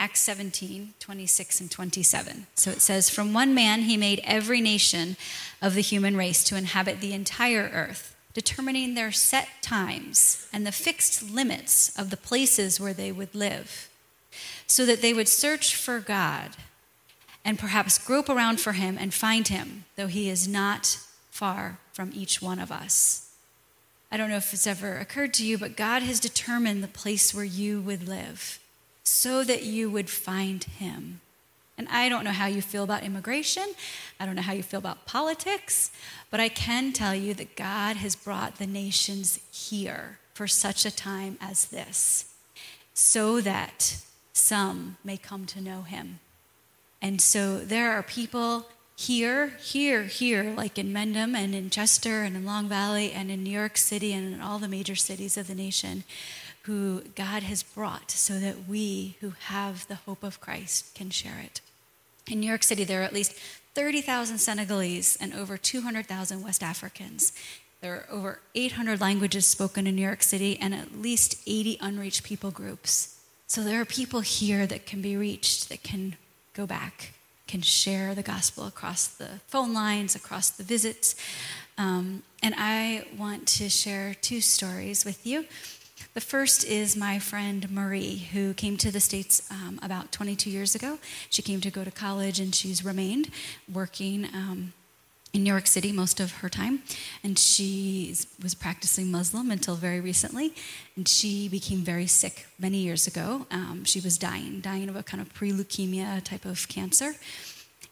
Acts 0.01 0.21
17, 0.21 0.95
26 1.01 1.61
and 1.61 1.71
27. 1.71 2.47
So 2.55 2.71
it 2.71 2.81
says, 2.81 3.11
From 3.11 3.33
one 3.33 3.53
man 3.53 3.83
he 3.83 3.97
made 3.97 4.21
every 4.23 4.61
nation 4.61 5.17
of 5.61 5.75
the 5.75 5.81
human 5.81 6.17
race 6.17 6.45
to 6.45 6.57
inhabit 6.57 7.01
the 7.01 7.13
entire 7.13 7.69
earth, 7.73 8.15
determining 8.35 8.95
their 8.95 9.13
set 9.13 9.49
times 9.63 10.49
and 10.53 10.67
the 10.67 10.73
fixed 10.73 11.31
limits 11.31 11.97
of 11.99 12.11
the 12.11 12.17
places 12.17 12.79
where 12.79 12.93
they 12.93 13.11
would 13.11 13.35
live, 13.35 13.89
so 14.67 14.85
that 14.87 15.03
they 15.03 15.15
would 15.15 15.29
search 15.29 15.75
for 15.75 16.01
God 16.01 16.51
and 17.45 17.59
perhaps 17.59 17.99
grope 17.99 18.29
around 18.29 18.61
for 18.61 18.73
him 18.73 18.97
and 18.99 19.15
find 19.15 19.49
him, 19.49 19.85
though 19.97 20.07
he 20.07 20.29
is 20.29 20.47
not 20.47 20.99
far 21.31 21.79
from 21.93 22.11
each 22.15 22.43
one 22.43 22.59
of 22.59 22.71
us. 22.71 23.29
I 24.11 24.17
don't 24.17 24.31
know 24.31 24.37
if 24.37 24.55
it's 24.55 24.67
ever 24.67 24.99
occurred 24.99 25.35
to 25.35 25.47
you, 25.47 25.59
but 25.59 25.77
God 25.77 26.03
has 26.03 26.19
determined 26.19 26.83
the 26.83 26.89
place 26.89 27.35
where 27.35 27.45
you 27.45 27.81
would 27.81 28.09
live 28.09 28.59
so 29.09 29.43
that 29.45 29.65
you 29.65 29.91
would 29.91 30.11
find 30.11 30.63
Him. 30.65 31.21
And 31.79 31.89
I 31.89 32.09
don't 32.09 32.25
know 32.25 32.33
how 32.33 32.47
you 32.47 32.61
feel 32.61 32.85
about 32.85 33.05
immigration. 33.05 33.65
I 34.19 34.27
don't 34.27 34.35
know 34.35 34.43
how 34.43 34.53
you 34.53 34.65
feel 34.65 34.81
about 34.81 35.07
politics, 35.07 35.91
but 36.31 36.41
I 36.41 36.49
can 36.49 36.93
tell 36.93 37.15
you 37.15 37.33
that 37.35 37.57
God 37.57 37.97
has 37.97 38.17
brought 38.17 38.57
the 38.57 38.67
nations 38.67 39.41
here 39.51 40.19
for 40.35 40.47
such 40.47 40.85
a 40.85 40.95
time 40.95 41.39
as 41.41 41.67
this, 41.67 42.35
so 42.95 43.41
that 43.41 44.03
some 44.33 44.97
may 45.03 45.17
come 45.17 45.47
to 45.47 45.61
know 45.61 45.83
Him. 45.83 46.21
And 47.01 47.21
so 47.21 47.59
there 47.59 47.93
are 47.93 48.03
people 48.03 48.67
here, 48.97 49.53
here, 49.61 50.03
here, 50.03 50.53
like 50.57 50.77
in 50.77 50.93
Mendham 50.93 51.37
and 51.37 51.55
in 51.55 51.71
Chester 51.71 52.23
and 52.23 52.35
in 52.35 52.45
Long 52.45 52.69
Valley 52.69 53.13
and 53.13 53.31
in 53.31 53.45
New 53.45 53.51
York 53.51 53.77
City 53.77 54.13
and 54.13 54.35
in 54.35 54.41
all 54.41 54.59
the 54.59 54.67
major 54.67 54.97
cities 54.97 55.37
of 55.37 55.47
the 55.47 55.55
nation, 55.55 56.03
who 56.63 57.03
God 57.15 57.45
has 57.45 57.63
brought 57.63 58.11
so 58.11 58.41
that 58.41 58.69
we 58.69 59.17
who 59.21 59.31
have 59.47 59.87
the 59.87 59.95
hope 59.95 60.25
of 60.25 60.41
Christ 60.41 60.95
can 60.97 61.11
share 61.11 61.39
it. 61.39 61.61
In 62.29 62.41
New 62.41 62.47
York 62.47 62.63
City, 62.63 62.85
there 62.85 63.01
are 63.01 63.05
at 63.05 63.15
least 63.15 63.33
30,000 63.75 64.39
Senegalese 64.39 65.17
and 65.21 65.33
over 65.33 65.57
200,000 65.57 66.43
West 66.43 66.63
Africans. 66.63 67.33
There 67.81 67.95
are 67.95 68.07
over 68.11 68.41
800 68.55 69.01
languages 69.01 69.47
spoken 69.47 69.87
in 69.87 69.97
New 69.97 70.03
York 70.03 70.23
City 70.23 70.59
and 70.61 70.75
at 70.75 71.01
least 71.01 71.41
80 71.47 71.79
unreached 71.81 72.25
people 72.25 72.51
groups. 72.51 73.19
So 73.47 73.63
there 73.63 73.81
are 73.81 73.85
people 73.85 74.21
here 74.21 74.67
that 74.67 74.85
can 74.85 75.01
be 75.01 75.17
reached, 75.17 75.69
that 75.69 75.83
can 75.83 76.17
go 76.55 76.67
back, 76.67 77.15
can 77.47 77.63
share 77.63 78.15
the 78.15 78.23
gospel 78.23 78.67
across 78.67 79.07
the 79.07 79.41
phone 79.47 79.73
lines, 79.73 80.15
across 80.15 80.51
the 80.51 80.65
visits. 80.65 81.15
Um, 81.79 82.25
and 82.43 82.55
I 82.59 83.07
want 83.17 83.47
to 83.49 83.71
share 83.71 84.15
two 84.15 84.41
stories 84.41 85.05
with 85.05 85.27
you. 85.27 85.47
The 86.19 86.25
first 86.25 86.65
is 86.65 86.97
my 86.97 87.21
friend 87.21 87.71
Marie, 87.71 88.29
who 88.33 88.53
came 88.53 88.77
to 88.79 88.91
the 88.91 88.99
States 88.99 89.49
um, 89.53 89.79
about 89.85 90.11
22 90.11 90.51
years 90.51 90.75
ago. 90.75 90.99
She 91.31 91.43
came 91.43 91.61
to 91.61 91.71
go 91.71 91.85
to 91.85 91.93
college 91.93 92.41
and 92.41 92.53
she's 92.53 92.85
remained 92.85 93.31
working 93.73 94.25
um, 94.35 94.73
in 95.33 95.45
New 95.45 95.51
York 95.51 95.69
City 95.69 95.93
most 95.93 96.19
of 96.19 96.33
her 96.39 96.49
time. 96.49 96.83
And 97.23 97.39
she 97.39 98.17
was 98.43 98.53
practicing 98.53 99.13
Muslim 99.13 99.53
until 99.53 99.77
very 99.77 100.01
recently. 100.01 100.57
And 100.97 101.07
she 101.07 101.49
became 101.49 101.83
very 101.83 102.09
sick 102.09 102.49
many 102.59 102.79
years 102.79 103.07
ago. 103.07 103.47
Um, 103.53 103.85
she 103.85 104.01
was 104.01 104.19
dying, 104.19 104.61
dying 104.61 104.89
of 104.89 104.97
a 104.97 105.05
kind 105.05 105.21
of 105.21 105.33
pre 105.33 105.53
leukemia 105.53 106.25
type 106.25 106.45
of 106.45 106.67
cancer 106.67 107.15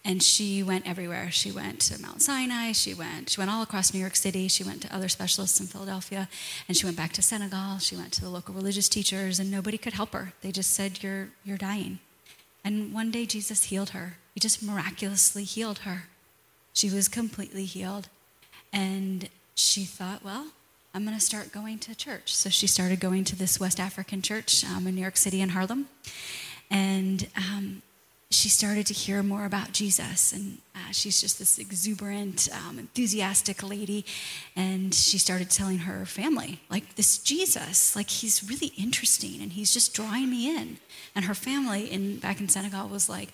and 0.07 0.23
she 0.23 0.63
went 0.63 0.89
everywhere. 0.89 1.33
She 1.33 1.51
went 1.51 1.81
to 1.81 2.01
Mount 2.01 2.23
Sinai. 2.23 2.71
She 2.71 2.95
went. 2.95 3.29
She 3.29 3.41
went 3.41 3.51
all 3.51 3.61
across 3.61 3.93
New 3.93 3.99
York 3.99 4.15
City. 4.15 4.47
She 4.47 4.63
went 4.63 4.81
to 4.83 4.95
other 4.95 5.09
specialists 5.09 5.61
in 5.61 5.67
Philadelphia, 5.67 6.29
and 6.69 6.77
she 6.77 6.87
went 6.87 6.97
back 6.97 7.13
to 7.15 7.23
Senegal. 7.23 7.79
She 7.81 7.97
went 7.97 8.13
to 8.13 8.21
the 8.21 8.29
local 8.29 8.55
religious 8.55 8.89
teachers, 8.89 9.41
and 9.41 9.51
nobody 9.51 9.77
could 9.77 9.95
help 9.95 10.13
her. 10.13 10.33
They 10.43 10.53
just 10.53 10.73
said, 10.73 11.03
"You're 11.03 11.31
you're 11.45 11.59
dying." 11.59 11.99
And 12.65 12.95
one 12.95 13.11
day 13.11 13.27
Jesus 13.27 13.65
healed 13.65 13.91
her. 13.91 14.19
He 14.33 14.39
just 14.39 14.63
miraculously 14.63 15.43
healed 15.43 15.79
her. 15.81 16.05
She 16.73 16.89
was 16.89 17.09
completely 17.09 17.65
healed, 17.65 18.09
and 18.73 19.29
she 19.57 19.85
thought, 19.85 20.25
"Well, 20.25 20.53
I'm 20.95 21.05
going 21.05 21.19
to 21.19 21.25
start 21.25 21.51
going 21.51 21.81
to 21.81 21.97
church." 21.97 22.33
So 22.33 22.49
she 22.49 22.69
started 22.69 23.01
going 23.01 23.25
to 23.25 23.35
this 23.35 23.59
West 23.59 23.81
African 23.81 24.23
church 24.23 24.65
um, 24.65 24.87
in 24.87 24.95
New 24.95 25.01
York 25.01 25.17
City 25.17 25.41
in 25.41 25.49
Harlem, 25.49 25.89
and 26.71 27.27
um, 27.37 27.83
she 28.31 28.49
started 28.49 28.87
to 28.87 28.95
hear 28.95 29.23
more 29.23 29.45
about 29.45 29.73
Jesus. 29.73 30.33
And 30.33 30.59
uh, 30.75 30.91
she's 30.91 31.21
just 31.21 31.39
this 31.39 31.59
exuberant, 31.59 32.49
um, 32.53 32.79
enthusiastic 32.79 33.63
lady. 33.63 34.05
And 34.57 34.93
she 34.93 35.19
started 35.19 35.49
telling 35.49 35.79
her 35.79 36.05
family, 36.05 36.61
like, 36.69 36.97
this 36.97 37.19
Jesus, 37.19 37.95
like, 37.95 38.11
he's 38.11 38.49
really 38.49 38.73
interesting 38.77 39.41
and 39.41 39.53
he's 39.53 39.73
just 39.73 39.95
drawing 39.95 40.29
me 40.29 40.57
in. 40.57 40.79
And 41.15 41.27
her 41.27 41.35
family 41.35 41.91
in, 41.91 42.19
back 42.19 42.41
in 42.41 42.49
Senegal 42.49 42.89
was 42.89 43.09
like, 43.09 43.31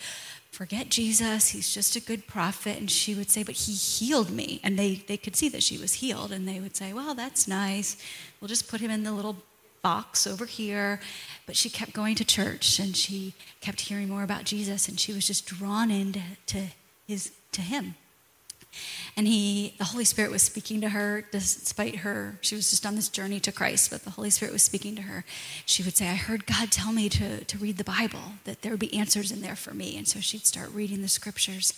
forget 0.51 0.91
Jesus, 0.91 1.49
he's 1.49 1.73
just 1.73 1.97
a 1.97 2.01
good 2.01 2.27
prophet. 2.27 2.79
And 2.79 2.91
she 2.91 3.15
would 3.15 3.31
say, 3.31 3.43
but 3.43 3.55
he 3.55 3.73
healed 3.73 4.31
me. 4.31 4.61
And 4.63 4.79
they, 4.79 4.97
they 5.09 5.17
could 5.17 5.37
see 5.37 5.49
that 5.49 5.63
she 5.63 5.79
was 5.79 5.95
healed. 5.95 6.33
And 6.33 6.47
they 6.47 6.61
would 6.61 6.77
say, 6.77 6.93
well, 6.93 7.15
that's 7.15 7.49
nice. 7.49 7.97
We'll 8.41 8.49
just 8.49 8.69
put 8.69 8.81
him 8.81 8.91
in 8.91 9.05
the 9.05 9.13
little 9.13 9.37
box 9.83 10.27
over 10.27 10.47
here. 10.47 11.01
But 11.47 11.57
she 11.57 11.69
kept 11.69 11.93
going 11.93 12.15
to 12.17 12.25
church 12.25 12.79
and 12.79 12.97
she 12.97 13.35
kept 13.61 13.83
hearing 13.83 14.09
more 14.09 14.23
about 14.23 14.45
Jesus 14.45 14.89
and 14.89 14.99
she 14.99 15.13
was 15.13 15.27
just 15.27 15.47
drawn 15.47 15.91
into 15.91 16.21
to 16.47 16.67
his 17.07 17.33
to 17.53 17.61
him. 17.61 17.95
And 19.17 19.27
he 19.27 19.75
the 19.79 19.85
Holy 19.85 20.05
Spirit 20.05 20.31
was 20.31 20.43
speaking 20.43 20.81
to 20.81 20.91
her 20.91 21.27
despite 21.31 21.97
her 21.97 22.39
she 22.41 22.55
was 22.55 22.71
just 22.71 22.87
on 22.87 22.95
this 22.95 23.09
journey 23.09 23.41
to 23.41 23.53
Christ, 23.53 23.91
but 23.91 24.05
the 24.05 24.11
Holy 24.11 24.31
Spirit 24.31 24.53
was 24.53 24.63
speaking 24.63 24.97
to 24.97 25.03
her. 25.03 25.25
She 25.67 25.83
would 25.83 25.97
say, 25.97 26.09
I 26.09 26.15
heard 26.15 26.47
God 26.47 26.71
tell 26.71 26.93
me 26.93 27.09
to, 27.11 27.45
to 27.45 27.59
read 27.59 27.77
the 27.77 27.85
Bible, 27.85 28.37
that 28.45 28.63
there 28.63 28.73
would 28.73 28.81
be 28.81 28.97
answers 28.97 29.31
in 29.31 29.43
there 29.43 29.57
for 29.57 29.75
me. 29.75 29.97
And 29.99 30.09
so 30.09 30.21
she'd 30.21 30.47
start 30.47 30.71
reading 30.73 31.03
the 31.03 31.09
scriptures. 31.09 31.75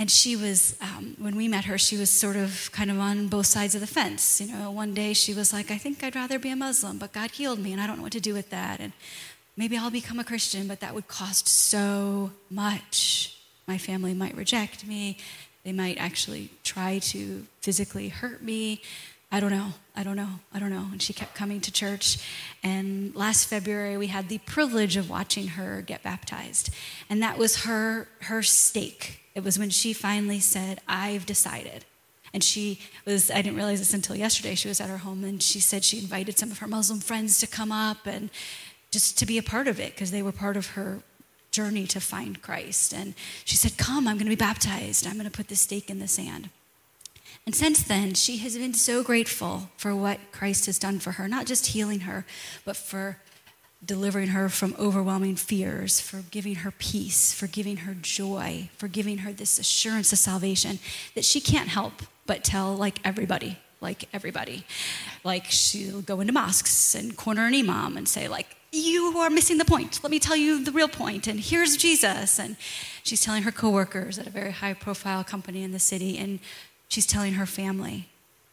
And 0.00 0.10
she 0.10 0.34
was, 0.34 0.78
um, 0.80 1.14
when 1.18 1.36
we 1.36 1.46
met 1.46 1.66
her, 1.66 1.76
she 1.76 1.98
was 1.98 2.08
sort 2.08 2.36
of 2.36 2.72
kind 2.72 2.90
of 2.90 2.98
on 2.98 3.28
both 3.28 3.44
sides 3.44 3.74
of 3.74 3.82
the 3.82 3.86
fence. 3.86 4.40
You 4.40 4.50
know, 4.50 4.70
one 4.70 4.94
day 4.94 5.12
she 5.12 5.34
was 5.34 5.52
like, 5.52 5.70
I 5.70 5.76
think 5.76 6.02
I'd 6.02 6.16
rather 6.16 6.38
be 6.38 6.48
a 6.48 6.56
Muslim, 6.56 6.96
but 6.96 7.12
God 7.12 7.32
healed 7.32 7.58
me 7.58 7.70
and 7.72 7.82
I 7.82 7.86
don't 7.86 7.98
know 7.98 8.04
what 8.04 8.12
to 8.12 8.20
do 8.20 8.32
with 8.32 8.48
that. 8.48 8.80
And 8.80 8.94
maybe 9.58 9.76
I'll 9.76 9.90
become 9.90 10.18
a 10.18 10.24
Christian, 10.24 10.66
but 10.66 10.80
that 10.80 10.94
would 10.94 11.06
cost 11.06 11.46
so 11.46 12.30
much. 12.48 13.36
My 13.68 13.76
family 13.76 14.14
might 14.14 14.34
reject 14.34 14.86
me. 14.86 15.18
They 15.64 15.72
might 15.72 15.98
actually 15.98 16.48
try 16.64 16.98
to 17.00 17.46
physically 17.60 18.08
hurt 18.08 18.42
me. 18.42 18.80
I 19.30 19.38
don't 19.38 19.50
know. 19.50 19.74
I 19.94 20.02
don't 20.02 20.16
know. 20.16 20.40
I 20.54 20.60
don't 20.60 20.70
know. 20.70 20.86
And 20.90 21.02
she 21.02 21.12
kept 21.12 21.34
coming 21.34 21.60
to 21.60 21.70
church. 21.70 22.26
And 22.62 23.14
last 23.14 23.48
February, 23.48 23.98
we 23.98 24.06
had 24.06 24.30
the 24.30 24.38
privilege 24.38 24.96
of 24.96 25.10
watching 25.10 25.48
her 25.48 25.82
get 25.82 26.02
baptized. 26.02 26.70
And 27.10 27.22
that 27.22 27.36
was 27.36 27.64
her, 27.64 28.08
her 28.20 28.42
stake 28.42 29.19
it 29.34 29.44
was 29.44 29.58
when 29.58 29.70
she 29.70 29.92
finally 29.92 30.40
said, 30.40 30.80
I've 30.88 31.26
decided. 31.26 31.84
And 32.32 32.44
she 32.44 32.78
was, 33.04 33.30
I 33.30 33.42
didn't 33.42 33.56
realize 33.56 33.80
this 33.80 33.94
until 33.94 34.16
yesterday. 34.16 34.54
She 34.54 34.68
was 34.68 34.80
at 34.80 34.88
her 34.88 34.98
home 34.98 35.24
and 35.24 35.42
she 35.42 35.60
said 35.60 35.84
she 35.84 35.98
invited 35.98 36.38
some 36.38 36.50
of 36.50 36.58
her 36.58 36.68
Muslim 36.68 37.00
friends 37.00 37.38
to 37.40 37.46
come 37.46 37.72
up 37.72 38.06
and 38.06 38.30
just 38.90 39.18
to 39.18 39.26
be 39.26 39.38
a 39.38 39.42
part 39.42 39.68
of 39.68 39.80
it 39.80 39.94
because 39.94 40.10
they 40.10 40.22
were 40.22 40.32
part 40.32 40.56
of 40.56 40.68
her 40.68 41.00
journey 41.50 41.86
to 41.88 42.00
find 42.00 42.40
Christ. 42.40 42.92
And 42.92 43.14
she 43.44 43.56
said, 43.56 43.76
Come, 43.76 44.06
I'm 44.06 44.16
going 44.16 44.26
to 44.26 44.30
be 44.30 44.36
baptized. 44.36 45.06
I'm 45.06 45.14
going 45.14 45.24
to 45.24 45.30
put 45.30 45.48
this 45.48 45.60
stake 45.60 45.90
in 45.90 45.98
the 45.98 46.08
sand. 46.08 46.50
And 47.46 47.54
since 47.54 47.82
then, 47.82 48.14
she 48.14 48.36
has 48.38 48.56
been 48.56 48.74
so 48.74 49.02
grateful 49.02 49.70
for 49.76 49.94
what 49.94 50.20
Christ 50.30 50.66
has 50.66 50.78
done 50.78 50.98
for 50.98 51.12
her, 51.12 51.26
not 51.26 51.46
just 51.46 51.68
healing 51.68 52.00
her, 52.00 52.24
but 52.64 52.76
for 52.76 53.18
delivering 53.84 54.28
her 54.28 54.48
from 54.48 54.74
overwhelming 54.78 55.36
fears, 55.36 56.00
for 56.00 56.22
giving 56.30 56.56
her 56.56 56.70
peace, 56.70 57.32
for 57.32 57.46
giving 57.46 57.78
her 57.78 57.94
joy, 57.94 58.68
for 58.76 58.88
giving 58.88 59.18
her 59.18 59.32
this 59.32 59.58
assurance 59.58 60.12
of 60.12 60.18
salvation 60.18 60.78
that 61.14 61.24
she 61.24 61.40
can't 61.40 61.68
help 61.68 62.02
but 62.26 62.44
tell 62.44 62.74
like 62.74 62.98
everybody, 63.04 63.58
like 63.80 64.08
everybody. 64.12 64.64
Like 65.24 65.46
she'll 65.46 66.02
go 66.02 66.20
into 66.20 66.32
mosques 66.32 66.94
and 66.94 67.16
corner 67.16 67.46
an 67.46 67.54
imam 67.54 67.96
and 67.96 68.06
say 68.06 68.28
like, 68.28 68.56
you 68.72 69.16
are 69.18 69.30
missing 69.30 69.58
the 69.58 69.64
point. 69.64 69.98
Let 70.02 70.10
me 70.10 70.20
tell 70.20 70.36
you 70.36 70.62
the 70.62 70.72
real 70.72 70.88
point. 70.88 71.26
And 71.26 71.40
here's 71.40 71.76
Jesus. 71.76 72.38
And 72.38 72.56
she's 73.02 73.20
telling 73.20 73.42
her 73.42 73.50
coworkers 73.50 74.18
at 74.18 74.26
a 74.26 74.30
very 74.30 74.52
high 74.52 74.74
profile 74.74 75.24
company 75.24 75.64
in 75.64 75.72
the 75.72 75.80
city, 75.80 76.16
and 76.18 76.38
she's 76.88 77.06
telling 77.06 77.32
her 77.32 77.46
family. 77.46 78.08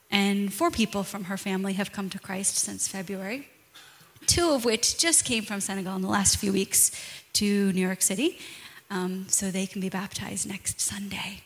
And 0.10 0.52
four 0.52 0.72
people 0.72 1.04
from 1.04 1.26
her 1.26 1.38
family 1.38 1.74
have 1.74 1.92
come 1.92 2.10
to 2.10 2.18
Christ 2.18 2.56
since 2.56 2.88
February 2.88 3.48
two 4.28 4.52
of 4.52 4.66
which 4.66 4.98
just 5.00 5.26
came 5.26 5.44
from 5.44 5.60
Senegal 5.60 5.96
in 5.96 6.02
the 6.02 6.08
last 6.08 6.38
few 6.38 6.54
weeks 6.54 6.92
to 7.34 7.72
New 7.74 7.82
York 7.82 8.02
City. 8.02 8.40
Um, 8.90 9.26
so 9.28 9.52
they 9.52 9.66
can 9.66 9.82
be 9.82 9.90
baptized 9.90 10.48
next 10.48 10.80
Sunday. 10.80 11.42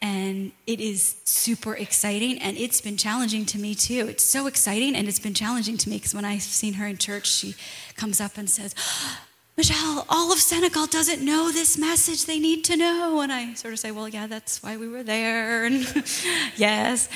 And 0.00 0.52
it 0.66 0.80
is 0.80 1.16
super 1.24 1.74
exciting, 1.74 2.38
and 2.38 2.56
it's 2.56 2.80
been 2.80 2.96
challenging 2.96 3.44
to 3.46 3.58
me 3.58 3.74
too. 3.74 4.06
It's 4.08 4.24
so 4.24 4.46
exciting, 4.46 4.94
and 4.94 5.08
it's 5.08 5.18
been 5.18 5.34
challenging 5.34 5.76
to 5.78 5.88
me 5.88 5.96
because 5.96 6.14
when 6.14 6.24
I've 6.24 6.42
seen 6.42 6.74
her 6.74 6.86
in 6.86 6.98
church, 6.98 7.26
she 7.26 7.54
comes 7.96 8.20
up 8.20 8.36
and 8.36 8.48
says, 8.48 8.74
Michelle, 9.56 10.04
all 10.10 10.32
of 10.32 10.38
Senegal 10.38 10.86
doesn't 10.86 11.24
know 11.24 11.50
this 11.50 11.78
message 11.78 12.26
they 12.26 12.38
need 12.38 12.62
to 12.64 12.76
know. 12.76 13.22
And 13.22 13.32
I 13.32 13.54
sort 13.54 13.72
of 13.72 13.80
say, 13.80 13.90
well, 13.90 14.06
yeah, 14.06 14.26
that's 14.26 14.62
why 14.62 14.76
we 14.76 14.86
were 14.86 15.02
there. 15.02 15.64
And 15.66 15.86
yes. 16.56 17.08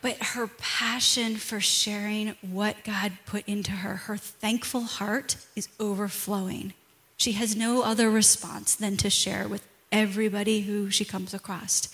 But 0.00 0.16
her 0.18 0.46
passion 0.46 1.36
for 1.36 1.60
sharing 1.60 2.34
what 2.40 2.82
God 2.82 3.12
put 3.26 3.46
into 3.46 3.72
her, 3.72 3.96
her 3.96 4.16
thankful 4.16 4.84
heart 4.84 5.36
is 5.54 5.68
overflowing. 5.78 6.72
She 7.18 7.32
has 7.32 7.54
no 7.54 7.82
other 7.82 8.10
response 8.10 8.74
than 8.74 8.96
to 8.96 9.10
share 9.10 9.46
with 9.46 9.62
everybody 9.92 10.62
who 10.62 10.90
she 10.90 11.04
comes 11.04 11.34
across. 11.34 11.88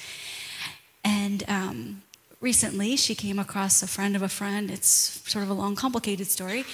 And 1.05 1.43
um, 1.49 2.03
recently, 2.41 2.97
she 2.97 3.17
came 3.17 3.41
across 3.41 3.83
a 3.83 3.89
friend 3.89 4.15
of 4.15 4.23
a 4.23 4.29
friend. 4.29 4.71
It's 4.71 5.21
sort 5.27 5.43
of 5.43 5.51
a 5.51 5.55
long, 5.55 5.75
complicated 5.75 6.29
story 6.29 6.65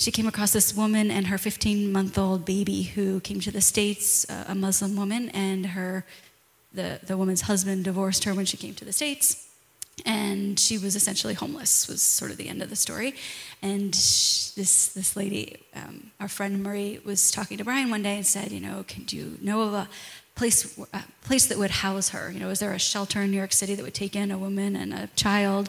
she 0.00 0.10
came 0.10 0.26
across 0.26 0.52
this 0.54 0.74
woman 0.74 1.10
and 1.10 1.26
her 1.26 1.36
15 1.36 1.92
month 1.92 2.16
old 2.16 2.46
baby 2.46 2.82
who 2.82 3.20
came 3.20 3.38
to 3.40 3.50
the 3.50 3.60
States, 3.60 4.24
a 4.48 4.54
Muslim 4.54 4.96
woman, 4.96 5.28
and 5.28 5.66
her, 5.66 6.06
the, 6.72 7.00
the 7.02 7.18
woman's 7.18 7.42
husband 7.42 7.84
divorced 7.84 8.24
her 8.24 8.32
when 8.32 8.46
she 8.46 8.56
came 8.56 8.74
to 8.76 8.84
the 8.86 8.94
States. 8.94 9.46
And 10.06 10.58
she 10.58 10.78
was 10.78 10.96
essentially 10.96 11.34
homeless, 11.34 11.86
was 11.86 12.00
sort 12.00 12.30
of 12.30 12.38
the 12.38 12.48
end 12.48 12.62
of 12.62 12.70
the 12.70 12.76
story. 12.76 13.14
And 13.60 13.94
she, 13.94 14.52
this, 14.56 14.88
this 14.94 15.16
lady, 15.16 15.62
um, 15.74 16.10
our 16.18 16.28
friend 16.28 16.62
Marie, 16.62 17.00
was 17.04 17.30
talking 17.30 17.58
to 17.58 17.64
Brian 17.64 17.90
one 17.90 18.02
day 18.02 18.16
and 18.16 18.26
said, 18.26 18.52
You 18.52 18.60
know, 18.60 18.82
can, 18.88 19.04
do 19.04 19.18
you 19.18 19.38
know 19.42 19.60
of 19.60 19.74
a 19.74 19.88
place, 20.40 20.60
a 21.00 21.02
place 21.28 21.44
that 21.50 21.58
would 21.62 21.74
house 21.86 22.08
her. 22.14 22.24
You 22.34 22.40
know, 22.42 22.50
is 22.54 22.60
there 22.62 22.72
a 22.72 22.78
shelter 22.92 23.18
in 23.24 23.30
New 23.30 23.40
York 23.44 23.54
City 23.60 23.74
that 23.76 23.84
would 23.86 23.98
take 24.04 24.14
in 24.22 24.28
a 24.30 24.38
woman 24.46 24.70
and 24.82 24.90
a 25.02 25.04
child? 25.24 25.64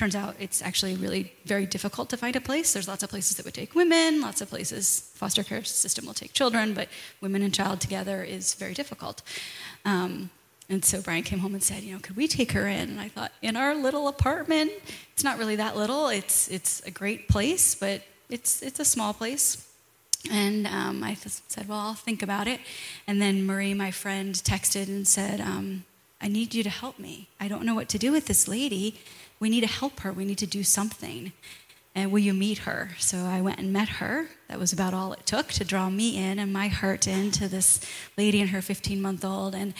Turns 0.00 0.16
out 0.20 0.30
it's 0.46 0.60
actually 0.68 0.94
really 1.04 1.22
very 1.52 1.66
difficult 1.74 2.06
to 2.12 2.16
find 2.16 2.34
a 2.36 2.40
place. 2.40 2.72
There's 2.74 2.88
lots 2.92 3.02
of 3.04 3.10
places 3.14 3.32
that 3.36 3.44
would 3.46 3.58
take 3.62 3.70
women, 3.82 4.20
lots 4.28 4.40
of 4.42 4.48
places 4.54 4.84
foster 5.14 5.44
care 5.48 5.62
system 5.64 6.06
will 6.06 6.18
take 6.22 6.32
children, 6.40 6.74
but 6.74 6.88
women 7.20 7.40
and 7.42 7.52
child 7.60 7.80
together 7.80 8.18
is 8.36 8.54
very 8.54 8.74
difficult. 8.74 9.16
Um, 9.84 10.30
And 10.68 10.84
so 10.84 10.96
Brian 11.06 11.24
came 11.30 11.40
home 11.44 11.54
and 11.54 11.62
said, 11.62 11.80
you 11.86 11.92
know, 11.94 12.00
could 12.06 12.16
we 12.16 12.26
take 12.38 12.50
her 12.58 12.66
in? 12.66 12.86
And 12.92 13.00
I 13.06 13.08
thought, 13.14 13.32
in 13.40 13.54
our 13.62 13.72
little 13.86 14.06
apartment, 14.08 14.70
it's 15.12 15.24
not 15.28 15.38
really 15.38 15.56
that 15.56 15.76
little. 15.82 16.04
It's 16.18 16.38
it's 16.56 16.72
a 16.90 16.90
great 17.00 17.20
place, 17.34 17.66
but 17.84 18.02
it's 18.36 18.52
it's 18.62 18.80
a 18.80 18.84
small 18.84 19.12
place. 19.14 19.44
And 20.30 20.66
um, 20.66 21.02
I 21.02 21.14
said, 21.14 21.68
well, 21.68 21.78
I'll 21.78 21.94
think 21.94 22.22
about 22.22 22.48
it. 22.48 22.60
And 23.06 23.20
then 23.20 23.46
Marie, 23.46 23.74
my 23.74 23.90
friend, 23.90 24.34
texted 24.34 24.88
and 24.88 25.06
said, 25.06 25.40
um, 25.40 25.84
I 26.20 26.28
need 26.28 26.54
you 26.54 26.62
to 26.62 26.70
help 26.70 26.98
me. 26.98 27.28
I 27.40 27.48
don't 27.48 27.64
know 27.64 27.74
what 27.74 27.88
to 27.90 27.98
do 27.98 28.12
with 28.12 28.26
this 28.26 28.48
lady. 28.48 28.98
We 29.38 29.50
need 29.50 29.60
to 29.62 29.66
help 29.66 30.00
her. 30.00 30.12
We 30.12 30.24
need 30.24 30.38
to 30.38 30.46
do 30.46 30.62
something. 30.62 31.32
And 31.94 32.12
will 32.12 32.18
you 32.18 32.34
meet 32.34 32.58
her? 32.58 32.90
So 32.98 33.18
I 33.18 33.40
went 33.40 33.58
and 33.58 33.72
met 33.72 33.88
her. 33.88 34.28
That 34.48 34.58
was 34.58 34.72
about 34.72 34.92
all 34.92 35.12
it 35.12 35.24
took 35.24 35.48
to 35.52 35.64
draw 35.64 35.88
me 35.88 36.16
in 36.16 36.38
and 36.38 36.52
my 36.52 36.68
heart 36.68 37.06
into 37.06 37.48
this 37.48 37.80
lady 38.18 38.40
and 38.40 38.50
her 38.50 38.60
15 38.62 39.00
month 39.00 39.24
old. 39.24 39.54
And 39.54 39.74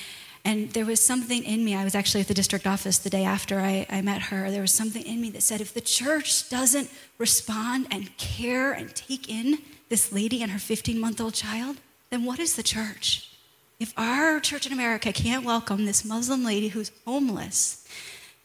and 0.47 0.71
there 0.75 0.87
was 0.87 1.05
something 1.05 1.43
in 1.43 1.65
me. 1.65 1.75
I 1.75 1.83
was 1.83 1.97
actually 1.97 2.21
at 2.21 2.29
the 2.29 2.35
district 2.35 2.69
office 2.69 2.99
the 2.99 3.11
day 3.11 3.25
after 3.25 3.59
I, 3.59 3.85
I, 3.91 4.01
met 4.01 4.23
her. 4.23 4.49
There 4.49 4.61
was 4.61 4.73
something 4.73 5.05
in 5.05 5.21
me 5.21 5.29
that 5.31 5.43
said, 5.43 5.61
if 5.61 5.75
the 5.75 5.81
church 5.81 6.49
doesn't 6.49 6.89
respond 7.19 7.89
and 7.91 8.17
care 8.17 8.73
and 8.73 8.95
take 8.95 9.29
in 9.29 9.59
this 9.89 10.13
lady 10.13 10.43
and 10.43 10.53
her 10.53 10.59
15 10.59 10.99
month 10.99 11.21
old 11.21 11.35
child, 11.35 11.77
then 12.11 12.25
what 12.25 12.39
is 12.39 12.57
the 12.57 12.63
church? 12.63 13.31
If 13.79 13.93
our 13.97 14.41
church 14.41 14.67
in 14.67 14.73
America 14.73 15.13
can't 15.13 15.45
welcome 15.45 15.85
this 15.85 16.05
Muslim 16.05 16.45
lady 16.45 16.69
who's 16.69 16.91
homeless, 17.05 17.87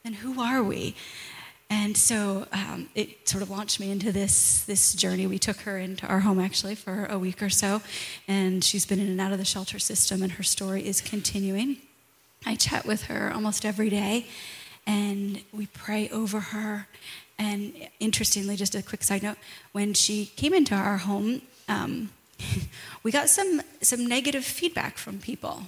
then 0.04 0.14
who 0.14 0.42
are 0.42 0.62
we? 0.62 0.96
And 1.70 1.96
so 1.96 2.48
um, 2.52 2.89
it 2.96 3.30
sort 3.30 3.42
of 3.42 3.50
launched 3.50 3.80
me 3.80 3.92
into 3.92 4.12
this, 4.12 4.66
this 4.66 4.94
journey. 4.94 5.26
We 5.26 5.39
took 5.39 5.62
her 5.62 5.78
into 5.78 6.06
our 6.06 6.20
home 6.20 6.38
actually 6.38 6.76
for 6.76 7.06
a 7.06 7.18
week 7.18 7.42
or 7.42 7.50
so, 7.50 7.82
and 8.28 8.62
she's 8.62 8.86
been 8.86 9.00
in 9.00 9.08
and 9.08 9.22
out 9.22 9.32
of 9.32 9.38
the 9.38 9.46
shelter 9.46 9.80
system, 9.80 10.22
and 10.22 10.34
her 10.34 10.44
story 10.44 10.86
is 10.86 11.00
continuing. 11.00 11.78
I 12.46 12.56
chat 12.56 12.86
with 12.86 13.04
her 13.04 13.32
almost 13.34 13.64
every 13.64 13.89
day, 13.89 14.28
and 14.86 15.42
we 15.54 15.68
pray 15.68 16.10
over 16.10 16.42
her. 16.42 16.88
And 17.42 17.74
interestingly, 18.00 18.56
just 18.56 18.76
a 18.76 18.84
quick 18.84 19.02
side 19.02 19.24
note, 19.24 19.38
when 19.72 19.96
she 19.96 20.28
came 20.36 20.54
into 20.54 20.76
our 20.76 20.98
home, 20.98 21.42
um, 21.68 22.12
we 23.04 23.12
got 23.12 23.30
some 23.30 23.62
some 23.82 24.06
negative 24.06 24.46
feedback 24.46 25.00
from 25.00 25.18
people. 25.18 25.64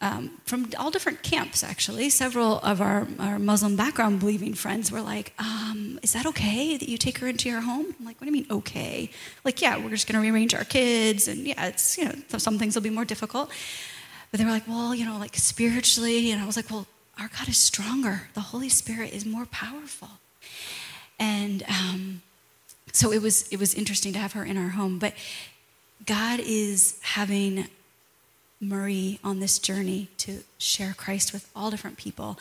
Um, 0.00 0.40
from 0.44 0.70
all 0.78 0.92
different 0.92 1.24
camps, 1.24 1.64
actually. 1.64 2.08
Several 2.10 2.60
of 2.60 2.80
our, 2.80 3.08
our 3.18 3.40
Muslim 3.40 3.74
background 3.74 4.20
believing 4.20 4.54
friends 4.54 4.92
were 4.92 5.00
like, 5.00 5.32
um, 5.40 5.98
Is 6.04 6.12
that 6.12 6.24
okay 6.26 6.76
that 6.76 6.88
you 6.88 6.96
take 6.96 7.18
her 7.18 7.26
into 7.26 7.48
your 7.48 7.62
home? 7.62 7.86
I'm 7.98 8.06
like, 8.06 8.20
What 8.20 8.26
do 8.26 8.30
you 8.32 8.40
mean, 8.40 8.46
okay? 8.48 9.10
Like, 9.42 9.60
yeah, 9.60 9.76
we're 9.76 9.90
just 9.90 10.06
going 10.06 10.14
to 10.14 10.24
rearrange 10.24 10.54
our 10.54 10.62
kids, 10.62 11.26
and 11.26 11.44
yeah, 11.44 11.66
it's, 11.66 11.98
you 11.98 12.04
know, 12.04 12.14
some 12.38 12.56
things 12.60 12.76
will 12.76 12.82
be 12.82 12.90
more 12.90 13.04
difficult. 13.04 13.50
But 14.30 14.38
they 14.38 14.44
were 14.44 14.52
like, 14.52 14.68
well, 14.68 14.94
you 14.94 15.04
know, 15.04 15.18
like 15.18 15.34
spiritually. 15.34 16.30
And 16.30 16.40
I 16.40 16.46
was 16.46 16.56
like, 16.56 16.70
well, 16.70 16.86
our 17.18 17.28
God 17.36 17.48
is 17.48 17.58
stronger. 17.58 18.28
The 18.34 18.40
Holy 18.52 18.68
Spirit 18.68 19.12
is 19.12 19.26
more 19.26 19.46
powerful. 19.46 20.10
And 21.18 21.62
um, 21.68 22.22
so 22.92 23.12
it 23.12 23.22
was, 23.22 23.48
it 23.48 23.58
was 23.58 23.74
interesting 23.74 24.12
to 24.12 24.18
have 24.18 24.32
her 24.32 24.44
in 24.44 24.56
our 24.56 24.70
home. 24.70 24.98
But 24.98 25.14
God 26.06 26.40
is 26.40 26.98
having 27.02 27.66
Marie 28.60 29.20
on 29.22 29.38
this 29.38 29.58
journey 29.58 30.08
to 30.18 30.42
share 30.58 30.92
Christ 30.92 31.32
with 31.32 31.48
all 31.54 31.70
different 31.70 31.96
people. 31.96 32.38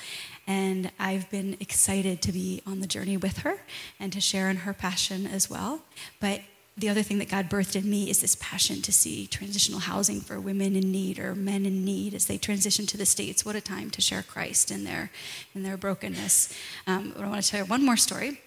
And 0.47 0.91
I've 0.99 1.29
been 1.29 1.57
excited 1.59 2.21
to 2.23 2.31
be 2.31 2.61
on 2.65 2.79
the 2.79 2.87
journey 2.87 3.17
with 3.17 3.39
her 3.39 3.59
and 3.99 4.11
to 4.13 4.21
share 4.21 4.49
in 4.49 4.57
her 4.57 4.73
passion 4.73 5.27
as 5.27 5.49
well. 5.49 5.81
But 6.19 6.41
the 6.77 6.89
other 6.89 7.01
thing 7.01 7.17
that 7.17 7.29
God 7.29 7.49
birthed 7.49 7.75
in 7.75 7.89
me 7.89 8.09
is 8.09 8.21
this 8.21 8.35
passion 8.35 8.83
to 8.83 8.91
see 8.91 9.25
transitional 9.25 9.79
housing 9.79 10.21
for 10.21 10.39
women 10.39 10.75
in 10.75 10.91
need 10.91 11.17
or 11.17 11.33
men 11.33 11.65
in 11.65 11.83
need 11.83 12.13
as 12.13 12.27
they 12.27 12.37
transition 12.37 12.85
to 12.87 12.97
the 12.97 13.05
states. 13.05 13.43
What 13.43 13.55
a 13.55 13.61
time 13.61 13.89
to 13.91 14.01
share 14.01 14.21
Christ 14.21 14.69
in 14.69 14.83
their 14.83 15.09
in 15.55 15.63
their 15.63 15.75
brokenness. 15.75 16.53
Um, 16.85 17.13
I 17.17 17.27
want 17.27 17.41
to 17.41 17.49
tell 17.49 17.61
you 17.61 17.65
one 17.65 17.83
more 17.83 17.97
story. 17.97 18.41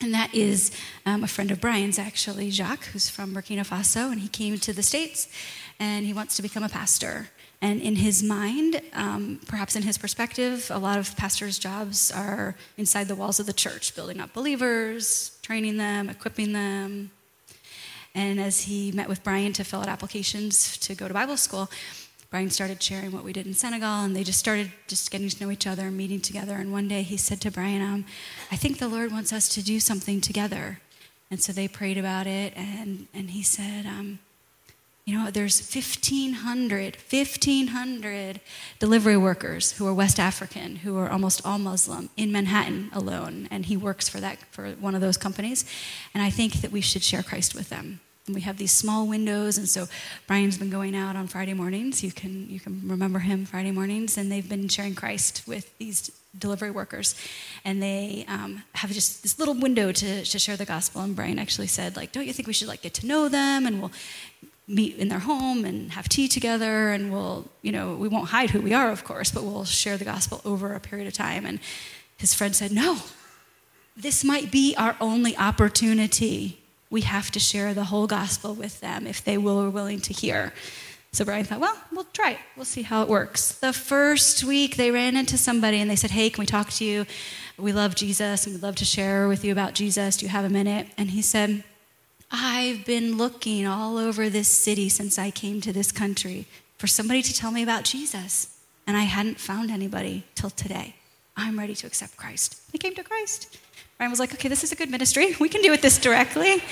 And 0.00 0.12
that 0.12 0.34
is 0.34 0.72
um, 1.06 1.24
a 1.24 1.26
friend 1.26 1.50
of 1.50 1.58
Brian's, 1.58 1.98
actually, 1.98 2.50
Jacques, 2.50 2.84
who's 2.84 3.08
from 3.08 3.34
Burkina 3.34 3.66
Faso, 3.66 4.12
and 4.12 4.20
he 4.20 4.28
came 4.28 4.58
to 4.58 4.74
the 4.74 4.82
States 4.82 5.26
and 5.78 6.04
he 6.04 6.12
wants 6.12 6.36
to 6.36 6.42
become 6.42 6.62
a 6.62 6.68
pastor. 6.68 7.28
And 7.62 7.80
in 7.80 7.96
his 7.96 8.22
mind, 8.22 8.82
um, 8.92 9.40
perhaps 9.46 9.74
in 9.74 9.82
his 9.82 9.96
perspective, 9.96 10.70
a 10.70 10.78
lot 10.78 10.98
of 10.98 11.16
pastors' 11.16 11.58
jobs 11.58 12.10
are 12.10 12.54
inside 12.76 13.08
the 13.08 13.14
walls 13.14 13.40
of 13.40 13.46
the 13.46 13.54
church, 13.54 13.94
building 13.94 14.20
up 14.20 14.34
believers, 14.34 15.38
training 15.40 15.78
them, 15.78 16.10
equipping 16.10 16.52
them, 16.52 17.10
and 18.16 18.40
as 18.40 18.62
he 18.62 18.90
met 18.92 19.08
with 19.08 19.22
Brian 19.22 19.52
to 19.52 19.62
fill 19.62 19.82
out 19.82 19.88
applications 19.88 20.78
to 20.78 20.94
go 20.94 21.06
to 21.06 21.12
Bible 21.12 21.36
school, 21.36 21.70
Brian 22.30 22.50
started 22.50 22.82
sharing 22.82 23.12
what 23.12 23.22
we 23.22 23.32
did 23.32 23.46
in 23.46 23.52
Senegal, 23.52 24.04
and 24.04 24.16
they 24.16 24.24
just 24.24 24.38
started 24.38 24.72
just 24.88 25.10
getting 25.10 25.28
to 25.28 25.44
know 25.44 25.50
each 25.50 25.66
other, 25.66 25.90
meeting 25.90 26.20
together. 26.20 26.54
And 26.54 26.72
one 26.72 26.88
day 26.88 27.02
he 27.02 27.18
said 27.18 27.40
to 27.42 27.50
Brian, 27.50 27.82
um, 27.82 28.06
"I 28.50 28.56
think 28.56 28.78
the 28.78 28.88
Lord 28.88 29.12
wants 29.12 29.32
us 29.34 29.48
to 29.50 29.62
do 29.62 29.78
something 29.78 30.20
together." 30.20 30.80
And 31.30 31.42
so 31.42 31.52
they 31.52 31.68
prayed 31.68 31.98
about 31.98 32.26
it, 32.26 32.54
and 32.56 33.06
and 33.12 33.30
he 33.30 33.42
said, 33.42 33.84
um, 33.84 34.18
"You 35.04 35.18
know, 35.18 35.30
there's 35.30 35.60
1,500, 35.60 36.96
1,500 36.96 38.40
delivery 38.78 39.16
workers 39.16 39.72
who 39.72 39.86
are 39.86 39.94
West 39.94 40.18
African, 40.18 40.76
who 40.76 40.96
are 40.96 41.10
almost 41.10 41.44
all 41.44 41.58
Muslim 41.58 42.08
in 42.16 42.32
Manhattan 42.32 42.88
alone, 42.92 43.46
and 43.50 43.66
he 43.66 43.76
works 43.76 44.08
for 44.08 44.20
that 44.20 44.38
for 44.50 44.70
one 44.72 44.94
of 44.94 45.02
those 45.02 45.18
companies. 45.18 45.66
And 46.14 46.22
I 46.22 46.30
think 46.30 46.54
that 46.62 46.72
we 46.72 46.80
should 46.80 47.04
share 47.04 47.22
Christ 47.22 47.54
with 47.54 47.68
them." 47.68 48.00
We 48.32 48.40
have 48.40 48.56
these 48.56 48.72
small 48.72 49.06
windows 49.06 49.56
and 49.56 49.68
so 49.68 49.86
brian's 50.26 50.58
been 50.58 50.70
going 50.70 50.96
out 50.96 51.14
on 51.14 51.28
friday 51.28 51.54
mornings. 51.54 52.02
You 52.02 52.10
can 52.10 52.48
you 52.50 52.58
can 52.58 52.82
remember 52.84 53.20
him 53.20 53.46
friday 53.46 53.70
mornings 53.70 54.18
and 54.18 54.32
they've 54.32 54.48
been 54.48 54.68
sharing 54.68 54.94
christ 54.94 55.44
with 55.46 55.76
these 55.78 56.10
delivery 56.36 56.70
workers. 56.70 57.14
And 57.64 57.82
they 57.82 58.26
um, 58.28 58.62
have 58.74 58.90
just 58.90 59.22
this 59.22 59.38
little 59.38 59.54
window 59.54 59.90
to, 59.92 60.24
to 60.24 60.38
share 60.38 60.56
the 60.56 60.64
gospel. 60.64 61.02
And 61.02 61.14
brian 61.14 61.38
actually 61.38 61.68
said 61.68 61.96
like 61.96 62.10
don't 62.10 62.26
you 62.26 62.32
think 62.32 62.48
we 62.48 62.52
should 62.52 62.66
like 62.68 62.82
get 62.82 62.94
to 62.94 63.06
know 63.06 63.28
them? 63.28 63.64
And 63.64 63.80
we'll 63.80 63.92
meet 64.66 64.96
in 64.96 65.08
their 65.08 65.20
home 65.20 65.64
and 65.64 65.92
have 65.92 66.08
tea 66.08 66.26
together. 66.26 66.90
And 66.90 67.12
we'll 67.12 67.48
you 67.62 67.70
know 67.70 67.94
we 67.94 68.08
won't 68.08 68.30
hide 68.30 68.50
who 68.50 68.60
we 68.60 68.74
are 68.74 68.90
of 68.90 69.04
course 69.04 69.30
but 69.30 69.44
we'll 69.44 69.64
share 69.64 69.96
the 69.96 70.04
gospel 70.04 70.40
over 70.44 70.74
a 70.74 70.80
period 70.80 71.06
of 71.06 71.14
time. 71.14 71.46
And 71.46 71.60
his 72.16 72.34
friend 72.34 72.56
said 72.56 72.72
no. 72.72 72.98
This 73.96 74.24
might 74.24 74.50
be 74.50 74.74
our 74.76 74.96
only 75.00 75.36
opportunity 75.36 76.60
we 76.90 77.02
have 77.02 77.30
to 77.32 77.40
share 77.40 77.74
the 77.74 77.84
whole 77.84 78.06
gospel 78.06 78.54
with 78.54 78.80
them 78.80 79.06
if 79.06 79.24
they 79.24 79.38
will 79.38 79.58
or 79.60 79.70
willing 79.70 80.00
to 80.00 80.12
hear. 80.12 80.52
So 81.12 81.24
Brian 81.24 81.44
thought, 81.44 81.60
well, 81.60 81.76
we'll 81.92 82.06
try 82.12 82.32
it. 82.32 82.38
We'll 82.56 82.66
see 82.66 82.82
how 82.82 83.02
it 83.02 83.08
works. 83.08 83.52
The 83.52 83.72
first 83.72 84.44
week, 84.44 84.76
they 84.76 84.90
ran 84.90 85.16
into 85.16 85.38
somebody 85.38 85.80
and 85.80 85.90
they 85.90 85.96
said, 85.96 86.10
hey, 86.10 86.28
can 86.28 86.42
we 86.42 86.46
talk 86.46 86.68
to 86.72 86.84
you? 86.84 87.06
We 87.56 87.72
love 87.72 87.94
Jesus 87.94 88.44
and 88.44 88.54
we'd 88.54 88.62
love 88.62 88.76
to 88.76 88.84
share 88.84 89.26
with 89.26 89.42
you 89.42 89.50
about 89.50 89.72
Jesus. 89.72 90.18
Do 90.18 90.26
you 90.26 90.30
have 90.30 90.44
a 90.44 90.50
minute? 90.50 90.88
And 90.98 91.10
he 91.10 91.22
said, 91.22 91.64
I've 92.30 92.84
been 92.84 93.16
looking 93.16 93.66
all 93.66 93.96
over 93.96 94.28
this 94.28 94.48
city 94.48 94.88
since 94.88 95.18
I 95.18 95.30
came 95.30 95.60
to 95.62 95.72
this 95.72 95.90
country 95.90 96.46
for 96.76 96.86
somebody 96.86 97.22
to 97.22 97.32
tell 97.32 97.50
me 97.50 97.62
about 97.62 97.84
Jesus. 97.84 98.58
And 98.86 98.96
I 98.96 99.04
hadn't 99.04 99.40
found 99.40 99.70
anybody 99.70 100.24
till 100.34 100.50
today. 100.50 100.96
I'm 101.36 101.58
ready 101.58 101.74
to 101.76 101.86
accept 101.86 102.16
Christ. 102.16 102.60
He 102.72 102.78
came 102.78 102.94
to 102.94 103.02
Christ. 103.02 103.58
Brian 103.98 104.10
was 104.10 104.20
like, 104.20 104.34
okay, 104.34 104.48
this 104.48 104.62
is 104.62 104.72
a 104.72 104.76
good 104.76 104.90
ministry. 104.90 105.34
We 105.40 105.48
can 105.48 105.62
do 105.62 105.72
it 105.72 105.82
this 105.82 105.98
directly. 105.98 106.62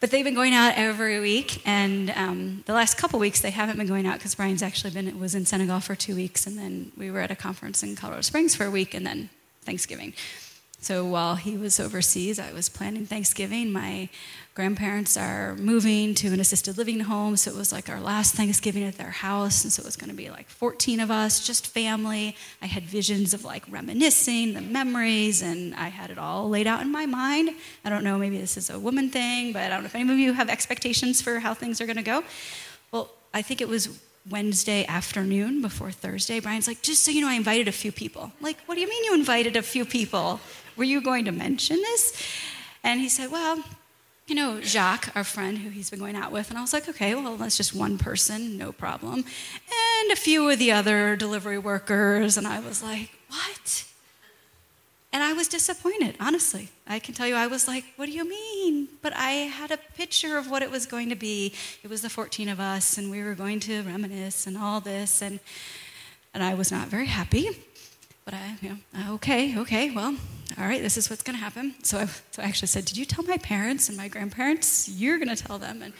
But 0.00 0.10
they've 0.10 0.24
been 0.24 0.34
going 0.34 0.52
out 0.52 0.74
every 0.76 1.20
week, 1.20 1.62
and 1.64 2.10
um, 2.10 2.64
the 2.66 2.72
last 2.72 2.96
couple 2.96 3.20
weeks 3.20 3.40
they 3.40 3.52
haven't 3.52 3.76
been 3.78 3.86
going 3.86 4.04
out 4.04 4.18
because 4.18 4.34
Brian's 4.34 4.62
actually 4.62 4.92
been 4.92 5.20
was 5.20 5.36
in 5.36 5.46
Senegal 5.46 5.78
for 5.78 5.94
two 5.94 6.16
weeks, 6.16 6.44
and 6.44 6.58
then 6.58 6.90
we 6.96 7.08
were 7.08 7.20
at 7.20 7.30
a 7.30 7.36
conference 7.36 7.84
in 7.84 7.94
Colorado 7.94 8.22
Springs 8.22 8.56
for 8.56 8.64
a 8.64 8.70
week, 8.70 8.94
and 8.94 9.06
then 9.06 9.30
Thanksgiving. 9.64 10.12
So 10.82 11.04
while 11.04 11.36
he 11.36 11.56
was 11.56 11.78
overseas, 11.78 12.40
I 12.40 12.52
was 12.52 12.68
planning 12.68 13.06
Thanksgiving. 13.06 13.70
My 13.70 14.08
grandparents 14.54 15.16
are 15.16 15.54
moving 15.54 16.12
to 16.16 16.32
an 16.32 16.40
assisted 16.40 16.76
living 16.76 16.98
home, 16.98 17.36
so 17.36 17.52
it 17.52 17.56
was 17.56 17.70
like 17.70 17.88
our 17.88 18.00
last 18.00 18.34
Thanksgiving 18.34 18.82
at 18.82 18.98
their 18.98 19.12
house, 19.12 19.62
and 19.62 19.72
so 19.72 19.80
it 19.80 19.86
was 19.86 19.94
going 19.94 20.10
to 20.10 20.16
be 20.16 20.28
like 20.28 20.48
14 20.48 20.98
of 20.98 21.08
us, 21.08 21.46
just 21.46 21.68
family. 21.68 22.34
I 22.60 22.66
had 22.66 22.82
visions 22.82 23.32
of 23.32 23.44
like 23.44 23.62
reminiscing, 23.70 24.54
the 24.54 24.60
memories, 24.60 25.40
and 25.40 25.72
I 25.76 25.86
had 25.86 26.10
it 26.10 26.18
all 26.18 26.48
laid 26.48 26.66
out 26.66 26.82
in 26.82 26.90
my 26.90 27.06
mind. 27.06 27.50
I 27.84 27.88
don't 27.88 28.02
know, 28.02 28.18
maybe 28.18 28.38
this 28.38 28.56
is 28.56 28.68
a 28.68 28.76
woman 28.76 29.08
thing, 29.08 29.52
but 29.52 29.62
I 29.62 29.68
don't 29.68 29.82
know 29.82 29.86
if 29.86 29.94
any 29.94 30.12
of 30.12 30.18
you 30.18 30.32
have 30.32 30.48
expectations 30.48 31.22
for 31.22 31.38
how 31.38 31.54
things 31.54 31.80
are 31.80 31.86
going 31.86 31.94
to 31.94 32.02
go. 32.02 32.24
Well, 32.90 33.08
I 33.32 33.42
think 33.42 33.60
it 33.60 33.68
was 33.68 34.00
Wednesday 34.28 34.84
afternoon 34.86 35.62
before 35.62 35.92
Thursday. 35.92 36.40
Brian's 36.40 36.66
like, 36.66 36.82
just 36.82 37.04
so 37.04 37.10
you 37.10 37.20
know, 37.20 37.28
I 37.28 37.34
invited 37.34 37.68
a 37.68 37.72
few 37.72 37.92
people. 37.92 38.24
I'm 38.24 38.44
like, 38.44 38.58
what 38.66 38.74
do 38.74 38.80
you 38.80 38.88
mean 38.88 39.04
you 39.04 39.14
invited 39.14 39.56
a 39.56 39.62
few 39.62 39.84
people? 39.84 40.40
Were 40.76 40.84
you 40.84 41.00
going 41.00 41.24
to 41.26 41.32
mention 41.32 41.76
this? 41.76 42.22
And 42.82 43.00
he 43.00 43.08
said, 43.08 43.30
Well, 43.30 43.62
you 44.26 44.34
know, 44.34 44.60
Jacques, 44.60 45.14
our 45.14 45.24
friend 45.24 45.58
who 45.58 45.70
he's 45.70 45.90
been 45.90 45.98
going 45.98 46.16
out 46.16 46.32
with. 46.32 46.48
And 46.48 46.58
I 46.58 46.62
was 46.62 46.72
like, 46.72 46.88
okay, 46.88 47.14
well, 47.14 47.36
that's 47.36 47.56
just 47.56 47.74
one 47.74 47.98
person, 47.98 48.56
no 48.56 48.72
problem. 48.72 49.24
And 49.24 50.12
a 50.12 50.16
few 50.16 50.48
of 50.48 50.58
the 50.58 50.72
other 50.72 51.16
delivery 51.16 51.58
workers. 51.58 52.36
And 52.36 52.46
I 52.46 52.60
was 52.60 52.82
like, 52.82 53.10
what? 53.28 53.84
And 55.12 55.22
I 55.22 55.32
was 55.34 55.48
disappointed, 55.48 56.16
honestly. 56.18 56.70
I 56.86 56.98
can 56.98 57.14
tell 57.14 57.26
you, 57.26 57.34
I 57.34 57.46
was 57.46 57.68
like, 57.68 57.84
what 57.96 58.06
do 58.06 58.12
you 58.12 58.26
mean? 58.26 58.88
But 59.02 59.12
I 59.14 59.30
had 59.30 59.70
a 59.70 59.76
picture 59.76 60.38
of 60.38 60.50
what 60.50 60.62
it 60.62 60.70
was 60.70 60.86
going 60.86 61.10
to 61.10 61.16
be. 61.16 61.52
It 61.82 61.90
was 61.90 62.00
the 62.00 62.08
14 62.08 62.48
of 62.48 62.60
us, 62.60 62.96
and 62.96 63.10
we 63.10 63.22
were 63.22 63.34
going 63.34 63.60
to 63.60 63.82
reminisce 63.82 64.46
and 64.46 64.56
all 64.56 64.80
this. 64.80 65.20
And 65.20 65.40
And 66.32 66.42
I 66.42 66.54
was 66.54 66.72
not 66.72 66.88
very 66.88 67.06
happy. 67.06 67.50
But 68.24 68.34
I, 68.34 68.56
you 68.60 68.68
know, 68.70 68.76
uh, 68.96 69.14
okay, 69.14 69.58
okay, 69.58 69.90
well, 69.90 70.16
all 70.58 70.64
right, 70.64 70.82
this 70.82 70.96
is 70.96 71.08
what's 71.08 71.22
going 71.22 71.36
to 71.36 71.42
happen. 71.42 71.74
So 71.82 71.98
I, 71.98 72.06
so 72.06 72.42
I 72.42 72.44
actually 72.44 72.68
said, 72.68 72.84
Did 72.84 72.96
you 72.96 73.04
tell 73.04 73.24
my 73.24 73.38
parents 73.38 73.88
and 73.88 73.96
my 73.96 74.08
grandparents? 74.08 74.88
You're 74.88 75.18
going 75.18 75.34
to 75.34 75.42
tell 75.42 75.58
them. 75.58 75.82
And 75.82 75.92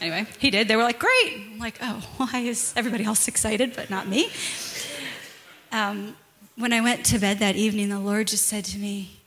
anyway, 0.00 0.26
he 0.38 0.50
did. 0.50 0.68
They 0.68 0.76
were 0.76 0.82
like, 0.82 0.98
Great. 0.98 1.34
I'm 1.52 1.58
like, 1.58 1.78
Oh, 1.80 2.02
why 2.16 2.40
is 2.40 2.72
everybody 2.76 3.04
else 3.04 3.28
excited, 3.28 3.74
but 3.74 3.88
not 3.88 4.08
me? 4.08 4.30
Um, 5.72 6.16
when 6.56 6.72
I 6.72 6.80
went 6.80 7.06
to 7.06 7.18
bed 7.18 7.38
that 7.38 7.56
evening, 7.56 7.88
the 7.88 8.00
Lord 8.00 8.26
just 8.26 8.46
said 8.46 8.64
to 8.66 8.78
me, 8.78 9.20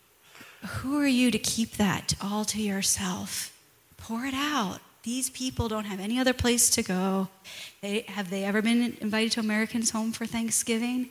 Who 0.67 0.99
are 0.99 1.07
you 1.07 1.31
to 1.31 1.39
keep 1.39 1.77
that 1.77 2.13
all 2.21 2.45
to 2.45 2.61
yourself? 2.61 3.57
Pour 3.97 4.25
it 4.25 4.35
out. 4.35 4.79
These 5.03 5.29
people 5.29 5.67
don't 5.67 5.85
have 5.85 5.99
any 5.99 6.19
other 6.19 6.33
place 6.33 6.69
to 6.71 6.83
go. 6.83 7.29
They, 7.81 8.01
have 8.09 8.29
they 8.29 8.43
ever 8.43 8.61
been 8.61 8.97
invited 9.01 9.33
to 9.33 9.39
Americans' 9.39 9.91
home 9.91 10.11
for 10.11 10.25
Thanksgiving? 10.25 11.09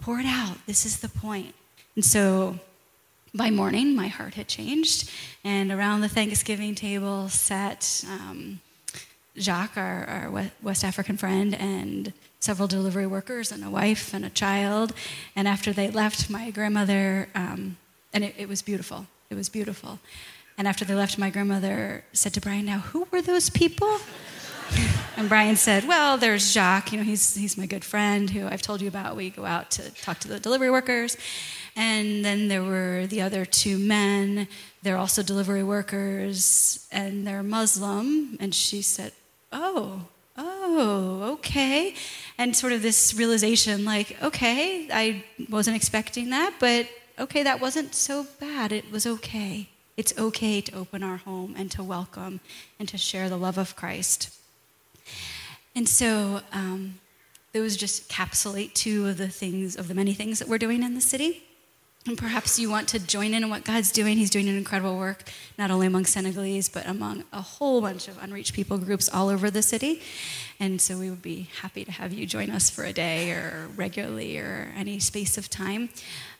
Pour 0.00 0.18
it 0.18 0.26
out. 0.26 0.56
This 0.66 0.86
is 0.86 1.00
the 1.00 1.10
point. 1.10 1.54
And 1.94 2.02
so 2.04 2.58
by 3.34 3.50
morning, 3.50 3.94
my 3.94 4.08
heart 4.08 4.34
had 4.34 4.48
changed. 4.48 5.10
And 5.44 5.70
around 5.70 6.00
the 6.00 6.08
Thanksgiving 6.08 6.74
table 6.74 7.28
sat 7.28 8.02
um, 8.08 8.60
Jacques, 9.38 9.76
our, 9.76 10.04
our, 10.06 10.50
West 10.62 10.84
African 10.84 11.18
friend, 11.18 11.54
and 11.54 12.14
several 12.40 12.66
delivery 12.66 13.06
workers, 13.06 13.52
and 13.52 13.62
a 13.62 13.68
wife 13.68 14.14
and 14.14 14.24
a 14.24 14.30
child. 14.30 14.94
And 15.36 15.46
after 15.46 15.70
they 15.70 15.90
left, 15.90 16.30
my 16.30 16.50
grandmother, 16.50 17.28
um, 17.34 17.76
and 18.14 18.24
it, 18.24 18.34
it 18.38 18.48
was 18.48 18.62
beautiful. 18.62 19.06
It 19.28 19.34
was 19.34 19.50
beautiful. 19.50 19.98
And 20.56 20.66
after 20.66 20.86
they 20.86 20.94
left, 20.94 21.18
my 21.18 21.28
grandmother 21.28 22.04
said 22.14 22.32
to 22.34 22.40
Brian, 22.40 22.64
Now, 22.64 22.78
who 22.78 23.06
were 23.10 23.22
those 23.22 23.50
people? 23.50 23.98
And 25.16 25.28
Brian 25.28 25.56
said, 25.56 25.86
Well, 25.86 26.16
there's 26.16 26.52
Jacques. 26.52 26.92
You 26.92 26.98
know, 26.98 27.04
he's, 27.04 27.34
he's 27.34 27.58
my 27.58 27.66
good 27.66 27.84
friend 27.84 28.30
who 28.30 28.46
I've 28.46 28.62
told 28.62 28.80
you 28.80 28.88
about. 28.88 29.16
We 29.16 29.30
go 29.30 29.44
out 29.44 29.70
to 29.72 29.90
talk 30.02 30.18
to 30.20 30.28
the 30.28 30.40
delivery 30.40 30.70
workers. 30.70 31.16
And 31.76 32.24
then 32.24 32.48
there 32.48 32.62
were 32.62 33.06
the 33.06 33.22
other 33.22 33.44
two 33.44 33.78
men. 33.78 34.48
They're 34.82 34.96
also 34.96 35.22
delivery 35.22 35.62
workers 35.62 36.86
and 36.90 37.26
they're 37.26 37.42
Muslim. 37.42 38.36
And 38.40 38.54
she 38.54 38.82
said, 38.82 39.12
Oh, 39.52 40.06
oh, 40.36 41.32
okay. 41.34 41.94
And 42.38 42.56
sort 42.56 42.72
of 42.72 42.82
this 42.82 43.14
realization 43.14 43.84
like, 43.84 44.16
okay, 44.22 44.88
I 44.92 45.24
wasn't 45.48 45.76
expecting 45.76 46.30
that, 46.30 46.54
but 46.58 46.88
okay, 47.18 47.42
that 47.42 47.60
wasn't 47.60 47.94
so 47.94 48.26
bad. 48.40 48.72
It 48.72 48.90
was 48.90 49.06
okay. 49.06 49.68
It's 49.96 50.16
okay 50.18 50.62
to 50.62 50.72
open 50.76 51.02
our 51.02 51.18
home 51.18 51.54
and 51.58 51.70
to 51.72 51.84
welcome 51.84 52.40
and 52.78 52.88
to 52.88 52.96
share 52.96 53.28
the 53.28 53.36
love 53.36 53.58
of 53.58 53.76
Christ. 53.76 54.39
And 55.74 55.88
so 55.88 56.40
um, 56.52 56.98
those 57.52 57.76
just 57.76 58.08
encapsulate 58.08 58.74
two 58.74 59.08
of 59.08 59.18
the 59.18 59.28
things, 59.28 59.76
of 59.76 59.88
the 59.88 59.94
many 59.94 60.14
things 60.14 60.38
that 60.38 60.48
we're 60.48 60.58
doing 60.58 60.82
in 60.82 60.94
the 60.94 61.00
city. 61.00 61.44
And 62.06 62.16
perhaps 62.16 62.58
you 62.58 62.70
want 62.70 62.88
to 62.88 62.98
join 62.98 63.34
in 63.34 63.44
on 63.44 63.50
what 63.50 63.62
God's 63.62 63.92
doing. 63.92 64.16
He's 64.16 64.30
doing 64.30 64.48
an 64.48 64.56
incredible 64.56 64.96
work, 64.96 65.24
not 65.58 65.70
only 65.70 65.86
among 65.86 66.06
Senegalese, 66.06 66.66
but 66.68 66.86
among 66.86 67.24
a 67.30 67.42
whole 67.42 67.82
bunch 67.82 68.08
of 68.08 68.16
unreached 68.22 68.54
people 68.54 68.78
groups 68.78 69.10
all 69.12 69.28
over 69.28 69.50
the 69.50 69.60
city. 69.60 70.00
And 70.58 70.80
so 70.80 70.96
we 70.96 71.10
would 71.10 71.20
be 71.20 71.50
happy 71.60 71.84
to 71.84 71.92
have 71.92 72.14
you 72.14 72.24
join 72.24 72.50
us 72.50 72.70
for 72.70 72.84
a 72.84 72.92
day 72.94 73.32
or 73.32 73.68
regularly 73.76 74.38
or 74.38 74.72
any 74.76 74.98
space 74.98 75.36
of 75.36 75.50
time. 75.50 75.90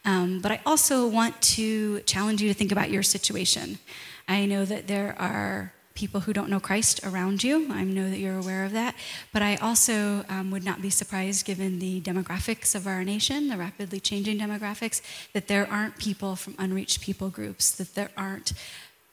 Um, 0.07 0.41
but 0.41 0.51
I 0.51 0.61
also 0.65 1.07
want 1.07 1.41
to 1.43 2.01
challenge 2.01 2.41
you 2.41 2.49
to 2.49 2.55
think 2.55 2.73
about 2.73 2.91
your 2.91 3.03
situation. 3.03 3.79
I 4.27 4.47
know 4.47 4.65
that 4.65 4.87
there 4.87 5.15
are 5.19 5.75
people 6.01 6.21
who 6.21 6.33
don't 6.33 6.49
know 6.49 6.59
Christ 6.59 6.99
around 7.05 7.45
you. 7.45 7.71
I 7.71 7.85
know 7.85 8.09
that 8.09 8.19
you're 8.19 8.39
aware 8.39 8.65
of 8.65 8.73
that. 8.73 8.95
But 9.35 9.43
I 9.43 9.57
also 9.57 10.25
um, 10.31 10.51
would 10.51 10.65
not 10.65 10.81
be 10.81 10.89
surprised, 10.89 11.45
given 11.45 11.79
the 11.79 12.01
demographics 12.01 12.75
of 12.75 12.87
our 12.87 13.05
nation, 13.05 13.49
the 13.49 13.59
rapidly 13.59 14.01
changing 14.01 14.39
demographics, 14.39 15.03
that 15.35 15.47
there 15.47 15.69
aren't 15.71 15.99
people 15.99 16.37
from 16.37 16.55
unreached 16.59 17.03
people 17.03 17.29
groups, 17.29 17.71
that 17.73 17.95
there 17.95 18.09
aren't 18.17 18.55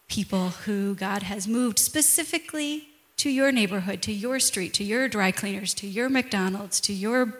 people 0.07 0.49
who 0.65 0.95
God 0.95 1.23
has 1.23 1.45
moved 1.45 1.77
specifically 1.77 2.87
to 3.17 3.29
your 3.29 3.51
neighborhood, 3.51 4.01
to 4.03 4.13
your 4.13 4.39
street, 4.39 4.73
to 4.75 4.85
your 4.85 5.09
dry 5.09 5.31
cleaners, 5.31 5.73
to 5.73 5.87
your 5.87 6.07
McDonald's, 6.07 6.79
to 6.79 6.93
your 6.93 7.33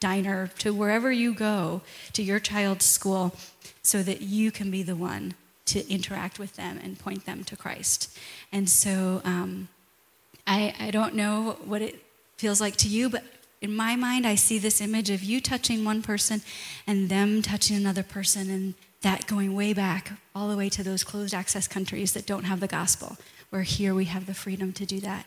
diner, 0.00 0.50
to 0.60 0.72
wherever 0.72 1.12
you 1.12 1.34
go, 1.34 1.82
to 2.14 2.22
your 2.22 2.40
child's 2.40 2.86
school, 2.86 3.36
so 3.82 4.02
that 4.02 4.22
you 4.22 4.50
can 4.50 4.70
be 4.70 4.82
the 4.82 4.96
one 4.96 5.34
to 5.68 5.88
interact 5.90 6.38
with 6.38 6.56
them 6.56 6.78
and 6.82 6.98
point 6.98 7.24
them 7.24 7.44
to 7.44 7.56
Christ. 7.56 8.18
And 8.52 8.68
so 8.68 9.22
um, 9.24 9.68
I, 10.46 10.74
I 10.78 10.90
don't 10.90 11.14
know 11.14 11.58
what 11.64 11.82
it 11.82 12.02
feels 12.36 12.60
like 12.60 12.76
to 12.76 12.88
you, 12.88 13.08
but 13.08 13.24
in 13.60 13.74
my 13.74 13.96
mind, 13.96 14.26
I 14.26 14.36
see 14.36 14.58
this 14.58 14.80
image 14.80 15.10
of 15.10 15.22
you 15.22 15.40
touching 15.40 15.84
one 15.84 16.02
person 16.02 16.42
and 16.86 17.08
them 17.08 17.42
touching 17.42 17.76
another 17.76 18.04
person, 18.04 18.50
and 18.50 18.74
that 19.02 19.26
going 19.26 19.54
way 19.54 19.72
back, 19.72 20.12
all 20.34 20.48
the 20.48 20.56
way 20.56 20.68
to 20.68 20.82
those 20.84 21.02
closed 21.04 21.34
access 21.34 21.66
countries 21.66 22.12
that 22.12 22.26
don't 22.26 22.44
have 22.44 22.60
the 22.60 22.68
gospel, 22.68 23.16
where 23.50 23.62
here 23.62 23.94
we 23.94 24.04
have 24.04 24.26
the 24.26 24.34
freedom 24.34 24.72
to 24.72 24.86
do 24.86 25.00
that. 25.00 25.26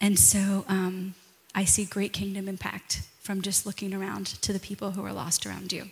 And 0.00 0.18
so 0.18 0.64
um, 0.68 1.14
I 1.54 1.64
see 1.64 1.84
great 1.84 2.12
kingdom 2.12 2.48
impact 2.48 3.02
from 3.20 3.42
just 3.42 3.66
looking 3.66 3.92
around 3.92 4.26
to 4.26 4.52
the 4.52 4.60
people 4.60 4.92
who 4.92 5.04
are 5.04 5.12
lost 5.12 5.44
around 5.44 5.72
you. 5.72 5.90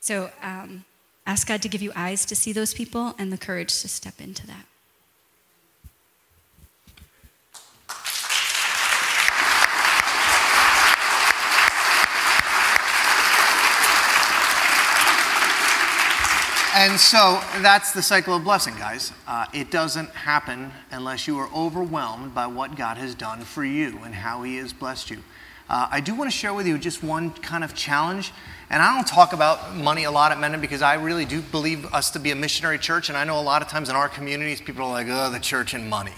So 0.00 0.30
um, 0.42 0.84
ask 1.26 1.46
God 1.46 1.62
to 1.62 1.68
give 1.68 1.82
you 1.82 1.92
eyes 1.94 2.24
to 2.26 2.36
see 2.36 2.52
those 2.52 2.74
people 2.74 3.14
and 3.18 3.32
the 3.32 3.38
courage 3.38 3.80
to 3.82 3.88
step 3.88 4.20
into 4.20 4.46
that. 4.46 4.66
And 16.74 16.98
so 16.98 17.38
that's 17.60 17.92
the 17.92 18.00
cycle 18.00 18.34
of 18.34 18.44
blessing, 18.44 18.74
guys. 18.76 19.12
Uh, 19.28 19.44
it 19.52 19.70
doesn't 19.70 20.08
happen 20.10 20.72
unless 20.90 21.28
you 21.28 21.38
are 21.38 21.50
overwhelmed 21.54 22.34
by 22.34 22.46
what 22.46 22.76
God 22.76 22.96
has 22.96 23.14
done 23.14 23.42
for 23.42 23.62
you 23.62 24.00
and 24.04 24.14
how 24.14 24.42
He 24.42 24.56
has 24.56 24.72
blessed 24.72 25.10
you. 25.10 25.22
Uh, 25.68 25.88
I 25.90 26.00
do 26.00 26.14
want 26.14 26.30
to 26.30 26.36
share 26.36 26.52
with 26.52 26.66
you 26.66 26.78
just 26.78 27.02
one 27.02 27.30
kind 27.30 27.64
of 27.64 27.74
challenge. 27.74 28.32
And 28.70 28.82
I 28.82 28.94
don't 28.94 29.06
talk 29.06 29.32
about 29.32 29.74
money 29.74 30.04
a 30.04 30.10
lot 30.10 30.32
at 30.32 30.38
Mendham 30.38 30.60
because 30.60 30.82
I 30.82 30.94
really 30.94 31.24
do 31.24 31.42
believe 31.42 31.84
us 31.92 32.10
to 32.12 32.18
be 32.18 32.30
a 32.30 32.36
missionary 32.36 32.78
church. 32.78 33.08
And 33.08 33.18
I 33.18 33.24
know 33.24 33.38
a 33.38 33.42
lot 33.42 33.62
of 33.62 33.68
times 33.68 33.88
in 33.88 33.96
our 33.96 34.08
communities, 34.08 34.60
people 34.60 34.84
are 34.84 34.90
like, 34.90 35.06
oh, 35.10 35.30
the 35.30 35.40
church 35.40 35.74
and 35.74 35.88
money 35.88 36.14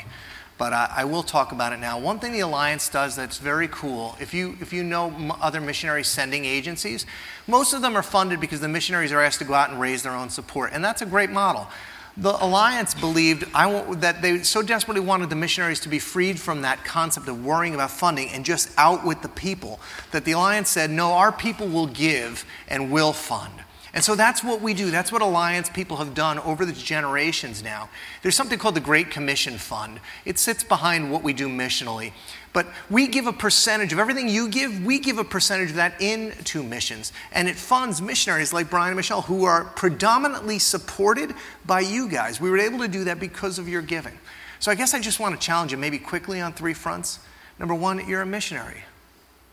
but 0.57 0.73
I, 0.73 0.89
I, 0.99 1.05
will 1.05 1.23
talk 1.23 1.53
about 1.53 1.73
it 1.73 1.79
now. 1.79 1.99
One 1.99 2.19
thing 2.19 2.33
the 2.33 2.41
Alliance 2.41 2.89
does 2.89 3.17
that's 3.17 3.39
very 3.39 3.69
cool, 3.69 4.17
if 4.21 4.33
you, 4.33 4.57
if 4.61 4.73
you 4.73 4.85
know 4.85 5.13
other 5.41 5.61
missionary 5.61 6.05
sending 6.05 6.45
agencies, 6.45 7.07
most 7.47 7.73
of 7.73 7.83
them 7.83 7.97
are 7.97 8.03
funded 8.03 8.41
because 8.41 8.61
the 8.61 8.69
missionaries 8.69 9.13
are 9.13 9.21
asked 9.21 9.41
to 9.41 9.45
go 9.45 9.55
out 9.55 9.71
and 9.71 9.81
raise 9.81 10.03
their 10.03 10.13
own 10.13 10.31
support, 10.31 10.71
and 10.73 10.85
that's 10.85 11.03
a 11.03 11.07
great 11.07 11.31
model. 11.31 11.69
The 12.17 12.45
Alliance 12.45 12.95
believed 12.95 13.53
that 13.53 14.23
they 14.23 14.45
so 14.45 14.63
desperately 14.63 15.01
wanted 15.01 15.31
the 15.31 15.37
missionaries 15.37 15.81
to 15.81 15.89
be 15.89 15.99
freed 15.99 16.39
from 16.39 16.63
that 16.63 16.85
concept 16.85 17.27
of 17.27 17.45
worrying 17.45 17.75
about 17.75 17.91
funding 17.91 18.29
and 18.29 18.45
just 18.45 18.71
out 18.77 19.05
with 19.05 19.21
the 19.21 19.29
people 19.29 19.81
that 20.13 20.25
the 20.25 20.33
Alliance 20.33 20.71
said, 20.71 20.91
no, 20.91 21.15
our 21.15 21.33
people 21.33 21.67
will 21.67 21.89
give 21.89 22.45
and 22.69 22.93
will 22.93 23.13
fund. 23.13 23.53
And 23.95 24.03
so 24.03 24.17
that's 24.17 24.43
what 24.43 24.61
we 24.61 24.75
do. 24.75 24.91
That's 24.91 25.13
what 25.13 25.23
Alliance 25.23 25.71
people 25.71 25.99
have 25.99 26.15
done 26.15 26.41
over 26.41 26.67
the 26.67 26.73
generations 26.73 27.63
now. 27.63 27.89
There's 28.23 28.35
something 28.35 28.59
called 28.59 28.75
the 28.75 28.81
Great 28.81 29.09
Commission 29.11 29.57
Fund, 29.57 30.01
it 30.25 30.39
sits 30.39 30.65
behind 30.65 31.13
what 31.13 31.23
we 31.23 31.33
do 31.33 31.49
missionally. 31.49 32.13
But 32.53 32.67
we 32.89 33.09
give 33.09 33.27
a 33.27 33.33
percentage 33.33 33.93
of 33.93 33.99
everything 33.99 34.29
you 34.29 34.49
give, 34.49 34.85
we 34.85 34.99
give 34.99 35.19
a 35.19 35.25
percentage 35.25 35.71
of 35.71 35.77
that 35.77 36.01
into 36.01 36.63
missions. 36.63 37.13
And 37.33 37.49
it 37.49 37.57
funds 37.57 38.03
missionaries 38.03 38.53
like 38.53 38.71
Brian 38.71 38.91
and 38.91 38.97
Michelle, 38.97 39.23
who 39.23 39.45
are 39.45 39.65
predominantly 39.65 40.59
supported 40.59 41.35
by 41.67 41.81
you 41.81 42.09
guys. 42.09 42.41
We 42.41 42.51
were 42.51 42.59
able 42.59 42.79
to 42.81 42.89
do 42.89 43.05
that 43.05 43.19
because 43.19 43.59
of 43.59 43.69
your 43.69 43.83
giving. 43.83 44.19
So 44.61 44.71
I 44.71 44.77
guess 44.77 44.95
I 44.95 45.01
just 45.01 45.19
want 45.19 45.39
to 45.39 45.45
challenge 45.45 45.73
you 45.73 45.79
maybe 45.79 45.99
quickly 45.99 46.41
on 46.41 46.53
three 46.53 46.75
fronts. 46.75 47.19
Number 47.59 47.75
one, 47.75 48.07
you're 48.09 48.23
a 48.23 48.27
missionary. 48.27 48.85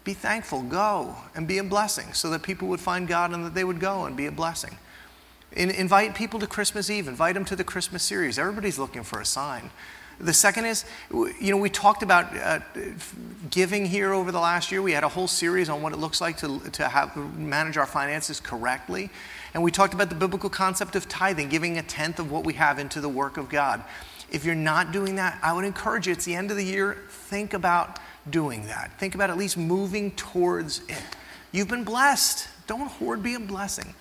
Be 0.04 0.14
thankful, 0.14 0.64
go 0.64 1.16
and 1.36 1.47
be 1.47 1.60
a 1.60 1.64
blessing 1.64 2.14
so 2.14 2.30
that 2.32 2.41
people 2.41 2.68
would 2.70 2.80
find 2.80 3.08
God 3.08 3.34
and 3.34 3.45
that 3.45 3.54
they 3.54 3.64
would 3.64 3.80
go 3.80 4.06
and 4.06 4.18
be 4.18 4.26
a 4.26 4.32
blessing. 4.32 4.78
In, 5.52 5.70
invite 5.70 6.16
people 6.16 6.39
to 6.39 6.47
Christmas 6.47 6.89
Eve, 6.89 7.08
invite 7.08 7.36
them 7.36 7.45
to 7.45 7.56
the 7.56 7.64
Christmas 7.64 8.02
series. 8.02 8.39
Everybody's 8.39 8.80
looking 8.80 9.04
for 9.04 9.20
a 9.20 9.26
sign. 9.26 9.70
The 10.20 10.34
second 10.34 10.66
is, 10.66 10.86
you 11.12 11.52
know, 11.52 11.58
we 11.58 11.70
talked 11.70 12.04
about 12.04 12.36
uh, 12.38 12.60
giving 13.49 13.86
here 13.86 14.14
over 14.14 14.32
the 14.32 14.39
last 14.39 14.72
year. 14.72 14.82
We 14.82 14.91
had 14.91 15.04
a 15.04 15.10
whole 15.10 15.28
series 15.28 15.68
on 15.68 15.82
what 15.82 15.93
it 15.93 15.97
looks 15.97 16.22
like 16.22 16.38
to, 16.38 16.60
to 16.60 16.88
have, 16.88 17.16
manage 17.38 17.78
our 17.78 17.88
finances 17.88 18.39
correctly. 18.39 19.10
And 19.54 19.64
we 19.64 19.72
talked 19.72 19.93
about 19.93 20.10
the 20.10 20.16
biblical 20.16 20.49
concept 20.49 20.95
of 20.95 21.10
tithing, 21.10 21.49
giving 21.49 21.78
a 21.78 21.84
tenth 21.84 22.20
of 22.20 22.32
what 22.32 22.43
we 22.43 22.54
have 22.54 22.78
into 22.78 23.02
the 23.02 23.10
work 23.10 23.38
of 23.38 23.49
God. 23.49 23.84
If 24.32 24.45
you're 24.45 24.56
not 24.56 24.91
doing 24.91 25.16
that, 25.16 25.39
I 25.41 25.54
would 25.54 25.66
encourage 25.66 26.08
you, 26.08 26.14
it's 26.14 26.26
the 26.26 26.36
end 26.36 26.52
of 26.52 26.58
the 26.58 26.64
year, 26.64 26.97
think 27.10 27.54
about 27.54 27.99
doing 28.30 28.66
that. 28.68 28.92
Think 29.00 29.16
about 29.16 29.30
at 29.30 29.38
least 29.38 29.58
moving 29.58 30.12
towards 30.12 30.82
it. 30.88 31.02
You've 31.52 31.68
been 31.68 31.84
blessed. 31.84 32.48
Don't 32.68 32.88
hoard 32.88 33.24
being 33.24 33.36
a 33.38 33.40
blessing. 33.40 33.94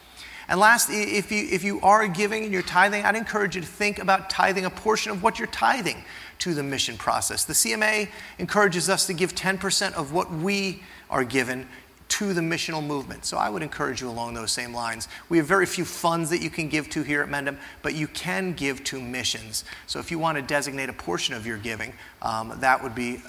And 0.48 0.58
last, 0.58 0.90
if 0.90 1.30
you, 1.30 1.46
if 1.50 1.62
you 1.62 1.80
are 1.80 2.08
giving 2.08 2.42
and 2.42 2.52
you're 2.52 2.62
tithing, 2.62 3.04
I'd 3.04 3.14
encourage 3.14 3.54
you 3.54 3.60
to 3.60 3.66
think 3.66 4.00
about 4.00 4.28
tithing 4.28 4.64
a 4.64 4.70
portion 4.70 5.12
of 5.12 5.22
what 5.22 5.38
you're 5.38 5.48
tithing 5.48 6.02
to 6.40 6.54
the 6.54 6.62
mission 6.62 6.96
process. 6.96 7.44
The 7.44 7.52
CMA 7.52 8.08
encourages 8.38 8.88
us 8.88 9.06
to 9.06 9.12
give 9.12 9.34
10% 9.34 9.92
of 9.94 10.12
what 10.12 10.32
we 10.32 10.82
are 11.08 11.22
given 11.22 11.68
to 12.08 12.34
the 12.34 12.40
missional 12.40 12.84
movement. 12.84 13.24
So 13.24 13.36
I 13.36 13.48
would 13.48 13.62
encourage 13.62 14.00
you 14.00 14.08
along 14.08 14.34
those 14.34 14.50
same 14.50 14.74
lines. 14.74 15.06
We 15.28 15.38
have 15.38 15.46
very 15.46 15.66
few 15.66 15.84
funds 15.84 16.28
that 16.30 16.42
you 16.42 16.50
can 16.50 16.68
give 16.68 16.90
to 16.90 17.02
here 17.02 17.22
at 17.22 17.28
Mendham, 17.28 17.56
but 17.82 17.94
you 17.94 18.08
can 18.08 18.52
give 18.52 18.82
to 18.84 19.00
missions. 19.00 19.64
So 19.86 20.00
if 20.00 20.10
you 20.10 20.18
want 20.18 20.36
to 20.36 20.42
designate 20.42 20.88
a 20.88 20.92
portion 20.92 21.34
of 21.36 21.46
your 21.46 21.58
giving, 21.58 21.92
um, 22.22 22.56
that 22.58 22.82
would 22.82 22.96
be 22.96 23.22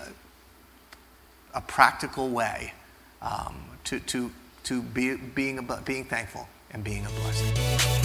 a 1.54 1.62
practical 1.62 2.30
way 2.30 2.74
um, 3.22 3.56
to, 3.86 4.00
to, 4.00 4.32
to 4.64 4.82
be, 4.82 5.16
being, 5.16 5.68
being 5.86 6.06
thankful 6.06 6.48
and 6.72 6.84
being 6.84 7.06
a 7.06 7.10
blessing. 7.10 8.01